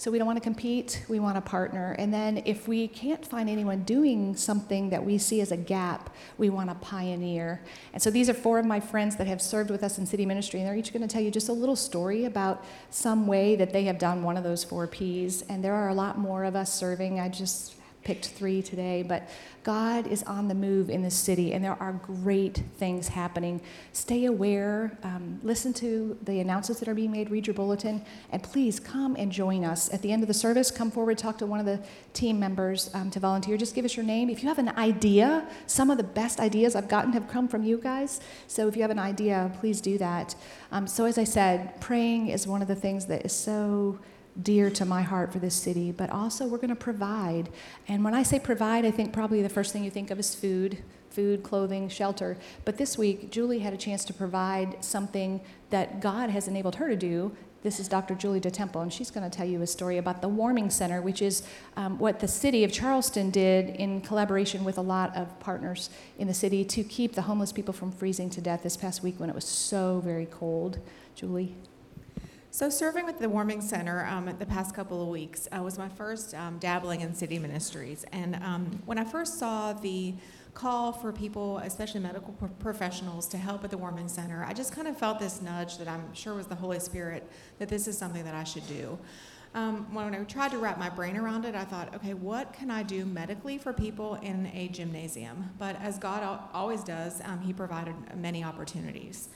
So 0.00 0.12
we 0.12 0.18
don't 0.18 0.28
want 0.28 0.36
to 0.36 0.42
compete, 0.42 1.04
we 1.08 1.18
want 1.18 1.34
to 1.34 1.40
partner. 1.40 1.96
And 1.98 2.14
then 2.14 2.40
if 2.44 2.68
we 2.68 2.86
can't 2.86 3.26
find 3.26 3.50
anyone 3.50 3.82
doing 3.82 4.36
something 4.36 4.90
that 4.90 5.04
we 5.04 5.18
see 5.18 5.40
as 5.40 5.50
a 5.50 5.56
gap, 5.56 6.14
we 6.38 6.50
want 6.50 6.70
to 6.70 6.76
pioneer. 6.76 7.60
And 7.92 8.00
so 8.00 8.08
these 8.08 8.30
are 8.30 8.34
four 8.34 8.60
of 8.60 8.64
my 8.64 8.78
friends 8.78 9.16
that 9.16 9.26
have 9.26 9.42
served 9.42 9.72
with 9.72 9.82
us 9.82 9.98
in 9.98 10.06
city 10.06 10.24
ministry, 10.24 10.60
and 10.60 10.68
they're 10.68 10.76
each 10.76 10.92
going 10.92 11.02
to 11.02 11.08
tell 11.08 11.20
you 11.20 11.32
just 11.32 11.48
a 11.48 11.52
little 11.52 11.74
story 11.74 12.26
about 12.26 12.64
some 12.90 13.26
way 13.26 13.56
that 13.56 13.72
they 13.72 13.82
have 13.84 13.98
done 13.98 14.22
one 14.22 14.36
of 14.36 14.44
those 14.44 14.62
four 14.62 14.86
P's. 14.86 15.42
And 15.42 15.64
there 15.64 15.74
are 15.74 15.88
a 15.88 15.94
lot 15.94 16.16
more 16.16 16.44
of 16.44 16.54
us 16.54 16.72
serving. 16.72 17.18
I 17.18 17.28
just 17.28 17.74
picked 18.08 18.28
three 18.28 18.62
today, 18.62 19.02
but 19.02 19.28
God 19.64 20.06
is 20.06 20.22
on 20.22 20.48
the 20.48 20.54
move 20.54 20.88
in 20.88 21.02
this 21.02 21.14
city, 21.14 21.52
and 21.52 21.62
there 21.62 21.76
are 21.78 21.92
great 21.92 22.62
things 22.78 23.08
happening. 23.08 23.60
Stay 23.92 24.24
aware, 24.24 24.96
um, 25.02 25.38
listen 25.42 25.74
to 25.74 26.16
the 26.22 26.40
announcements 26.40 26.80
that 26.80 26.88
are 26.88 26.94
being 26.94 27.12
made, 27.12 27.28
read 27.28 27.46
your 27.46 27.52
bulletin, 27.52 28.02
and 28.32 28.42
please 28.42 28.80
come 28.80 29.14
and 29.16 29.30
join 29.30 29.62
us. 29.62 29.92
At 29.92 30.00
the 30.00 30.10
end 30.10 30.22
of 30.22 30.28
the 30.28 30.32
service, 30.32 30.70
come 30.70 30.90
forward, 30.90 31.18
talk 31.18 31.36
to 31.36 31.46
one 31.46 31.60
of 31.60 31.66
the 31.66 31.80
team 32.14 32.40
members 32.40 32.88
um, 32.94 33.10
to 33.10 33.20
volunteer. 33.20 33.58
Just 33.58 33.74
give 33.74 33.84
us 33.84 33.94
your 33.94 34.06
name. 34.06 34.30
If 34.30 34.42
you 34.42 34.48
have 34.48 34.58
an 34.58 34.70
idea, 34.78 35.46
some 35.66 35.90
of 35.90 35.98
the 35.98 36.08
best 36.22 36.40
ideas 36.40 36.74
I've 36.74 36.88
gotten 36.88 37.12
have 37.12 37.28
come 37.28 37.46
from 37.46 37.62
you 37.62 37.76
guys. 37.76 38.22
So 38.46 38.68
if 38.68 38.74
you 38.74 38.80
have 38.80 38.90
an 38.90 38.98
idea, 38.98 39.52
please 39.60 39.82
do 39.82 39.98
that. 39.98 40.34
Um, 40.72 40.86
so, 40.86 41.04
as 41.04 41.18
I 41.18 41.24
said, 41.24 41.78
praying 41.78 42.28
is 42.28 42.46
one 42.46 42.62
of 42.62 42.68
the 42.68 42.74
things 42.74 43.04
that 43.04 43.26
is 43.26 43.34
so 43.34 43.98
dear 44.42 44.70
to 44.70 44.84
my 44.84 45.02
heart 45.02 45.32
for 45.32 45.38
this 45.38 45.54
city, 45.54 45.90
but 45.92 46.10
also 46.10 46.46
we're 46.46 46.58
going 46.58 46.68
to 46.68 46.76
provide. 46.76 47.48
And 47.88 48.04
when 48.04 48.14
I 48.14 48.22
say 48.22 48.38
provide, 48.38 48.84
I 48.84 48.90
think 48.90 49.12
probably 49.12 49.42
the 49.42 49.48
first 49.48 49.72
thing 49.72 49.84
you 49.84 49.90
think 49.90 50.10
of 50.10 50.18
is 50.18 50.34
food 50.34 50.78
food, 51.10 51.42
clothing, 51.42 51.88
shelter. 51.88 52.36
But 52.64 52.76
this 52.76 52.96
week, 52.96 53.32
Julie 53.32 53.58
had 53.58 53.72
a 53.72 53.76
chance 53.76 54.04
to 54.04 54.14
provide 54.14 54.84
something 54.84 55.40
that 55.70 56.00
God 56.00 56.30
has 56.30 56.46
enabled 56.46 56.76
her 56.76 56.88
to 56.88 56.96
do. 56.96 57.34
This 57.62 57.80
is 57.80 57.88
Dr. 57.88 58.14
Julie 58.14 58.40
DeTemple, 58.40 58.82
and 58.82 58.92
she's 58.92 59.10
going 59.10 59.28
to 59.28 59.36
tell 59.36 59.46
you 59.46 59.60
a 59.62 59.66
story 59.66 59.98
about 59.98 60.22
the 60.22 60.28
Warming 60.28 60.70
Center, 60.70 61.02
which 61.02 61.20
is 61.20 61.42
um, 61.76 61.98
what 61.98 62.20
the 62.20 62.28
city 62.28 62.62
of 62.62 62.72
Charleston 62.72 63.30
did 63.30 63.70
in 63.70 64.00
collaboration 64.00 64.62
with 64.62 64.78
a 64.78 64.82
lot 64.82 65.16
of 65.16 65.40
partners 65.40 65.90
in 66.18 66.28
the 66.28 66.34
city 66.34 66.64
to 66.66 66.84
keep 66.84 67.14
the 67.14 67.22
homeless 67.22 67.50
people 67.50 67.74
from 67.74 67.90
freezing 67.90 68.30
to 68.30 68.40
death 68.40 68.62
this 68.62 68.76
past 68.76 69.02
week 69.02 69.18
when 69.18 69.28
it 69.28 69.34
was 69.34 69.44
so 69.44 70.00
very 70.04 70.26
cold. 70.26 70.78
Julie? 71.16 71.56
So, 72.58 72.68
serving 72.70 73.06
with 73.06 73.20
the 73.20 73.28
Warming 73.28 73.60
Center 73.60 74.04
um, 74.06 74.34
the 74.36 74.44
past 74.44 74.74
couple 74.74 75.00
of 75.00 75.06
weeks 75.06 75.46
uh, 75.56 75.62
was 75.62 75.78
my 75.78 75.88
first 75.88 76.34
um, 76.34 76.58
dabbling 76.58 77.02
in 77.02 77.14
city 77.14 77.38
ministries. 77.38 78.04
And 78.10 78.34
um, 78.34 78.82
when 78.84 78.98
I 78.98 79.04
first 79.04 79.38
saw 79.38 79.74
the 79.74 80.14
call 80.54 80.90
for 80.90 81.12
people, 81.12 81.58
especially 81.58 82.00
medical 82.00 82.32
pro- 82.32 82.48
professionals, 82.48 83.28
to 83.28 83.38
help 83.38 83.62
at 83.62 83.70
the 83.70 83.78
Warming 83.78 84.08
Center, 84.08 84.44
I 84.44 84.54
just 84.54 84.72
kind 84.72 84.88
of 84.88 84.98
felt 84.98 85.20
this 85.20 85.40
nudge 85.40 85.78
that 85.78 85.86
I'm 85.86 86.12
sure 86.14 86.34
was 86.34 86.48
the 86.48 86.56
Holy 86.56 86.80
Spirit 86.80 87.30
that 87.60 87.68
this 87.68 87.86
is 87.86 87.96
something 87.96 88.24
that 88.24 88.34
I 88.34 88.42
should 88.42 88.66
do. 88.66 88.98
Um, 89.54 89.86
when 89.94 90.12
I 90.12 90.24
tried 90.24 90.50
to 90.50 90.58
wrap 90.58 90.80
my 90.80 90.90
brain 90.90 91.16
around 91.16 91.44
it, 91.44 91.54
I 91.54 91.62
thought, 91.62 91.94
okay, 91.94 92.14
what 92.14 92.52
can 92.52 92.72
I 92.72 92.82
do 92.82 93.06
medically 93.06 93.58
for 93.58 93.72
people 93.72 94.16
in 94.16 94.50
a 94.52 94.66
gymnasium? 94.66 95.48
But 95.60 95.80
as 95.80 95.96
God 95.96 96.24
al- 96.24 96.50
always 96.52 96.82
does, 96.82 97.20
um, 97.24 97.38
He 97.38 97.52
provided 97.52 97.94
many 98.16 98.42
opportunities. 98.42 99.28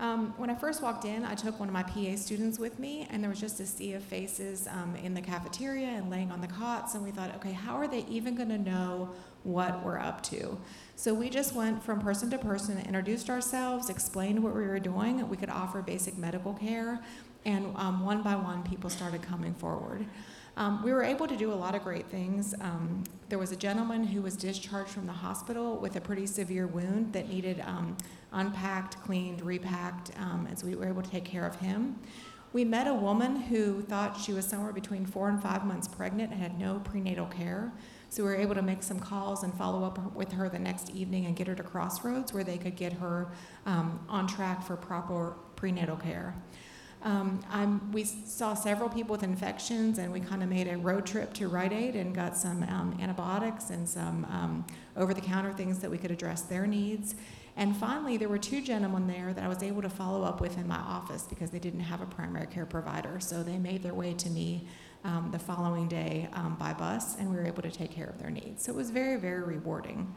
Um, 0.00 0.34
when 0.36 0.50
I 0.50 0.54
first 0.54 0.82
walked 0.82 1.04
in, 1.04 1.24
I 1.24 1.34
took 1.34 1.60
one 1.60 1.68
of 1.68 1.72
my 1.72 1.82
PA 1.82 2.16
students 2.16 2.58
with 2.58 2.78
me, 2.78 3.06
and 3.10 3.22
there 3.22 3.30
was 3.30 3.40
just 3.40 3.60
a 3.60 3.66
sea 3.66 3.92
of 3.92 4.02
faces 4.02 4.66
um, 4.66 4.96
in 4.96 5.14
the 5.14 5.20
cafeteria 5.20 5.86
and 5.86 6.10
laying 6.10 6.30
on 6.30 6.40
the 6.40 6.46
cots. 6.46 6.94
And 6.94 7.04
we 7.04 7.10
thought, 7.10 7.34
okay, 7.36 7.52
how 7.52 7.76
are 7.76 7.86
they 7.86 8.04
even 8.08 8.34
going 8.34 8.48
to 8.48 8.58
know 8.58 9.10
what 9.44 9.84
we're 9.84 9.98
up 9.98 10.22
to? 10.24 10.58
So 10.96 11.14
we 11.14 11.30
just 11.30 11.54
went 11.54 11.82
from 11.82 12.00
person 12.00 12.30
to 12.30 12.38
person, 12.38 12.78
introduced 12.80 13.30
ourselves, 13.30 13.88
explained 13.90 14.42
what 14.42 14.54
we 14.54 14.62
were 14.62 14.80
doing. 14.80 15.28
We 15.28 15.36
could 15.36 15.50
offer 15.50 15.82
basic 15.82 16.16
medical 16.16 16.54
care, 16.54 17.00
and 17.44 17.72
um, 17.76 18.04
one 18.04 18.22
by 18.22 18.36
one, 18.36 18.62
people 18.62 18.90
started 18.90 19.22
coming 19.22 19.54
forward. 19.54 20.06
Um, 20.56 20.84
we 20.84 20.92
were 20.92 21.02
able 21.02 21.26
to 21.26 21.36
do 21.36 21.52
a 21.52 21.54
lot 21.54 21.74
of 21.74 21.82
great 21.82 22.06
things. 22.06 22.54
Um, 22.60 23.02
there 23.28 23.38
was 23.38 23.50
a 23.50 23.56
gentleman 23.56 24.04
who 24.04 24.22
was 24.22 24.36
discharged 24.36 24.90
from 24.90 25.06
the 25.06 25.12
hospital 25.12 25.76
with 25.78 25.96
a 25.96 26.00
pretty 26.00 26.26
severe 26.26 26.66
wound 26.68 27.12
that 27.12 27.28
needed 27.28 27.60
um, 27.66 27.96
unpacked, 28.34 29.00
cleaned, 29.02 29.40
repacked, 29.42 30.10
um, 30.18 30.48
we 30.64 30.74
were 30.74 30.88
able 30.88 31.02
to 31.02 31.10
take 31.10 31.24
care 31.24 31.46
of 31.46 31.56
him. 31.56 31.98
We 32.52 32.64
met 32.64 32.86
a 32.86 32.94
woman 32.94 33.34
who 33.36 33.82
thought 33.82 34.16
she 34.20 34.32
was 34.32 34.46
somewhere 34.46 34.72
between 34.72 35.06
four 35.06 35.28
and 35.28 35.42
five 35.42 35.64
months 35.64 35.88
pregnant 35.88 36.30
and 36.30 36.40
had 36.40 36.58
no 36.58 36.80
prenatal 36.84 37.26
care. 37.26 37.72
So 38.10 38.22
we 38.22 38.28
were 38.28 38.36
able 38.36 38.54
to 38.54 38.62
make 38.62 38.84
some 38.84 39.00
calls 39.00 39.42
and 39.42 39.52
follow 39.52 39.82
up 39.84 40.14
with 40.14 40.30
her 40.32 40.48
the 40.48 40.60
next 40.60 40.90
evening 40.90 41.26
and 41.26 41.34
get 41.34 41.48
her 41.48 41.54
to 41.56 41.64
Crossroads 41.64 42.32
where 42.32 42.44
they 42.44 42.58
could 42.58 42.76
get 42.76 42.92
her 42.92 43.32
um, 43.66 43.98
on 44.08 44.28
track 44.28 44.64
for 44.64 44.76
proper 44.76 45.34
prenatal 45.56 45.96
care. 45.96 46.36
Um, 47.04 47.90
we 47.92 48.04
saw 48.04 48.54
several 48.54 48.88
people 48.88 49.12
with 49.12 49.24
infections, 49.24 49.98
and 49.98 50.10
we 50.10 50.20
kind 50.20 50.42
of 50.42 50.48
made 50.48 50.68
a 50.68 50.78
road 50.78 51.04
trip 51.04 51.34
to 51.34 51.48
Rite 51.48 51.72
Aid 51.72 51.96
and 51.96 52.14
got 52.14 52.34
some 52.34 52.62
um, 52.62 52.96
antibiotics 52.98 53.68
and 53.68 53.86
some 53.86 54.24
um, 54.30 54.66
over 54.96 55.12
the 55.12 55.20
counter 55.20 55.52
things 55.52 55.80
that 55.80 55.90
we 55.90 55.98
could 55.98 56.10
address 56.10 56.42
their 56.42 56.66
needs. 56.66 57.14
And 57.56 57.76
finally, 57.76 58.16
there 58.16 58.28
were 58.28 58.38
two 58.38 58.60
gentlemen 58.60 59.06
there 59.06 59.32
that 59.32 59.44
I 59.44 59.48
was 59.48 59.62
able 59.62 59.82
to 59.82 59.88
follow 59.88 60.24
up 60.24 60.40
with 60.40 60.58
in 60.58 60.66
my 60.66 60.78
office 60.78 61.22
because 61.22 61.50
they 61.50 61.60
didn't 61.60 61.80
have 61.80 62.00
a 62.00 62.06
primary 62.06 62.48
care 62.48 62.66
provider. 62.66 63.20
So 63.20 63.42
they 63.42 63.58
made 63.58 63.82
their 63.82 63.94
way 63.94 64.12
to 64.14 64.30
me 64.30 64.66
um, 65.04 65.28
the 65.30 65.38
following 65.38 65.86
day 65.86 66.28
um, 66.32 66.56
by 66.58 66.72
bus, 66.72 67.16
and 67.18 67.30
we 67.30 67.36
were 67.36 67.44
able 67.44 67.62
to 67.62 67.70
take 67.70 67.92
care 67.92 68.06
of 68.06 68.18
their 68.18 68.30
needs. 68.30 68.64
So 68.64 68.72
it 68.72 68.76
was 68.76 68.90
very, 68.90 69.16
very 69.16 69.42
rewarding. 69.42 70.12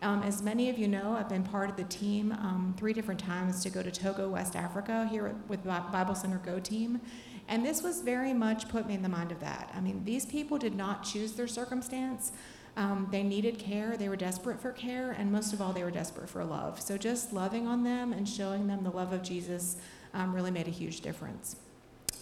Um, 0.00 0.22
as 0.22 0.42
many 0.42 0.68
of 0.70 0.78
you 0.78 0.88
know, 0.88 1.12
I've 1.12 1.28
been 1.28 1.44
part 1.44 1.70
of 1.70 1.76
the 1.76 1.84
team 1.84 2.32
um, 2.32 2.74
three 2.76 2.92
different 2.92 3.20
times 3.20 3.62
to 3.62 3.70
go 3.70 3.82
to 3.82 3.90
Togo, 3.90 4.28
West 4.28 4.56
Africa, 4.56 5.06
here 5.10 5.34
with 5.48 5.62
Bible 5.64 6.14
Center 6.14 6.38
Go 6.38 6.58
team. 6.58 7.00
And 7.48 7.64
this 7.64 7.82
was 7.82 8.00
very 8.00 8.32
much 8.32 8.68
put 8.68 8.86
me 8.86 8.94
in 8.94 9.02
the 9.02 9.08
mind 9.08 9.30
of 9.30 9.40
that. 9.40 9.70
I 9.74 9.80
mean, 9.80 10.04
these 10.04 10.24
people 10.24 10.58
did 10.58 10.74
not 10.74 11.04
choose 11.04 11.32
their 11.32 11.46
circumstance. 11.46 12.32
Um, 12.76 13.08
they 13.10 13.22
needed 13.22 13.58
care, 13.58 13.96
they 13.96 14.08
were 14.08 14.16
desperate 14.16 14.60
for 14.60 14.72
care, 14.72 15.12
and 15.12 15.30
most 15.30 15.52
of 15.52 15.60
all, 15.60 15.72
they 15.72 15.84
were 15.84 15.90
desperate 15.90 16.30
for 16.30 16.42
love. 16.42 16.80
So 16.80 16.96
just 16.96 17.32
loving 17.32 17.66
on 17.66 17.84
them 17.84 18.12
and 18.12 18.26
showing 18.26 18.66
them 18.66 18.82
the 18.82 18.90
love 18.90 19.12
of 19.12 19.22
Jesus 19.22 19.76
um, 20.14 20.34
really 20.34 20.50
made 20.50 20.68
a 20.68 20.70
huge 20.70 21.02
difference. 21.02 21.56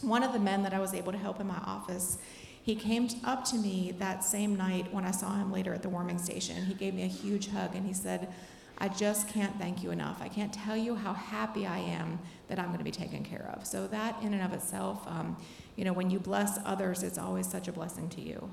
One 0.03 0.23
of 0.23 0.33
the 0.33 0.41
men 0.41 0.63
that 0.65 0.75
I 0.75 0.81
was 0.81 0.93
able 0.93 1.13
to 1.13 1.19
help 1.19 1.41
in 1.41 1.47
my 1.47 1.59
office, 1.65 2.19
he 2.63 2.75
came 2.75 3.09
up 3.25 3.45
to 3.47 3.57
me 3.57 3.95
that 3.99 4.25
same 4.25 4.57
night 4.57 4.93
when 4.93 5.05
I 5.05 5.13
saw 5.13 5.35
him 5.37 5.53
later 5.53 5.73
at 5.73 5.83
the 5.83 5.89
warming 5.89 6.19
station. 6.19 6.65
He 6.65 6.75
gave 6.75 6.95
me 6.95 7.05
a 7.05 7.09
huge 7.09 7.49
hug 7.49 7.77
and 7.77 7.87
he 7.87 7.93
said, 7.93 8.33
I 8.79 8.89
just 8.89 9.29
can't 9.29 9.57
thank 9.59 9.83
you 9.83 9.91
enough. 9.91 10.23
I 10.23 10.29
can't 10.29 10.53
tell 10.53 10.77
you 10.77 10.95
how 10.95 11.13
happy 11.13 11.67
I 11.67 11.79
am 11.79 12.19
that 12.49 12.59
I'm 12.59 12.67
going 12.67 12.79
to 12.79 12.85
be 12.85 12.91
taken 12.91 13.23
care 13.23 13.53
of. 13.55 13.67
So, 13.67 13.87
that 13.89 14.21
in 14.23 14.33
and 14.33 14.43
of 14.43 14.55
itself, 14.55 15.07
um, 15.07 15.37
you 15.77 15.85
know, 15.85 15.93
when 15.93 16.11
you 16.11 16.19
bless 16.19 16.59
others, 16.65 17.03
it's 17.03 17.19
always 17.19 17.47
such 17.47 17.69
a 17.69 17.73
blessing 17.73 18.09
to 18.11 18.23
you. 18.23 18.51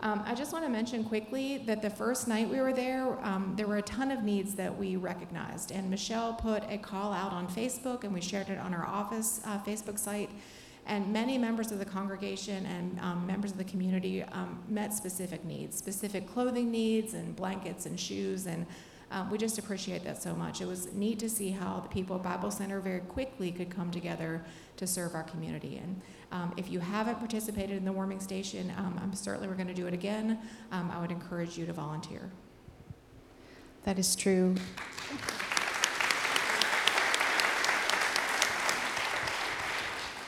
Um, 0.00 0.22
I 0.26 0.34
just 0.34 0.52
want 0.52 0.64
to 0.64 0.70
mention 0.70 1.04
quickly 1.04 1.58
that 1.66 1.80
the 1.80 1.88
first 1.88 2.28
night 2.28 2.48
we 2.50 2.60
were 2.60 2.74
there, 2.74 3.18
um, 3.24 3.54
there 3.56 3.66
were 3.66 3.78
a 3.78 3.82
ton 3.82 4.10
of 4.10 4.22
needs 4.22 4.54
that 4.56 4.76
we 4.76 4.96
recognized. 4.96 5.72
And 5.72 5.88
Michelle 5.88 6.34
put 6.34 6.62
a 6.68 6.76
call 6.76 7.12
out 7.12 7.32
on 7.32 7.48
Facebook, 7.48 8.04
and 8.04 8.12
we 8.12 8.20
shared 8.20 8.50
it 8.50 8.58
on 8.58 8.74
our 8.74 8.86
office 8.86 9.40
uh, 9.46 9.58
Facebook 9.60 9.98
site. 9.98 10.30
And 10.86 11.12
many 11.12 11.38
members 11.38 11.72
of 11.72 11.78
the 11.78 11.84
congregation 11.84 12.66
and 12.66 13.00
um, 13.00 13.26
members 13.26 13.52
of 13.52 13.58
the 13.58 13.64
community 13.64 14.22
um, 14.22 14.62
met 14.68 14.92
specific 14.92 15.44
needs, 15.44 15.76
specific 15.76 16.28
clothing 16.28 16.70
needs, 16.70 17.14
and 17.14 17.34
blankets 17.34 17.86
and 17.86 17.98
shoes. 17.98 18.46
And 18.46 18.66
um, 19.10 19.30
we 19.30 19.38
just 19.38 19.58
appreciate 19.58 20.02
that 20.04 20.20
so 20.20 20.34
much. 20.34 20.60
It 20.60 20.66
was 20.66 20.92
neat 20.92 21.18
to 21.20 21.28
see 21.28 21.50
how 21.50 21.80
the 21.80 21.88
people 21.88 22.16
at 22.16 22.22
Bible 22.22 22.50
Center 22.50 22.80
very 22.80 23.00
quickly 23.00 23.52
could 23.52 23.70
come 23.70 23.90
together 23.90 24.44
to 24.78 24.86
serve 24.86 25.14
our 25.14 25.22
community. 25.22 25.80
And 25.82 26.00
um, 26.32 26.52
if 26.56 26.70
you 26.70 26.80
haven't 26.80 27.18
participated 27.18 27.76
in 27.76 27.84
the 27.84 27.92
warming 27.92 28.20
station, 28.20 28.72
um, 28.76 28.98
I'm 29.00 29.14
certainly 29.14 29.46
we're 29.46 29.54
going 29.54 29.68
to 29.68 29.74
do 29.74 29.86
it 29.86 29.94
again. 29.94 30.38
Um, 30.72 30.90
I 30.90 31.00
would 31.00 31.12
encourage 31.12 31.56
you 31.56 31.66
to 31.66 31.72
volunteer. 31.72 32.30
That 33.84 33.98
is 33.98 34.16
true. 34.16 34.56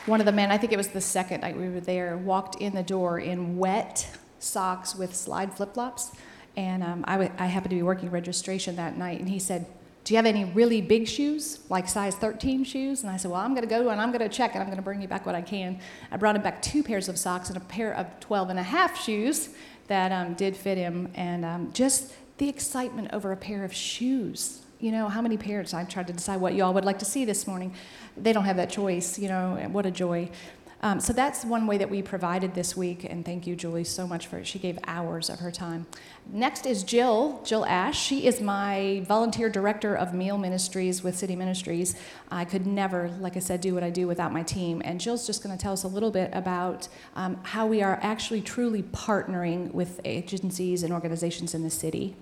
One 0.07 0.21
of 0.21 0.27
the 0.27 0.33
men, 0.33 0.51
I 0.51 0.57
think 0.57 0.73
it 0.73 0.77
was 0.77 0.89
the 0.89 1.01
second 1.01 1.43
night 1.43 1.57
we 1.57 1.69
were 1.69 1.81
there, 1.81 2.17
walked 2.17 2.63
in 2.63 2.75
the 2.75 2.83
door 2.85 3.19
in 3.19 3.59
wet 3.59 4.09
socks 4.39 4.95
with 4.95 5.15
slide 5.15 5.53
flip 5.53 5.75
flops. 5.75 6.13
And 6.59 6.83
um, 6.83 7.05
I, 7.07 7.13
w- 7.13 7.31
I 7.39 7.47
happened 7.47 7.71
to 7.71 7.77
be 7.77 7.85
working 7.85 8.11
registration 8.11 8.75
that 8.77 8.99
night, 8.99 9.21
and 9.21 9.29
he 9.29 9.39
said, 9.39 9.65
do 10.03 10.15
you 10.15 10.17
have 10.17 10.27
any 10.27 10.45
really 10.45 10.81
big 10.81 11.07
shoes, 11.07 11.61
like 11.69 11.87
size 11.87 12.17
13 12.17 12.65
shoes? 12.65 13.03
And 13.03 13.11
I 13.11 13.19
said, 13.19 13.31
Well, 13.31 13.43
I'm 13.43 13.51
going 13.51 13.69
to 13.69 13.69
go 13.69 13.91
and 13.91 14.01
I'm 14.01 14.11
going 14.11 14.27
to 14.27 14.35
check 14.35 14.55
and 14.55 14.63
I'm 14.63 14.69
going 14.69 14.79
to 14.79 14.83
bring 14.83 15.03
you 15.03 15.09
back 15.09 15.27
what 15.27 15.35
I 15.35 15.43
can. 15.43 15.79
I 16.11 16.17
brought 16.17 16.35
him 16.35 16.41
back 16.41 16.63
two 16.63 16.83
pairs 16.83 17.11
of 17.11 17.19
socks 17.19 17.49
and 17.49 17.59
a 17.59 17.61
pair 17.61 17.93
of 17.93 18.07
12 18.21 18.49
and 18.49 18.59
a 18.59 18.63
half 18.63 18.99
shoes 18.99 19.51
that 19.89 20.11
um, 20.11 20.33
did 20.33 20.57
fit 20.57 20.79
him. 20.79 21.11
And 21.15 21.45
um, 21.45 21.71
just 21.75 22.15
the 22.39 22.49
excitement 22.49 23.11
over 23.13 23.33
a 23.33 23.37
pair 23.37 23.65
of 23.65 23.75
shoes. 23.75 24.63
You 24.81 24.93
know, 24.93 25.09
how 25.09 25.21
many 25.21 25.37
parents, 25.37 25.75
I've 25.75 25.91
tried 25.91 26.07
to 26.07 26.15
decide 26.15 26.41
what 26.41 26.55
y'all 26.55 26.73
would 26.73 26.87
like 26.87 27.01
to 27.01 27.05
see 27.05 27.27
this 27.27 27.47
morning. 27.47 27.75
They 28.17 28.33
don't 28.33 28.47
have 28.47 28.57
that 28.57 28.71
choice, 28.71 29.19
you 29.19 29.29
know, 29.29 29.57
what 29.71 29.85
a 29.85 29.91
joy. 29.91 30.31
Um, 30.81 31.01
so 31.01 31.13
that's 31.13 31.45
one 31.45 31.67
way 31.67 31.77
that 31.79 31.91
we 31.91 32.03
provided 32.03 32.55
this 32.55 32.77
week, 32.77 33.03
and 33.03 33.25
thank 33.25 33.49
you, 33.49 33.57
Julie, 33.57 33.83
so 33.83 34.07
much 34.07 34.29
for 34.29 34.39
it. 34.39 34.47
She 34.47 34.61
gave 34.61 34.79
hours 34.87 35.29
of 35.29 35.41
her 35.41 35.51
time. 35.51 35.87
Next 36.31 36.67
is 36.67 36.85
Jill, 36.85 37.43
Jill 37.45 37.65
Ash. 37.65 38.01
She 38.01 38.27
is 38.27 38.41
my 38.41 39.03
volunteer 39.09 39.51
director 39.51 39.97
of 39.97 40.15
meal 40.15 40.39
ministries 40.39 41.03
with 41.03 41.17
City 41.17 41.35
Ministries. 41.35 41.97
I 42.31 42.45
could 42.45 42.65
never, 42.65 43.11
like 43.19 43.37
I 43.37 43.41
said, 43.41 43.61
do 43.61 43.75
what 43.75 43.83
I 43.83 43.91
do 43.91 44.07
without 44.07 44.33
my 44.33 44.45
team. 44.45 44.81
And 44.85 45.01
Jill's 45.01 45.27
just 45.27 45.43
going 45.43 45.57
to 45.57 45.61
tell 45.61 45.73
us 45.73 45.83
a 45.83 45.89
little 45.89 46.13
bit 46.13 46.31
about 46.33 46.87
um, 47.17 47.41
how 47.43 47.67
we 47.67 47.83
are 47.83 47.99
actually 48.01 48.41
truly 48.41 48.85
partnering 48.85 49.73
with 49.73 50.01
agencies 50.05 50.85
and 50.85 50.93
organizations 50.93 51.55
in 51.55 51.65
the 51.65 51.71
city. 51.71 52.15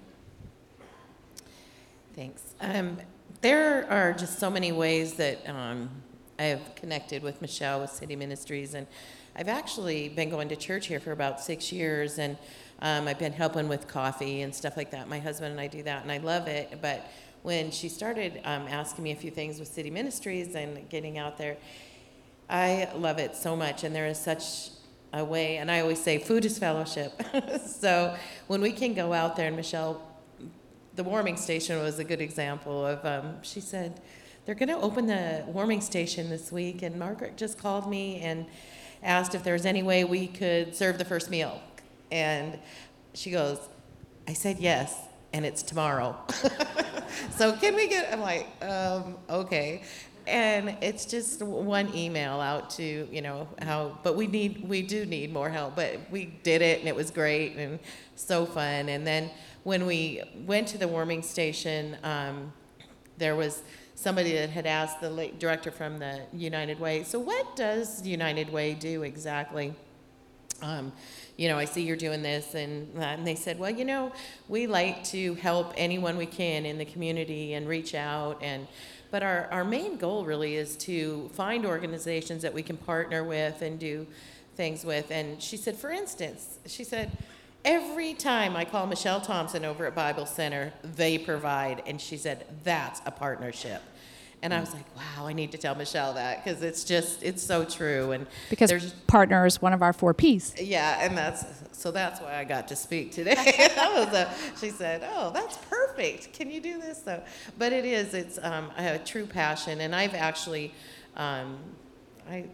Thanks. 2.14 2.42
Um, 2.62 2.96
there 3.42 3.86
are 3.90 4.14
just 4.14 4.38
so 4.38 4.50
many 4.50 4.72
ways 4.72 5.14
that 5.14 5.46
um, 5.46 5.90
I 6.38 6.44
have 6.44 6.74
connected 6.74 7.22
with 7.22 7.40
Michelle 7.40 7.80
with 7.80 7.90
City 7.90 8.14
Ministries, 8.14 8.74
and 8.74 8.86
I've 9.34 9.48
actually 9.48 10.10
been 10.10 10.28
going 10.28 10.50
to 10.50 10.56
church 10.56 10.86
here 10.86 11.00
for 11.00 11.12
about 11.12 11.40
six 11.40 11.72
years, 11.72 12.18
and 12.18 12.36
um, 12.80 13.08
I've 13.08 13.18
been 13.18 13.32
helping 13.32 13.68
with 13.68 13.88
coffee 13.88 14.42
and 14.42 14.54
stuff 14.54 14.76
like 14.76 14.90
that. 14.90 15.08
My 15.08 15.18
husband 15.18 15.52
and 15.52 15.60
I 15.60 15.66
do 15.66 15.82
that, 15.84 16.02
and 16.02 16.12
I 16.12 16.18
love 16.18 16.46
it. 16.46 16.78
But 16.82 17.10
when 17.42 17.70
she 17.70 17.88
started 17.88 18.40
um, 18.44 18.66
asking 18.68 19.04
me 19.04 19.12
a 19.12 19.16
few 19.16 19.30
things 19.30 19.58
with 19.58 19.68
City 19.68 19.90
Ministries 19.90 20.54
and 20.54 20.86
getting 20.90 21.16
out 21.16 21.38
there, 21.38 21.56
I 22.50 22.90
love 22.94 23.18
it 23.18 23.34
so 23.34 23.56
much, 23.56 23.82
and 23.82 23.94
there 23.94 24.06
is 24.06 24.18
such 24.18 24.70
a 25.14 25.24
way, 25.24 25.56
and 25.56 25.70
I 25.70 25.80
always 25.80 26.02
say 26.02 26.18
food 26.18 26.44
is 26.44 26.58
fellowship. 26.58 27.12
so 27.66 28.14
when 28.46 28.60
we 28.60 28.72
can 28.72 28.92
go 28.92 29.14
out 29.14 29.36
there, 29.36 29.46
and 29.46 29.56
Michelle, 29.56 30.02
the 30.96 31.04
warming 31.04 31.38
station 31.38 31.78
was 31.78 31.98
a 31.98 32.04
good 32.04 32.20
example 32.20 32.84
of, 32.84 33.04
um, 33.06 33.42
she 33.42 33.60
said, 33.60 34.02
they're 34.46 34.54
going 34.54 34.68
to 34.68 34.80
open 34.80 35.06
the 35.06 35.42
warming 35.48 35.80
station 35.80 36.30
this 36.30 36.52
week, 36.52 36.82
and 36.82 36.96
Margaret 36.96 37.36
just 37.36 37.58
called 37.58 37.90
me 37.90 38.20
and 38.20 38.46
asked 39.02 39.34
if 39.34 39.42
there 39.42 39.52
was 39.52 39.66
any 39.66 39.82
way 39.82 40.04
we 40.04 40.28
could 40.28 40.74
serve 40.74 40.98
the 40.98 41.04
first 41.04 41.30
meal. 41.30 41.60
And 42.12 42.56
she 43.12 43.32
goes, 43.32 43.58
I 44.28 44.34
said 44.34 44.58
yes, 44.60 44.96
and 45.32 45.44
it's 45.44 45.64
tomorrow. 45.64 46.16
so 47.36 47.56
can 47.56 47.74
we 47.74 47.88
get, 47.88 48.12
I'm 48.12 48.20
like, 48.20 48.46
um, 48.64 49.18
okay. 49.28 49.82
And 50.28 50.76
it's 50.80 51.06
just 51.06 51.42
one 51.42 51.92
email 51.94 52.40
out 52.40 52.70
to, 52.70 53.08
you 53.10 53.22
know, 53.22 53.48
how, 53.62 53.98
but 54.04 54.14
we 54.14 54.28
need, 54.28 54.68
we 54.68 54.80
do 54.82 55.06
need 55.06 55.32
more 55.32 55.50
help. 55.50 55.74
But 55.74 55.98
we 56.10 56.26
did 56.44 56.62
it, 56.62 56.78
and 56.78 56.88
it 56.88 56.94
was 56.94 57.10
great 57.10 57.56
and 57.56 57.80
so 58.14 58.46
fun. 58.46 58.88
And 58.88 59.04
then 59.04 59.30
when 59.64 59.86
we 59.86 60.22
went 60.46 60.68
to 60.68 60.78
the 60.78 60.86
warming 60.86 61.22
station, 61.22 61.96
um, 62.04 62.52
there 63.18 63.34
was 63.34 63.62
somebody 63.96 64.32
that 64.34 64.50
had 64.50 64.66
asked 64.66 65.00
the 65.00 65.10
late 65.10 65.40
director 65.40 65.70
from 65.72 65.98
the 65.98 66.20
United 66.32 66.78
Way, 66.78 67.02
so 67.02 67.18
what 67.18 67.56
does 67.56 68.06
United 68.06 68.52
Way 68.52 68.74
do 68.74 69.02
exactly? 69.02 69.74
Um, 70.62 70.92
you 71.36 71.48
know, 71.48 71.58
I 71.58 71.64
see 71.64 71.82
you're 71.82 71.96
doing 71.96 72.22
this 72.22 72.54
and 72.54 72.94
that. 72.94 73.18
And 73.18 73.26
they 73.26 73.34
said, 73.34 73.58
well, 73.58 73.70
you 73.70 73.84
know, 73.84 74.12
we 74.48 74.66
like 74.66 75.04
to 75.04 75.34
help 75.34 75.74
anyone 75.76 76.16
we 76.16 76.26
can 76.26 76.64
in 76.64 76.78
the 76.78 76.84
community 76.84 77.54
and 77.54 77.68
reach 77.68 77.94
out. 77.94 78.42
And, 78.42 78.66
but 79.10 79.22
our, 79.22 79.48
our 79.50 79.64
main 79.64 79.96
goal 79.98 80.24
really 80.24 80.56
is 80.56 80.76
to 80.78 81.28
find 81.34 81.66
organizations 81.66 82.42
that 82.42 82.54
we 82.54 82.62
can 82.62 82.76
partner 82.76 83.24
with 83.24 83.60
and 83.60 83.78
do 83.78 84.06
things 84.56 84.84
with. 84.84 85.10
And 85.10 85.42
she 85.42 85.56
said, 85.56 85.76
for 85.76 85.90
instance, 85.90 86.58
she 86.66 86.84
said, 86.84 87.10
every 87.66 88.14
time 88.14 88.56
I 88.56 88.64
call 88.64 88.86
Michelle 88.86 89.20
Thompson 89.20 89.64
over 89.64 89.84
at 89.84 89.94
Bible 89.94 90.24
Center, 90.24 90.72
they 90.82 91.18
provide. 91.18 91.82
And 91.86 92.00
she 92.00 92.16
said, 92.16 92.46
that's 92.64 93.02
a 93.04 93.10
partnership. 93.10 93.82
And 94.42 94.54
I 94.54 94.60
was 94.60 94.72
like, 94.72 94.84
wow, 94.96 95.26
I 95.26 95.32
need 95.32 95.50
to 95.52 95.58
tell 95.58 95.74
Michelle 95.74 96.12
that 96.14 96.44
because 96.44 96.62
it's 96.62 96.84
just, 96.84 97.22
it's 97.22 97.42
so 97.42 97.64
true. 97.64 98.12
And 98.12 98.26
Because 98.48 98.70
there's, 98.70 98.92
partner 99.08 99.44
is 99.44 99.60
one 99.60 99.72
of 99.72 99.82
our 99.82 99.92
four 99.92 100.14
P's. 100.14 100.54
yeah, 100.60 100.98
and 101.00 101.16
that's, 101.18 101.44
so 101.72 101.90
that's 101.90 102.20
why 102.20 102.36
I 102.36 102.44
got 102.44 102.68
to 102.68 102.76
speak 102.76 103.12
today. 103.12 103.34
that 103.74 103.92
was 103.94 104.14
a, 104.14 104.32
she 104.60 104.70
said, 104.70 105.02
oh, 105.10 105.32
that's 105.32 105.56
perfect. 105.68 106.32
Can 106.34 106.50
you 106.50 106.60
do 106.60 106.78
this? 106.80 107.02
So, 107.02 107.22
but 107.58 107.72
it 107.72 107.84
is, 107.84 108.14
it's 108.14 108.38
um, 108.42 108.70
a 108.76 108.98
true 108.98 109.26
passion. 109.26 109.80
And 109.80 109.94
I've 109.94 110.14
actually, 110.14 110.72
um, 111.16 111.56
I 112.30 112.44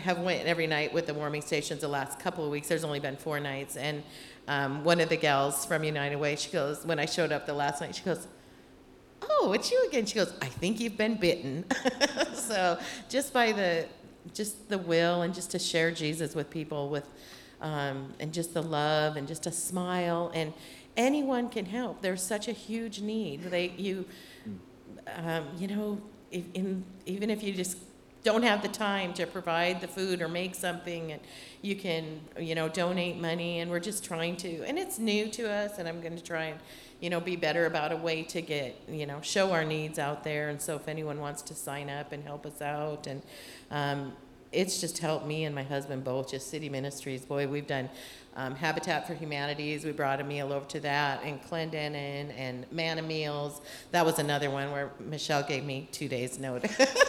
have 0.00 0.20
went 0.20 0.46
every 0.46 0.66
night 0.66 0.92
with 0.92 1.06
the 1.06 1.14
warming 1.14 1.42
stations 1.42 1.80
the 1.80 1.88
last 1.88 2.18
couple 2.18 2.44
of 2.44 2.50
weeks. 2.50 2.68
There's 2.68 2.84
only 2.84 3.00
been 3.00 3.16
four 3.16 3.40
nights. 3.40 3.76
And 3.76 4.02
um, 4.46 4.84
one 4.84 5.00
of 5.00 5.08
the 5.08 5.16
gals 5.16 5.64
from 5.64 5.84
United 5.84 6.16
Way, 6.16 6.36
she 6.36 6.50
goes, 6.50 6.84
when 6.84 6.98
I 6.98 7.06
showed 7.06 7.32
up 7.32 7.46
the 7.46 7.54
last 7.54 7.80
night, 7.80 7.94
she 7.94 8.02
goes, 8.02 8.26
oh, 9.22 9.52
it's 9.52 9.70
you 9.70 9.86
again. 9.88 10.06
She 10.06 10.14
goes, 10.14 10.32
I 10.40 10.46
think 10.46 10.80
you've 10.80 10.96
been 10.96 11.16
bitten. 11.16 11.64
so 12.34 12.78
just 13.08 13.32
by 13.32 13.52
the, 13.52 13.86
just 14.34 14.68
the 14.68 14.78
will 14.78 15.22
and 15.22 15.34
just 15.34 15.50
to 15.52 15.58
share 15.58 15.90
Jesus 15.90 16.34
with 16.34 16.50
people 16.50 16.88
with, 16.88 17.08
um, 17.60 18.14
and 18.20 18.32
just 18.32 18.54
the 18.54 18.62
love 18.62 19.16
and 19.16 19.26
just 19.26 19.46
a 19.46 19.52
smile 19.52 20.30
and 20.34 20.52
anyone 20.96 21.48
can 21.48 21.64
help. 21.64 22.02
There's 22.02 22.22
such 22.22 22.48
a 22.48 22.52
huge 22.52 23.00
need. 23.00 23.44
They, 23.44 23.72
you, 23.76 24.04
um, 25.16 25.46
you 25.56 25.68
know, 25.68 26.00
if, 26.30 26.44
in, 26.54 26.84
even 27.06 27.30
if 27.30 27.42
you 27.42 27.54
just 27.54 27.78
don't 28.24 28.42
have 28.42 28.62
the 28.62 28.68
time 28.68 29.12
to 29.14 29.26
provide 29.26 29.80
the 29.80 29.88
food 29.88 30.20
or 30.20 30.28
make 30.28 30.54
something 30.54 31.12
and 31.12 31.20
you 31.62 31.76
can 31.76 32.20
you 32.38 32.54
know 32.54 32.68
donate 32.68 33.16
money 33.16 33.60
and 33.60 33.70
we're 33.70 33.80
just 33.80 34.04
trying 34.04 34.36
to 34.36 34.62
and 34.64 34.78
it's 34.78 34.98
new 34.98 35.28
to 35.28 35.50
us 35.50 35.78
and 35.78 35.88
i'm 35.88 36.00
going 36.00 36.16
to 36.16 36.22
try 36.22 36.44
and 36.44 36.60
you 37.00 37.10
know 37.10 37.20
be 37.20 37.36
better 37.36 37.66
about 37.66 37.92
a 37.92 37.96
way 37.96 38.22
to 38.22 38.40
get 38.40 38.76
you 38.88 39.06
know 39.06 39.20
show 39.22 39.52
our 39.52 39.64
needs 39.64 39.98
out 39.98 40.24
there 40.24 40.48
and 40.48 40.60
so 40.60 40.76
if 40.76 40.88
anyone 40.88 41.20
wants 41.20 41.42
to 41.42 41.54
sign 41.54 41.88
up 41.88 42.12
and 42.12 42.24
help 42.24 42.44
us 42.44 42.60
out 42.60 43.06
and 43.06 43.22
um, 43.70 44.12
it's 44.50 44.80
just 44.80 44.98
helped 44.98 45.26
me 45.26 45.44
and 45.44 45.54
my 45.54 45.62
husband 45.62 46.02
both 46.02 46.30
just 46.30 46.50
city 46.50 46.68
ministries 46.68 47.24
boy 47.24 47.46
we've 47.46 47.66
done 47.66 47.88
um, 48.38 48.54
habitat 48.54 49.06
for 49.06 49.14
humanities 49.14 49.84
we 49.84 49.90
brought 49.90 50.20
a 50.20 50.24
meal 50.24 50.52
over 50.52 50.64
to 50.66 50.80
that 50.80 51.20
and 51.24 51.42
clendenin 51.42 52.32
and 52.38 52.64
manna 52.70 53.02
meals. 53.02 53.60
That 53.90 54.06
was 54.06 54.18
another 54.18 54.48
one 54.48 54.70
where 54.70 54.92
michelle 55.00 55.42
gave 55.42 55.64
me 55.64 55.88
two 55.92 56.08
days 56.08 56.38
notice. 56.38 56.74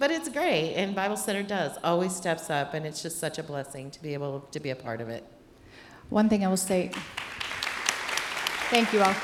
But 0.00 0.10
it's 0.10 0.28
great 0.28 0.74
and 0.74 0.94
bible 0.94 1.16
center 1.16 1.42
does 1.42 1.78
always 1.84 2.16
steps 2.16 2.50
up 2.50 2.74
and 2.74 2.86
it's 2.86 3.02
just 3.02 3.18
such 3.18 3.38
a 3.38 3.42
blessing 3.42 3.90
to 3.92 4.02
be 4.02 4.14
able 4.14 4.40
to 4.50 4.58
be 4.58 4.70
a 4.70 4.76
part 4.76 5.00
of 5.00 5.08
it. 5.10 5.24
One 6.08 6.28
thing 6.28 6.44
I 6.44 6.48
will 6.48 6.56
say, 6.56 6.90
thank 8.70 8.92
you 8.92 9.02
all. 9.02 9.14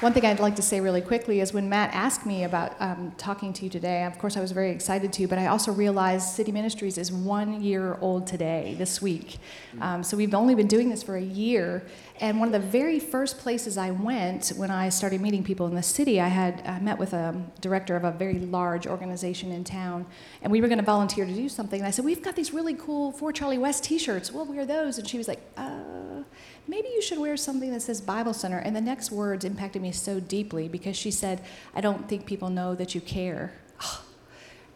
One 0.00 0.14
thing 0.14 0.24
I'd 0.24 0.40
like 0.40 0.56
to 0.56 0.62
say 0.62 0.80
really 0.80 1.02
quickly 1.02 1.40
is 1.40 1.52
when 1.52 1.68
Matt 1.68 1.92
asked 1.92 2.24
me 2.24 2.44
about 2.44 2.74
um, 2.80 3.12
talking 3.18 3.52
to 3.52 3.64
you 3.64 3.68
today, 3.68 4.04
of 4.04 4.18
course 4.18 4.34
I 4.34 4.40
was 4.40 4.50
very 4.50 4.70
excited 4.70 5.12
to, 5.12 5.28
but 5.28 5.38
I 5.38 5.48
also 5.48 5.72
realized 5.72 6.26
City 6.30 6.52
Ministries 6.52 6.96
is 6.96 7.12
one 7.12 7.60
year 7.60 7.98
old 8.00 8.26
today, 8.26 8.76
this 8.78 9.02
week. 9.02 9.36
Um, 9.78 10.02
so 10.02 10.16
we've 10.16 10.32
only 10.32 10.54
been 10.54 10.68
doing 10.68 10.88
this 10.88 11.02
for 11.02 11.16
a 11.16 11.22
year. 11.22 11.84
And 12.18 12.38
one 12.38 12.48
of 12.48 12.62
the 12.62 12.66
very 12.66 12.98
first 12.98 13.38
places 13.38 13.76
I 13.76 13.90
went 13.90 14.54
when 14.56 14.70
I 14.70 14.88
started 14.88 15.20
meeting 15.20 15.44
people 15.44 15.66
in 15.66 15.74
the 15.74 15.82
city, 15.82 16.18
I 16.18 16.28
had 16.28 16.62
I 16.66 16.78
met 16.78 16.98
with 16.98 17.12
a 17.12 17.34
director 17.60 17.94
of 17.94 18.04
a 18.04 18.10
very 18.10 18.38
large 18.38 18.86
organization 18.86 19.52
in 19.52 19.64
town, 19.64 20.06
and 20.42 20.50
we 20.50 20.60
were 20.60 20.68
going 20.68 20.78
to 20.78 20.84
volunteer 20.84 21.24
to 21.24 21.32
do 21.32 21.48
something. 21.48 21.80
And 21.80 21.86
I 21.86 21.90
said, 21.90 22.04
"We've 22.04 22.22
got 22.22 22.36
these 22.36 22.52
really 22.52 22.74
cool 22.74 23.12
For 23.12 23.32
Charlie 23.32 23.56
West 23.56 23.84
T-shirts. 23.84 24.32
We'll 24.32 24.44
wear 24.44 24.66
those." 24.66 24.98
And 24.98 25.08
she 25.08 25.16
was 25.16 25.28
like, 25.28 25.40
"Uh, 25.56 26.24
maybe 26.68 26.88
you 26.88 27.02
should 27.02 27.18
wear 27.18 27.36
something 27.36 27.72
that 27.72 27.82
says 27.82 28.00
Bible 28.00 28.34
Center." 28.34 28.58
And 28.58 28.74
the 28.74 28.80
next 28.80 29.10
words 29.10 29.44
impacted 29.44 29.82
me 29.82 29.92
so 29.92 30.20
deeply 30.20 30.68
because 30.68 30.96
she 30.96 31.10
said, 31.10 31.42
"I 31.74 31.80
don't 31.80 32.08
think 32.08 32.26
people 32.26 32.50
know 32.50 32.74
that 32.74 32.94
you 32.94 33.00
care." 33.00 33.52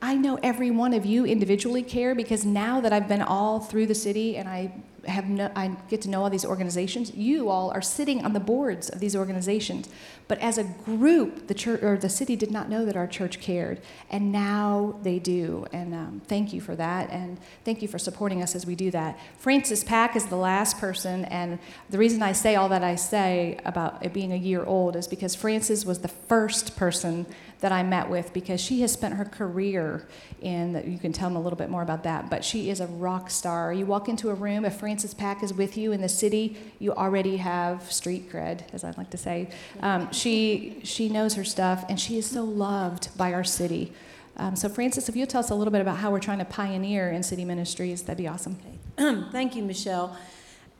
I 0.04 0.16
know 0.16 0.38
every 0.42 0.70
one 0.70 0.92
of 0.92 1.06
you 1.06 1.24
individually 1.24 1.82
care 1.82 2.14
because 2.14 2.44
now 2.44 2.78
that 2.82 2.92
I've 2.92 3.08
been 3.08 3.22
all 3.22 3.58
through 3.58 3.86
the 3.86 3.94
city 3.94 4.36
and 4.36 4.46
I 4.46 4.70
have 5.06 5.26
no, 5.30 5.50
I 5.56 5.76
get 5.88 6.02
to 6.02 6.10
know 6.10 6.22
all 6.22 6.28
these 6.28 6.44
organizations, 6.44 7.14
you 7.14 7.48
all 7.48 7.70
are 7.70 7.80
sitting 7.80 8.22
on 8.22 8.34
the 8.34 8.40
boards 8.40 8.90
of 8.90 9.00
these 9.00 9.16
organizations. 9.16 9.88
But 10.28 10.38
as 10.40 10.58
a 10.58 10.64
group, 10.64 11.48
the 11.48 11.54
church 11.54 11.82
or 11.82 11.96
the 11.96 12.10
city 12.10 12.36
did 12.36 12.50
not 12.50 12.68
know 12.68 12.84
that 12.84 12.96
our 12.96 13.06
church 13.06 13.40
cared, 13.40 13.80
and 14.10 14.30
now 14.30 14.98
they 15.02 15.18
do. 15.18 15.66
And 15.72 15.94
um, 15.94 16.22
thank 16.26 16.52
you 16.52 16.60
for 16.60 16.74
that, 16.76 17.10
and 17.10 17.38
thank 17.64 17.82
you 17.82 17.88
for 17.88 17.98
supporting 17.98 18.42
us 18.42 18.54
as 18.54 18.66
we 18.66 18.74
do 18.74 18.90
that. 18.90 19.18
Frances 19.38 19.84
Pack 19.84 20.16
is 20.16 20.26
the 20.26 20.36
last 20.36 20.78
person, 20.78 21.24
and 21.26 21.58
the 21.90 21.98
reason 21.98 22.22
I 22.22 22.32
say 22.32 22.56
all 22.56 22.68
that 22.70 22.82
I 22.82 22.94
say 22.94 23.58
about 23.64 24.04
it 24.04 24.12
being 24.12 24.32
a 24.32 24.36
year 24.36 24.64
old 24.64 24.96
is 24.96 25.06
because 25.08 25.34
Frances 25.34 25.84
was 25.84 26.00
the 26.00 26.08
first 26.08 26.76
person 26.76 27.26
that 27.60 27.72
I 27.72 27.82
met 27.82 28.08
with 28.08 28.32
because 28.32 28.60
she 28.60 28.80
has 28.82 28.92
spent 28.92 29.14
her 29.14 29.24
career 29.24 30.06
in, 30.40 30.82
you 30.86 30.98
can 30.98 31.12
tell 31.12 31.28
them 31.28 31.36
a 31.36 31.40
little 31.40 31.56
bit 31.56 31.70
more 31.70 31.82
about 31.82 32.02
that, 32.04 32.30
but 32.30 32.44
she 32.44 32.70
is 32.70 32.80
a 32.80 32.86
rock 32.86 33.30
star. 33.30 33.72
You 33.72 33.86
walk 33.86 34.08
into 34.08 34.30
a 34.30 34.34
room, 34.34 34.64
if 34.64 34.76
Frances 34.76 35.14
Pack 35.14 35.42
is 35.42 35.54
with 35.54 35.76
you 35.76 35.92
in 35.92 36.00
the 36.00 36.08
city, 36.08 36.56
you 36.78 36.92
already 36.92 37.38
have 37.38 37.90
street 37.90 38.30
cred, 38.30 38.62
as 38.72 38.84
I 38.84 38.92
like 38.96 39.10
to 39.10 39.16
say. 39.16 39.48
Um, 39.80 40.12
she, 40.12 40.80
she 40.84 41.08
knows 41.08 41.34
her 41.34 41.44
stuff, 41.44 41.84
and 41.88 41.98
she 41.98 42.18
is 42.18 42.26
so 42.26 42.44
loved 42.44 43.16
by 43.16 43.32
our 43.32 43.44
city. 43.44 43.92
Um, 44.36 44.56
so, 44.56 44.68
Frances, 44.68 45.08
if 45.08 45.14
you'll 45.14 45.28
tell 45.28 45.40
us 45.40 45.50
a 45.50 45.54
little 45.54 45.70
bit 45.70 45.80
about 45.80 45.98
how 45.98 46.10
we're 46.10 46.20
trying 46.20 46.38
to 46.38 46.44
pioneer 46.44 47.10
in 47.10 47.22
city 47.22 47.44
ministries, 47.44 48.02
that'd 48.02 48.18
be 48.18 48.26
awesome. 48.26 48.56
Thank 48.96 49.54
you, 49.54 49.62
Michelle. 49.62 50.16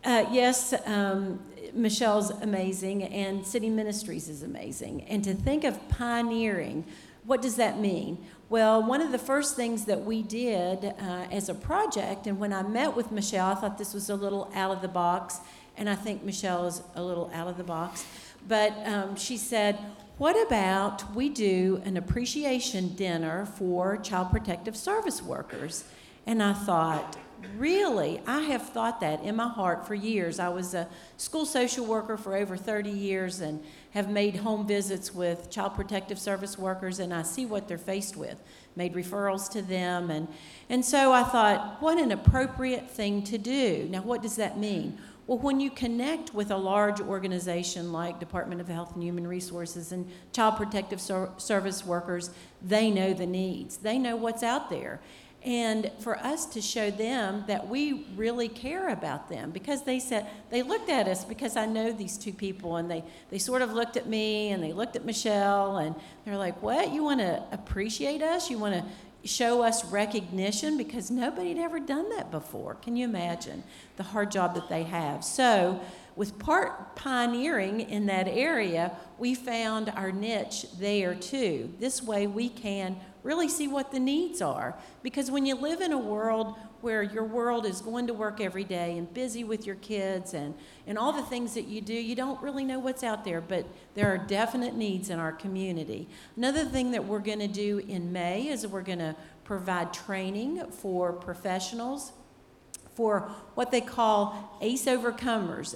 Uh, 0.04 0.26
yes, 0.30 0.74
um, 0.84 1.40
Michelle's 1.72 2.28
amazing, 2.30 3.04
and 3.04 3.46
City 3.46 3.70
Ministries 3.70 4.28
is 4.28 4.42
amazing. 4.42 5.02
And 5.04 5.24
to 5.24 5.32
think 5.32 5.64
of 5.64 5.88
pioneering, 5.88 6.84
what 7.24 7.40
does 7.40 7.56
that 7.56 7.80
mean? 7.80 8.18
Well, 8.50 8.82
one 8.82 9.00
of 9.00 9.12
the 9.12 9.18
first 9.18 9.56
things 9.56 9.86
that 9.86 10.04
we 10.04 10.22
did 10.22 10.84
uh, 10.84 11.26
as 11.32 11.48
a 11.48 11.54
project, 11.54 12.26
and 12.26 12.38
when 12.38 12.52
I 12.52 12.62
met 12.62 12.94
with 12.94 13.10
Michelle, 13.10 13.46
I 13.46 13.54
thought 13.54 13.78
this 13.78 13.94
was 13.94 14.10
a 14.10 14.14
little 14.14 14.50
out 14.54 14.70
of 14.72 14.82
the 14.82 14.88
box, 14.88 15.40
and 15.78 15.88
I 15.88 15.94
think 15.94 16.22
Michelle 16.22 16.66
is 16.66 16.82
a 16.94 17.02
little 17.02 17.30
out 17.32 17.48
of 17.48 17.56
the 17.56 17.64
box. 17.64 18.04
But 18.46 18.76
um, 18.86 19.16
she 19.16 19.38
said, 19.38 19.78
What 20.18 20.40
about 20.46 21.14
we 21.14 21.30
do 21.30 21.80
an 21.86 21.96
appreciation 21.96 22.94
dinner 22.94 23.46
for 23.46 23.96
Child 23.96 24.32
Protective 24.32 24.76
Service 24.76 25.22
workers? 25.22 25.84
And 26.26 26.42
I 26.42 26.52
thought, 26.52 27.16
Really? 27.56 28.20
I 28.26 28.40
have 28.42 28.68
thought 28.70 29.00
that 29.00 29.22
in 29.22 29.36
my 29.36 29.48
heart 29.48 29.86
for 29.86 29.94
years. 29.94 30.38
I 30.38 30.48
was 30.48 30.74
a 30.74 30.88
school 31.16 31.46
social 31.46 31.86
worker 31.86 32.16
for 32.16 32.34
over 32.34 32.56
30 32.56 32.90
years 32.90 33.40
and 33.40 33.62
have 33.92 34.10
made 34.10 34.36
home 34.36 34.66
visits 34.66 35.14
with 35.14 35.50
Child 35.50 35.74
Protective 35.74 36.18
Service 36.18 36.58
workers, 36.58 36.98
and 36.98 37.14
I 37.14 37.22
see 37.22 37.46
what 37.46 37.68
they're 37.68 37.78
faced 37.78 38.16
with. 38.16 38.42
Made 38.76 38.94
referrals 38.94 39.50
to 39.52 39.62
them. 39.62 40.10
And, 40.10 40.28
and 40.68 40.84
so 40.84 41.12
I 41.12 41.22
thought, 41.22 41.80
what 41.80 41.98
an 41.98 42.10
appropriate 42.10 42.90
thing 42.90 43.22
to 43.24 43.38
do. 43.38 43.86
Now, 43.90 44.02
what 44.02 44.22
does 44.22 44.36
that 44.36 44.58
mean? 44.58 44.98
Well, 45.26 45.38
when 45.38 45.58
you 45.58 45.70
connect 45.70 46.34
with 46.34 46.50
a 46.50 46.56
large 46.56 47.00
organization 47.00 47.92
like 47.92 48.20
Department 48.20 48.60
of 48.60 48.68
Health 48.68 48.92
and 48.94 49.02
Human 49.02 49.26
Resources 49.26 49.90
and 49.90 50.10
Child 50.32 50.56
Protective 50.56 51.00
Service 51.00 51.86
workers, 51.86 52.30
they 52.60 52.90
know 52.90 53.14
the 53.14 53.24
needs. 53.24 53.78
They 53.78 53.98
know 53.98 54.16
what's 54.16 54.42
out 54.42 54.68
there. 54.68 55.00
And 55.44 55.90
for 56.00 56.18
us 56.18 56.46
to 56.46 56.62
show 56.62 56.90
them 56.90 57.44
that 57.48 57.68
we 57.68 58.06
really 58.16 58.48
care 58.48 58.88
about 58.88 59.28
them 59.28 59.50
because 59.50 59.82
they 59.82 60.00
said, 60.00 60.26
they 60.48 60.62
looked 60.62 60.88
at 60.88 61.06
us 61.06 61.22
because 61.22 61.54
I 61.56 61.66
know 61.66 61.92
these 61.92 62.16
two 62.16 62.32
people 62.32 62.76
and 62.76 62.90
they, 62.90 63.04
they 63.28 63.38
sort 63.38 63.60
of 63.60 63.72
looked 63.72 63.98
at 63.98 64.06
me 64.06 64.52
and 64.52 64.62
they 64.62 64.72
looked 64.72 64.96
at 64.96 65.04
Michelle 65.04 65.76
and 65.76 65.94
they're 66.24 66.38
like, 66.38 66.62
What? 66.62 66.92
You 66.92 67.04
want 67.04 67.20
to 67.20 67.42
appreciate 67.52 68.22
us? 68.22 68.48
You 68.48 68.58
want 68.58 68.74
to 68.74 68.84
show 69.28 69.62
us 69.62 69.84
recognition 69.86 70.78
because 70.78 71.10
nobody 71.10 71.50
had 71.50 71.58
ever 71.58 71.78
done 71.78 72.08
that 72.10 72.30
before. 72.30 72.74
Can 72.76 72.96
you 72.96 73.04
imagine 73.04 73.64
the 73.96 74.02
hard 74.02 74.30
job 74.30 74.54
that 74.54 74.68
they 74.68 74.84
have? 74.84 75.24
So, 75.24 75.80
with 76.16 76.38
part 76.38 76.94
pioneering 76.94 77.80
in 77.80 78.06
that 78.06 78.28
area, 78.28 78.92
we 79.18 79.34
found 79.34 79.90
our 79.90 80.12
niche 80.12 80.64
there 80.78 81.14
too. 81.14 81.74
This 81.80 82.02
way, 82.02 82.28
we 82.28 82.48
can 82.48 82.96
really 83.24 83.48
see 83.48 83.66
what 83.66 83.90
the 83.90 83.98
needs 83.98 84.40
are. 84.40 84.76
Because 85.02 85.30
when 85.30 85.44
you 85.44 85.56
live 85.56 85.80
in 85.80 85.90
a 85.90 85.98
world 85.98 86.54
where 86.82 87.02
your 87.02 87.24
world 87.24 87.66
is 87.66 87.80
going 87.80 88.06
to 88.06 88.14
work 88.14 88.40
every 88.40 88.62
day 88.62 88.96
and 88.96 89.12
busy 89.12 89.42
with 89.42 89.66
your 89.66 89.76
kids 89.76 90.34
and, 90.34 90.54
and 90.86 90.96
all 90.96 91.12
the 91.12 91.22
things 91.22 91.54
that 91.54 91.66
you 91.66 91.80
do, 91.80 91.94
you 91.94 92.14
don't 92.14 92.40
really 92.42 92.64
know 92.64 92.78
what's 92.78 93.02
out 93.02 93.24
there, 93.24 93.40
but 93.40 93.66
there 93.94 94.12
are 94.12 94.18
definite 94.18 94.76
needs 94.76 95.10
in 95.10 95.18
our 95.18 95.32
community. 95.32 96.06
Another 96.36 96.64
thing 96.64 96.92
that 96.92 97.04
we're 97.04 97.18
going 97.18 97.40
to 97.40 97.48
do 97.48 97.78
in 97.88 98.12
May 98.12 98.48
is 98.48 98.66
we're 98.66 98.82
going 98.82 98.98
to 98.98 99.16
provide 99.42 99.92
training 99.92 100.70
for 100.70 101.12
professionals 101.12 102.12
for 102.94 103.30
what 103.54 103.70
they 103.70 103.80
call 103.80 104.58
ACE 104.60 104.84
overcomers, 104.84 105.74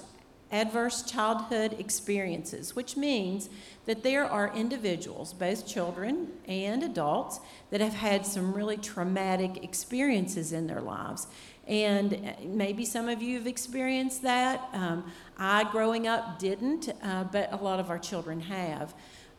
adverse 0.51 1.03
childhood 1.03 1.75
experiences, 1.79 2.75
which 2.75 2.97
means 2.97 3.49
that 3.85 4.03
there 4.03 4.25
are 4.25 4.53
individuals, 4.55 5.33
both 5.33 5.67
children 5.67 6.27
and 6.47 6.83
adults, 6.83 7.39
that 7.69 7.81
have 7.81 7.93
had 7.93 8.25
some 8.25 8.53
really 8.53 8.77
traumatic 8.77 9.63
experiences 9.63 10.51
in 10.51 10.67
their 10.67 10.81
lives. 10.81 11.27
And 11.67 12.13
uh, 12.13 12.43
maybe 12.45 12.83
some 12.83 13.09
of 13.09 13.21
you 13.21 13.37
have 13.37 13.47
experienced 13.47 14.23
that. 14.23 14.67
Um, 14.73 15.11
I, 15.37 15.69
growing 15.71 16.07
up, 16.07 16.39
didn't, 16.39 16.89
uh, 17.03 17.25
but 17.25 17.53
a 17.53 17.57
lot 17.57 17.79
of 17.79 17.89
our 17.89 17.99
children 17.99 18.41
have. 18.41 18.95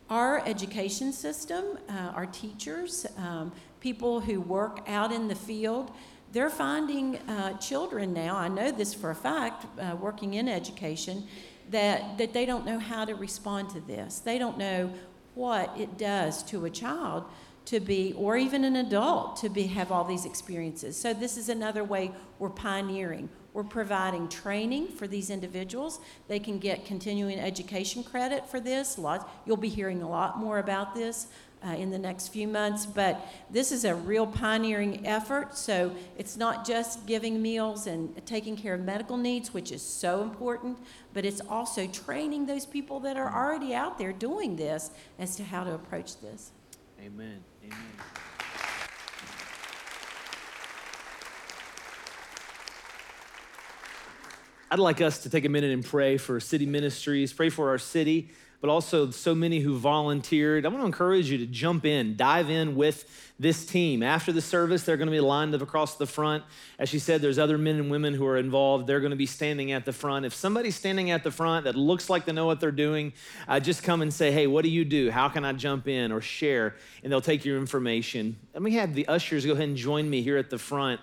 Our 0.09 0.45
education 0.45 1.13
system, 1.13 1.77
uh, 1.89 2.13
our 2.15 2.25
teachers, 2.25 3.05
um, 3.17 3.51
people 3.81 4.21
who 4.21 4.39
work 4.39 4.81
out 4.87 5.11
in 5.11 5.27
the 5.27 5.35
field, 5.35 5.91
they're 6.31 6.49
finding 6.49 7.17
uh, 7.17 7.57
children 7.57 8.13
now, 8.13 8.35
I 8.35 8.47
know 8.47 8.71
this 8.71 8.93
for 8.93 9.09
a 9.09 9.15
fact, 9.15 9.65
uh, 9.79 9.95
working 9.95 10.35
in 10.35 10.47
education, 10.47 11.27
that, 11.69 12.17
that 12.17 12.33
they 12.33 12.45
don't 12.45 12.65
know 12.65 12.79
how 12.79 13.05
to 13.05 13.15
respond 13.15 13.69
to 13.71 13.81
this. 13.81 14.19
They 14.19 14.37
don't 14.37 14.57
know 14.57 14.93
what 15.35 15.73
it 15.77 15.97
does 15.97 16.43
to 16.43 16.65
a 16.65 16.69
child 16.69 17.25
to 17.65 17.79
be, 17.79 18.13
or 18.17 18.37
even 18.37 18.63
an 18.63 18.75
adult 18.75 19.37
to 19.37 19.49
be, 19.49 19.63
have 19.63 19.91
all 19.91 20.03
these 20.03 20.25
experiences. 20.25 20.97
So, 20.97 21.13
this 21.13 21.37
is 21.37 21.47
another 21.47 21.83
way 21.83 22.11
we're 22.39 22.49
pioneering. 22.49 23.29
We're 23.53 23.63
providing 23.63 24.29
training 24.29 24.87
for 24.89 25.07
these 25.07 25.29
individuals. 25.29 25.99
They 26.27 26.39
can 26.39 26.57
get 26.57 26.85
continuing 26.85 27.39
education 27.39 28.03
credit 28.03 28.49
for 28.49 28.59
this. 28.59 28.97
Lots, 28.97 29.25
you'll 29.45 29.57
be 29.57 29.69
hearing 29.69 30.01
a 30.01 30.09
lot 30.09 30.39
more 30.39 30.59
about 30.59 30.95
this 30.95 31.27
uh, 31.65 31.69
in 31.69 31.91
the 31.91 31.97
next 31.97 32.29
few 32.29 32.47
months. 32.47 32.85
But 32.85 33.19
this 33.49 33.71
is 33.71 33.85
a 33.85 33.93
real 33.93 34.25
pioneering 34.25 35.05
effort. 35.05 35.55
So 35.55 35.95
it's 36.17 36.37
not 36.37 36.65
just 36.65 37.05
giving 37.05 37.41
meals 37.41 37.87
and 37.87 38.25
taking 38.25 38.55
care 38.57 38.73
of 38.73 38.81
medical 38.81 39.17
needs, 39.17 39.53
which 39.53 39.71
is 39.71 39.81
so 39.81 40.21
important, 40.21 40.77
but 41.13 41.25
it's 41.25 41.41
also 41.41 41.87
training 41.87 42.45
those 42.45 42.65
people 42.65 42.99
that 43.01 43.17
are 43.17 43.33
already 43.33 43.73
out 43.73 43.97
there 43.97 44.13
doing 44.13 44.55
this 44.55 44.91
as 45.19 45.35
to 45.35 45.43
how 45.43 45.63
to 45.63 45.73
approach 45.73 46.19
this. 46.21 46.51
Amen. 46.99 47.43
Amen. 47.63 47.77
I'd 54.73 54.79
like 54.79 55.01
us 55.01 55.23
to 55.23 55.29
take 55.29 55.43
a 55.43 55.49
minute 55.49 55.71
and 55.71 55.83
pray 55.83 56.15
for 56.15 56.39
city 56.39 56.65
ministries, 56.65 57.33
pray 57.33 57.49
for 57.49 57.69
our 57.69 57.77
city 57.77 58.29
but 58.61 58.69
also 58.69 59.09
so 59.09 59.33
many 59.33 59.59
who 59.59 59.75
volunteered. 59.75 60.65
I 60.65 60.69
want 60.69 60.81
to 60.81 60.85
encourage 60.85 61.29
you 61.29 61.39
to 61.39 61.47
jump 61.47 61.83
in, 61.83 62.15
dive 62.15 62.49
in 62.49 62.75
with 62.75 63.31
this 63.39 63.65
team. 63.65 64.03
After 64.03 64.31
the 64.31 64.41
service, 64.41 64.83
they're 64.83 64.97
going 64.97 65.07
to 65.07 65.11
be 65.11 65.19
lined 65.19 65.55
up 65.55 65.63
across 65.63 65.95
the 65.95 66.05
front. 66.05 66.43
As 66.77 66.87
she 66.87 66.99
said, 66.99 67.21
there's 67.21 67.39
other 67.39 67.57
men 67.57 67.77
and 67.77 67.89
women 67.89 68.13
who 68.13 68.25
are 68.27 68.37
involved. 68.37 68.85
They're 68.85 68.99
going 68.99 69.11
to 69.11 69.17
be 69.17 69.25
standing 69.25 69.71
at 69.71 69.83
the 69.83 69.91
front. 69.91 70.27
If 70.27 70.35
somebody's 70.35 70.75
standing 70.75 71.09
at 71.09 71.23
the 71.23 71.31
front 71.31 71.65
that 71.65 71.75
looks 71.75 72.07
like 72.07 72.25
they 72.25 72.33
know 72.33 72.45
what 72.45 72.59
they're 72.59 72.71
doing, 72.71 73.13
uh, 73.47 73.59
just 73.59 73.81
come 73.81 74.03
and 74.03 74.13
say, 74.13 74.31
hey, 74.31 74.45
what 74.45 74.61
do 74.61 74.69
you 74.69 74.85
do? 74.85 75.09
How 75.09 75.27
can 75.27 75.43
I 75.43 75.53
jump 75.53 75.87
in 75.87 76.11
or 76.11 76.21
share? 76.21 76.75
And 77.03 77.11
they'll 77.11 77.19
take 77.19 77.43
your 77.43 77.57
information. 77.57 78.37
Let 78.53 78.61
me 78.61 78.73
have 78.73 78.93
the 78.93 79.07
ushers 79.07 79.43
go 79.43 79.53
ahead 79.53 79.69
and 79.69 79.75
join 79.75 80.07
me 80.07 80.21
here 80.21 80.37
at 80.37 80.51
the 80.51 80.59
front. 80.59 81.01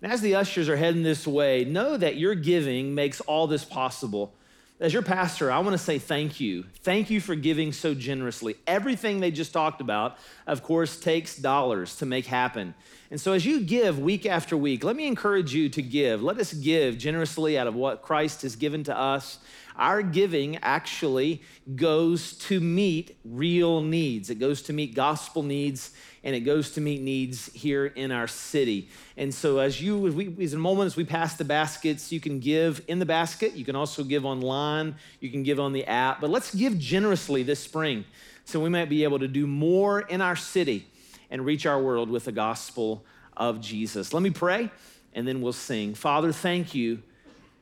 And 0.00 0.12
as 0.12 0.20
the 0.20 0.36
ushers 0.36 0.68
are 0.68 0.76
heading 0.76 1.02
this 1.02 1.26
way, 1.26 1.64
know 1.64 1.96
that 1.96 2.16
your 2.16 2.36
giving 2.36 2.94
makes 2.94 3.20
all 3.22 3.48
this 3.48 3.64
possible. 3.64 4.32
As 4.80 4.94
your 4.94 5.02
pastor, 5.02 5.52
I 5.52 5.58
want 5.58 5.72
to 5.72 5.78
say 5.78 5.98
thank 5.98 6.40
you. 6.40 6.64
Thank 6.82 7.10
you 7.10 7.20
for 7.20 7.34
giving 7.34 7.70
so 7.70 7.92
generously. 7.92 8.56
Everything 8.66 9.20
they 9.20 9.30
just 9.30 9.52
talked 9.52 9.82
about, 9.82 10.16
of 10.46 10.62
course, 10.62 10.98
takes 10.98 11.36
dollars 11.36 11.96
to 11.96 12.06
make 12.06 12.24
happen. 12.24 12.72
And 13.10 13.20
so 13.20 13.32
as 13.34 13.44
you 13.44 13.60
give 13.60 13.98
week 13.98 14.24
after 14.24 14.56
week, 14.56 14.82
let 14.82 14.96
me 14.96 15.06
encourage 15.06 15.52
you 15.52 15.68
to 15.68 15.82
give. 15.82 16.22
Let 16.22 16.38
us 16.38 16.54
give 16.54 16.96
generously 16.96 17.58
out 17.58 17.66
of 17.66 17.74
what 17.74 18.00
Christ 18.00 18.40
has 18.40 18.56
given 18.56 18.82
to 18.84 18.96
us. 18.96 19.40
Our 19.76 20.02
giving 20.02 20.56
actually 20.58 21.42
goes 21.76 22.32
to 22.34 22.60
meet 22.60 23.16
real 23.24 23.82
needs, 23.82 24.30
it 24.30 24.36
goes 24.36 24.62
to 24.62 24.72
meet 24.72 24.94
gospel 24.94 25.42
needs 25.42 25.92
and 26.22 26.36
it 26.36 26.40
goes 26.40 26.72
to 26.72 26.80
meet 26.80 27.00
needs 27.00 27.50
here 27.54 27.86
in 27.86 28.12
our 28.12 28.26
city. 28.26 28.88
And 29.16 29.32
so, 29.32 29.58
as 29.58 29.80
you, 29.80 30.06
as, 30.06 30.14
we, 30.14 30.34
as 30.42 30.52
in 30.52 30.60
moments 30.60 30.94
we 30.94 31.04
pass 31.04 31.36
the 31.36 31.44
baskets, 31.44 32.12
you 32.12 32.20
can 32.20 32.40
give 32.40 32.82
in 32.88 32.98
the 32.98 33.06
basket. 33.06 33.54
You 33.54 33.64
can 33.64 33.74
also 33.74 34.04
give 34.04 34.26
online. 34.26 34.96
You 35.20 35.30
can 35.30 35.42
give 35.42 35.58
on 35.58 35.72
the 35.72 35.86
app. 35.86 36.20
But 36.20 36.28
let's 36.28 36.54
give 36.54 36.78
generously 36.78 37.42
this 37.42 37.60
spring 37.60 38.04
so 38.44 38.60
we 38.60 38.68
might 38.68 38.88
be 38.88 39.04
able 39.04 39.18
to 39.18 39.28
do 39.28 39.46
more 39.46 40.00
in 40.00 40.20
our 40.20 40.36
city 40.36 40.86
and 41.30 41.46
reach 41.46 41.64
our 41.64 41.80
world 41.80 42.10
with 42.10 42.24
the 42.24 42.32
gospel 42.32 43.04
of 43.36 43.60
Jesus. 43.60 44.12
Let 44.12 44.22
me 44.22 44.30
pray 44.30 44.70
and 45.14 45.26
then 45.26 45.40
we'll 45.40 45.52
sing. 45.52 45.94
Father, 45.94 46.32
thank 46.32 46.74
you 46.74 47.02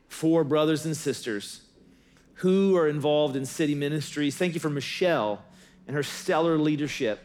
for 0.09 0.43
brothers 0.43 0.85
and 0.85 0.97
sisters 0.97 1.61
who 2.39 2.77
are 2.77 2.89
involved 2.89 3.35
in 3.35 3.45
city 3.45 3.75
ministries. 3.75 4.37
Thank 4.37 4.55
you 4.55 4.61
for 4.61 4.71
Michelle 4.71 5.45
and 5.87 5.97
her 5.97 6.05
stellar 6.05 6.57
leadership. 6.57 7.21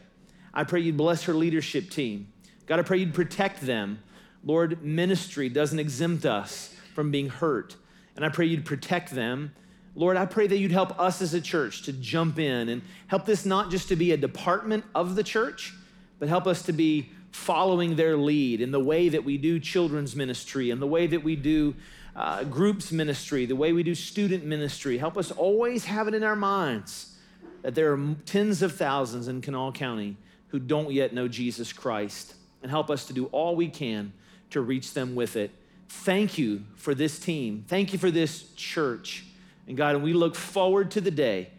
I 0.52 0.64
pray 0.64 0.80
you'd 0.80 0.96
bless 0.96 1.24
her 1.24 1.34
leadership 1.34 1.88
team. 1.90 2.32
God, 2.66 2.80
I 2.80 2.82
pray 2.82 2.98
you'd 2.98 3.14
protect 3.14 3.60
them. 3.60 4.00
Lord, 4.44 4.82
ministry 4.82 5.48
doesn't 5.48 5.78
exempt 5.78 6.26
us 6.26 6.74
from 6.94 7.12
being 7.12 7.28
hurt. 7.28 7.76
And 8.16 8.24
I 8.24 8.28
pray 8.28 8.46
you'd 8.46 8.64
protect 8.64 9.10
them. 9.10 9.52
Lord, 9.94 10.16
I 10.16 10.26
pray 10.26 10.48
that 10.48 10.58
you'd 10.58 10.72
help 10.72 10.98
us 10.98 11.22
as 11.22 11.32
a 11.32 11.40
church 11.40 11.82
to 11.82 11.92
jump 11.92 12.40
in 12.40 12.68
and 12.68 12.82
help 13.06 13.24
this 13.24 13.46
not 13.46 13.70
just 13.70 13.88
to 13.88 13.96
be 13.96 14.10
a 14.10 14.16
department 14.16 14.84
of 14.96 15.14
the 15.14 15.22
church, 15.22 15.74
but 16.18 16.28
help 16.28 16.48
us 16.48 16.62
to 16.62 16.72
be 16.72 17.10
following 17.30 17.94
their 17.94 18.16
lead 18.16 18.60
in 18.60 18.72
the 18.72 18.80
way 18.80 19.08
that 19.08 19.24
we 19.24 19.38
do 19.38 19.60
children's 19.60 20.16
ministry 20.16 20.70
and 20.70 20.82
the 20.82 20.86
way 20.88 21.06
that 21.06 21.22
we 21.22 21.36
do 21.36 21.74
uh, 22.16 22.44
groups 22.44 22.92
ministry, 22.92 23.46
the 23.46 23.56
way 23.56 23.72
we 23.72 23.82
do 23.82 23.94
student 23.94 24.44
ministry. 24.44 24.98
Help 24.98 25.16
us 25.16 25.30
always 25.30 25.84
have 25.86 26.08
it 26.08 26.14
in 26.14 26.22
our 26.22 26.36
minds 26.36 27.16
that 27.62 27.74
there 27.74 27.92
are 27.92 28.14
tens 28.26 28.60
of 28.62 28.74
thousands 28.76 29.26
in 29.26 29.40
Kanawha 29.40 29.72
County 29.72 30.16
who 30.48 30.58
don't 30.58 30.92
yet 30.92 31.14
know 31.14 31.28
Jesus 31.28 31.72
Christ 31.72 32.34
and 32.62 32.70
help 32.70 32.90
us 32.90 33.06
to 33.06 33.12
do 33.12 33.26
all 33.26 33.56
we 33.56 33.68
can 33.68 34.12
to 34.50 34.60
reach 34.60 34.92
them 34.92 35.14
with 35.14 35.36
it. 35.36 35.50
thank 35.88 36.38
you 36.38 36.62
for 36.76 36.94
this 36.94 37.18
team. 37.18 37.64
Thank 37.68 37.92
you 37.92 37.98
for 37.98 38.10
this 38.10 38.52
church. 38.54 39.24
And 39.66 39.76
God, 39.76 39.94
and 39.94 40.04
we 40.04 40.12
look 40.12 40.34
forward 40.34 40.90
to 40.92 41.00
the 41.00 41.10
day 41.10 41.50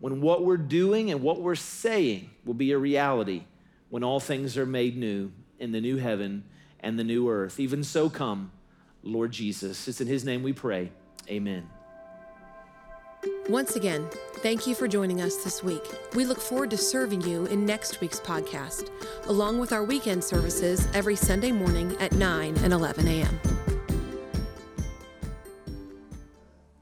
when 0.00 0.20
what 0.20 0.44
we're 0.44 0.56
doing 0.56 1.10
and 1.10 1.22
what 1.22 1.40
we're 1.40 1.54
saying 1.54 2.30
will 2.44 2.54
be 2.54 2.72
a 2.72 2.78
reality 2.78 3.44
when 3.88 4.02
all 4.02 4.18
things 4.18 4.58
are 4.58 4.66
made 4.66 4.96
new 4.96 5.30
in 5.58 5.70
the 5.72 5.80
new 5.80 5.96
heaven 5.96 6.44
and 6.80 6.98
the 6.98 7.04
new 7.04 7.28
earth. 7.28 7.60
Even 7.60 7.84
so, 7.84 8.10
come, 8.10 8.50
Lord 9.02 9.32
Jesus. 9.32 9.88
It's 9.88 10.00
in 10.00 10.06
His 10.06 10.24
name 10.24 10.42
we 10.42 10.52
pray. 10.52 10.90
Amen. 11.28 11.68
Once 13.48 13.76
again, 13.76 14.08
thank 14.36 14.66
you 14.66 14.74
for 14.74 14.88
joining 14.88 15.20
us 15.20 15.44
this 15.44 15.62
week. 15.62 15.84
We 16.14 16.24
look 16.24 16.40
forward 16.40 16.70
to 16.70 16.76
serving 16.76 17.22
you 17.22 17.46
in 17.46 17.64
next 17.64 18.00
week's 18.00 18.18
podcast, 18.18 18.90
along 19.26 19.60
with 19.60 19.72
our 19.72 19.84
weekend 19.84 20.24
services 20.24 20.88
every 20.92 21.16
Sunday 21.16 21.52
morning 21.52 21.96
at 22.00 22.12
9 22.12 22.56
and 22.58 22.72
11 22.72 23.06
a.m. 23.06 23.40